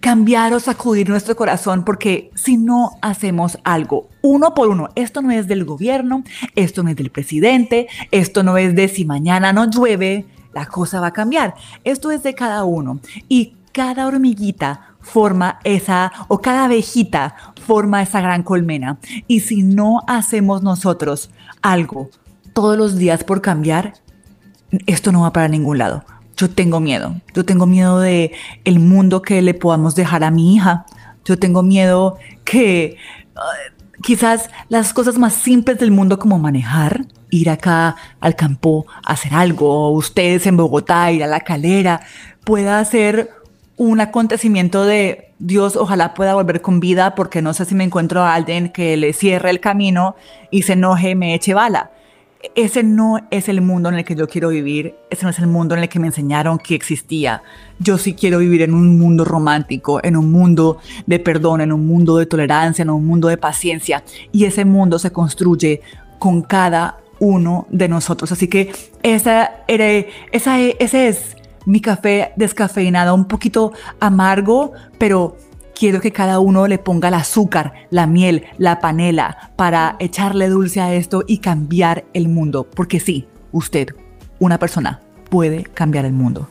cambiar 0.00 0.52
o 0.54 0.60
sacudir 0.60 1.08
nuestro 1.08 1.36
corazón, 1.36 1.84
porque 1.84 2.30
si 2.34 2.56
no 2.56 2.92
hacemos 3.02 3.58
algo 3.64 4.08
uno 4.22 4.54
por 4.54 4.68
uno, 4.68 4.88
esto 4.94 5.22
no 5.22 5.30
es 5.30 5.48
del 5.48 5.64
gobierno, 5.64 6.22
esto 6.54 6.82
no 6.82 6.90
es 6.90 6.96
del 6.96 7.10
presidente, 7.10 7.88
esto 8.10 8.42
no 8.42 8.56
es 8.56 8.74
de 8.74 8.88
si 8.88 9.04
mañana 9.04 9.52
no 9.52 9.70
llueve, 9.70 10.26
la 10.52 10.66
cosa 10.66 11.00
va 11.00 11.08
a 11.08 11.12
cambiar. 11.12 11.54
Esto 11.84 12.10
es 12.10 12.22
de 12.22 12.34
cada 12.34 12.64
uno. 12.64 13.00
Y 13.28 13.54
cada 13.72 14.06
hormiguita 14.06 14.96
forma 15.00 15.60
esa, 15.64 16.12
o 16.28 16.40
cada 16.40 16.64
abejita 16.64 17.36
forma 17.64 18.02
esa 18.02 18.20
gran 18.20 18.42
colmena. 18.42 18.98
Y 19.26 19.40
si 19.40 19.62
no 19.62 20.02
hacemos 20.06 20.62
nosotros 20.62 21.30
algo 21.62 22.10
todos 22.52 22.76
los 22.76 22.96
días 22.96 23.24
por 23.24 23.40
cambiar, 23.40 23.94
esto 24.86 25.12
no 25.12 25.22
va 25.22 25.32
para 25.32 25.48
ningún 25.48 25.78
lado. 25.78 26.04
Yo 26.38 26.48
tengo 26.48 26.78
miedo. 26.78 27.16
Yo 27.34 27.44
tengo 27.44 27.66
miedo 27.66 27.98
de 27.98 28.32
el 28.64 28.78
mundo 28.78 29.22
que 29.22 29.42
le 29.42 29.54
podamos 29.54 29.96
dejar 29.96 30.22
a 30.22 30.30
mi 30.30 30.54
hija. 30.54 30.86
Yo 31.24 31.36
tengo 31.36 31.64
miedo 31.64 32.16
que 32.44 32.96
uh, 33.34 34.02
quizás 34.02 34.48
las 34.68 34.94
cosas 34.94 35.18
más 35.18 35.34
simples 35.34 35.80
del 35.80 35.90
mundo 35.90 36.20
como 36.20 36.38
manejar, 36.38 37.06
ir 37.30 37.50
acá 37.50 37.96
al 38.20 38.36
campo 38.36 38.86
a 39.04 39.14
hacer 39.14 39.34
algo, 39.34 39.90
ustedes 39.90 40.46
en 40.46 40.56
Bogotá, 40.56 41.10
ir 41.10 41.24
a 41.24 41.26
la 41.26 41.40
calera, 41.40 42.02
pueda 42.44 42.82
ser 42.84 43.30
un 43.76 44.00
acontecimiento 44.00 44.84
de 44.84 45.34
Dios, 45.40 45.74
ojalá 45.74 46.14
pueda 46.14 46.34
volver 46.34 46.62
con 46.62 46.78
vida 46.78 47.16
porque 47.16 47.42
no 47.42 47.52
sé 47.52 47.64
si 47.64 47.74
me 47.74 47.82
encuentro 47.82 48.22
a 48.22 48.34
alguien 48.34 48.70
que 48.70 48.96
le 48.96 49.12
cierre 49.12 49.50
el 49.50 49.58
camino 49.58 50.14
y 50.52 50.62
se 50.62 50.74
enoje, 50.74 51.16
me 51.16 51.34
eche 51.34 51.52
bala 51.52 51.90
ese 52.54 52.82
no 52.82 53.18
es 53.30 53.48
el 53.48 53.60
mundo 53.60 53.88
en 53.88 53.96
el 53.96 54.04
que 54.04 54.14
yo 54.14 54.28
quiero 54.28 54.50
vivir, 54.50 54.94
ese 55.10 55.24
no 55.24 55.30
es 55.30 55.38
el 55.38 55.48
mundo 55.48 55.74
en 55.74 55.82
el 55.82 55.88
que 55.88 55.98
me 55.98 56.06
enseñaron 56.06 56.58
que 56.58 56.74
existía. 56.74 57.42
Yo 57.78 57.98
sí 57.98 58.14
quiero 58.14 58.38
vivir 58.38 58.62
en 58.62 58.74
un 58.74 58.98
mundo 58.98 59.24
romántico, 59.24 60.00
en 60.02 60.16
un 60.16 60.30
mundo 60.30 60.78
de 61.06 61.18
perdón, 61.18 61.60
en 61.60 61.72
un 61.72 61.86
mundo 61.86 62.16
de 62.16 62.26
tolerancia, 62.26 62.82
en 62.82 62.90
un 62.90 63.04
mundo 63.04 63.28
de 63.28 63.38
paciencia. 63.38 64.04
Y 64.30 64.44
ese 64.44 64.64
mundo 64.64 64.98
se 64.98 65.10
construye 65.10 65.80
con 66.18 66.42
cada 66.42 66.98
uno 67.18 67.66
de 67.70 67.88
nosotros. 67.88 68.30
Así 68.30 68.46
que 68.46 68.72
esa, 69.02 69.50
era, 69.66 70.06
esa, 70.30 70.60
ese 70.60 71.08
es 71.08 71.36
mi 71.66 71.80
café 71.80 72.32
descafeinado, 72.36 73.14
un 73.14 73.26
poquito 73.26 73.72
amargo, 74.00 74.72
pero 74.96 75.36
quiero 75.78 76.00
que 76.00 76.12
cada 76.12 76.40
uno 76.40 76.66
le 76.66 76.78
ponga 76.78 77.08
el 77.08 77.14
azúcar, 77.14 77.72
la 77.90 78.06
miel, 78.06 78.44
la 78.58 78.80
panela 78.80 79.52
para 79.56 79.96
echarle 80.00 80.48
dulce 80.48 80.80
a 80.80 80.94
esto 80.94 81.22
y 81.26 81.38
cambiar 81.38 82.04
el 82.14 82.28
mundo. 82.28 82.66
Porque 82.74 83.00
sí, 83.00 83.26
usted, 83.52 83.88
una 84.40 84.58
persona, 84.58 85.00
puede 85.30 85.62
cambiar 85.62 86.04
el 86.04 86.12
mundo. 86.12 86.48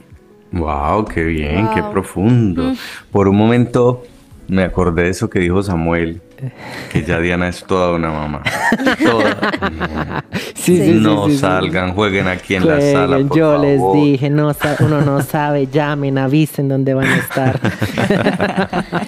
Wow, 0.53 1.05
qué 1.05 1.23
bien, 1.23 1.67
qué 1.73 1.83
profundo. 1.91 2.73
Por 3.11 3.27
un 3.27 3.35
momento 3.35 4.03
me 4.47 4.63
acordé 4.63 5.03
de 5.03 5.09
eso 5.09 5.29
que 5.29 5.39
dijo 5.39 5.61
Samuel, 5.61 6.21
que 6.91 7.03
ya 7.03 7.19
Diana 7.19 7.47
es 7.47 7.63
toda 7.63 7.93
una 7.93 8.09
mamá. 8.11 8.43
Toda. 9.03 10.23
Sí, 10.55 10.77
Sí. 10.77 10.91
no 10.99 11.25
sí, 11.27 11.31
sí. 11.33 11.37
salgan, 11.39 11.93
jueguen 11.93 12.27
aquí 12.27 12.55
en 12.55 12.67
la 12.67 12.79
sala. 12.81 13.17
Por 13.27 13.37
yo 13.37 13.57
les 13.57 13.81
dije, 13.93 14.29
no, 14.29 14.53
uno 14.81 15.01
no 15.01 15.21
sabe, 15.21 15.67
llamen, 15.71 16.17
avisen 16.17 16.67
dónde 16.67 16.93
van 16.93 17.07
a 17.07 17.17
estar. 17.17 17.59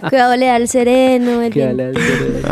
Cuidado, 0.10 0.36
le 0.36 0.46
da 0.48 0.58
el 0.58 0.68
sereno. 0.68 1.42
el 1.42 1.52
Que 1.54 1.66
bien- 1.68 1.82
al 1.82 1.96
cerebro. 1.96 2.50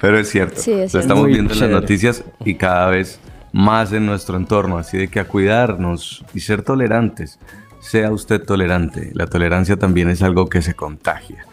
Pero 0.00 0.18
es 0.18 0.28
cierto, 0.28 0.60
Sí, 0.60 0.70
es 0.72 0.76
lo 0.78 0.88
cierto. 0.88 0.98
estamos 0.98 1.22
Muy 1.24 1.32
viendo 1.32 1.54
en 1.54 1.60
las 1.60 1.70
noticias 1.70 2.24
y 2.44 2.54
cada 2.56 2.88
vez 2.88 3.18
más 3.52 3.92
en 3.92 4.04
nuestro 4.06 4.36
entorno, 4.36 4.76
así 4.78 4.98
de 4.98 5.08
que 5.08 5.20
a 5.20 5.24
cuidarnos 5.24 6.24
y 6.34 6.40
ser 6.40 6.62
tolerantes. 6.62 7.38
Sea 7.80 8.10
usted 8.12 8.42
tolerante, 8.42 9.10
la 9.14 9.26
tolerancia 9.26 9.76
también 9.76 10.08
es 10.08 10.22
algo 10.22 10.48
que 10.48 10.62
se 10.62 10.74
contagia. 10.74 11.46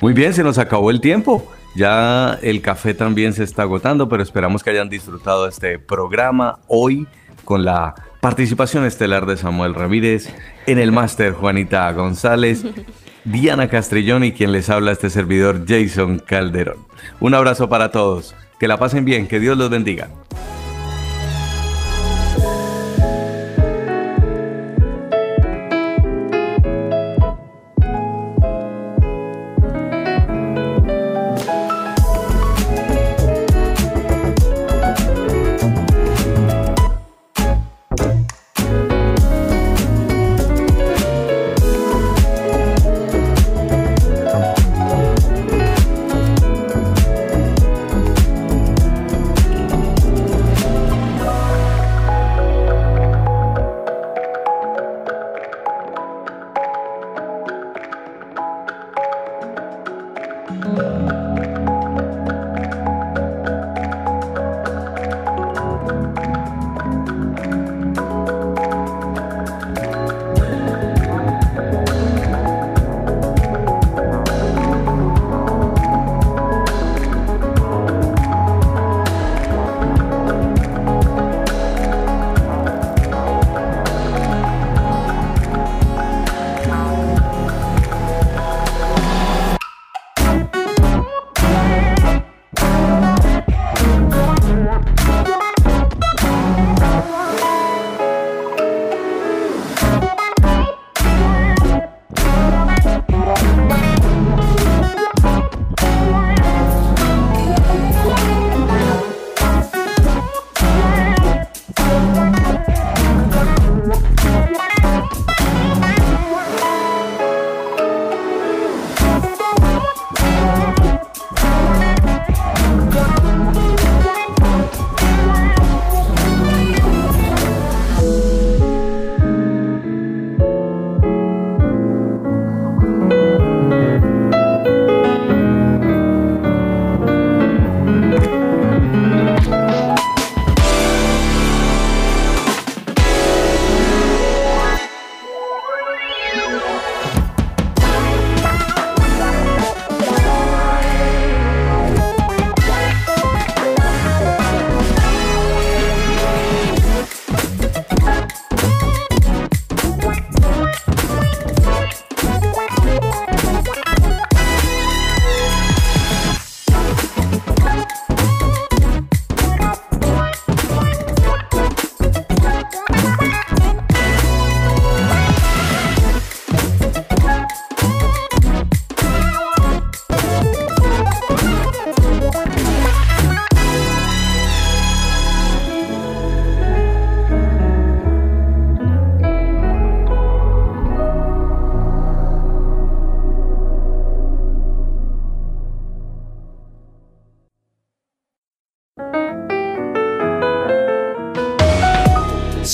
Muy 0.00 0.12
bien, 0.12 0.32
se 0.34 0.42
nos 0.44 0.58
acabó 0.58 0.90
el 0.90 1.00
tiempo. 1.00 1.50
Ya 1.74 2.38
el 2.42 2.62
café 2.62 2.94
también 2.94 3.32
se 3.32 3.42
está 3.42 3.62
agotando, 3.62 4.08
pero 4.08 4.22
esperamos 4.22 4.62
que 4.62 4.70
hayan 4.70 4.88
disfrutado 4.88 5.48
este 5.48 5.78
programa 5.78 6.60
hoy 6.68 7.06
con 7.44 7.64
la 7.64 7.94
participación 8.20 8.84
estelar 8.84 9.26
de 9.26 9.36
Samuel 9.36 9.74
Ramírez, 9.74 10.32
en 10.66 10.78
el 10.78 10.92
máster 10.92 11.32
Juanita 11.32 11.90
González, 11.92 12.64
Diana 13.24 13.68
Castrillón 13.68 14.24
y 14.24 14.32
quien 14.32 14.52
les 14.52 14.70
habla 14.70 14.92
este 14.92 15.10
servidor 15.10 15.64
Jason 15.66 16.20
Calderón. 16.20 16.86
Un 17.20 17.34
abrazo 17.34 17.68
para 17.68 17.90
todos, 17.90 18.34
que 18.60 18.68
la 18.68 18.78
pasen 18.78 19.04
bien, 19.04 19.26
que 19.26 19.40
Dios 19.40 19.58
los 19.58 19.68
bendiga. 19.68 20.08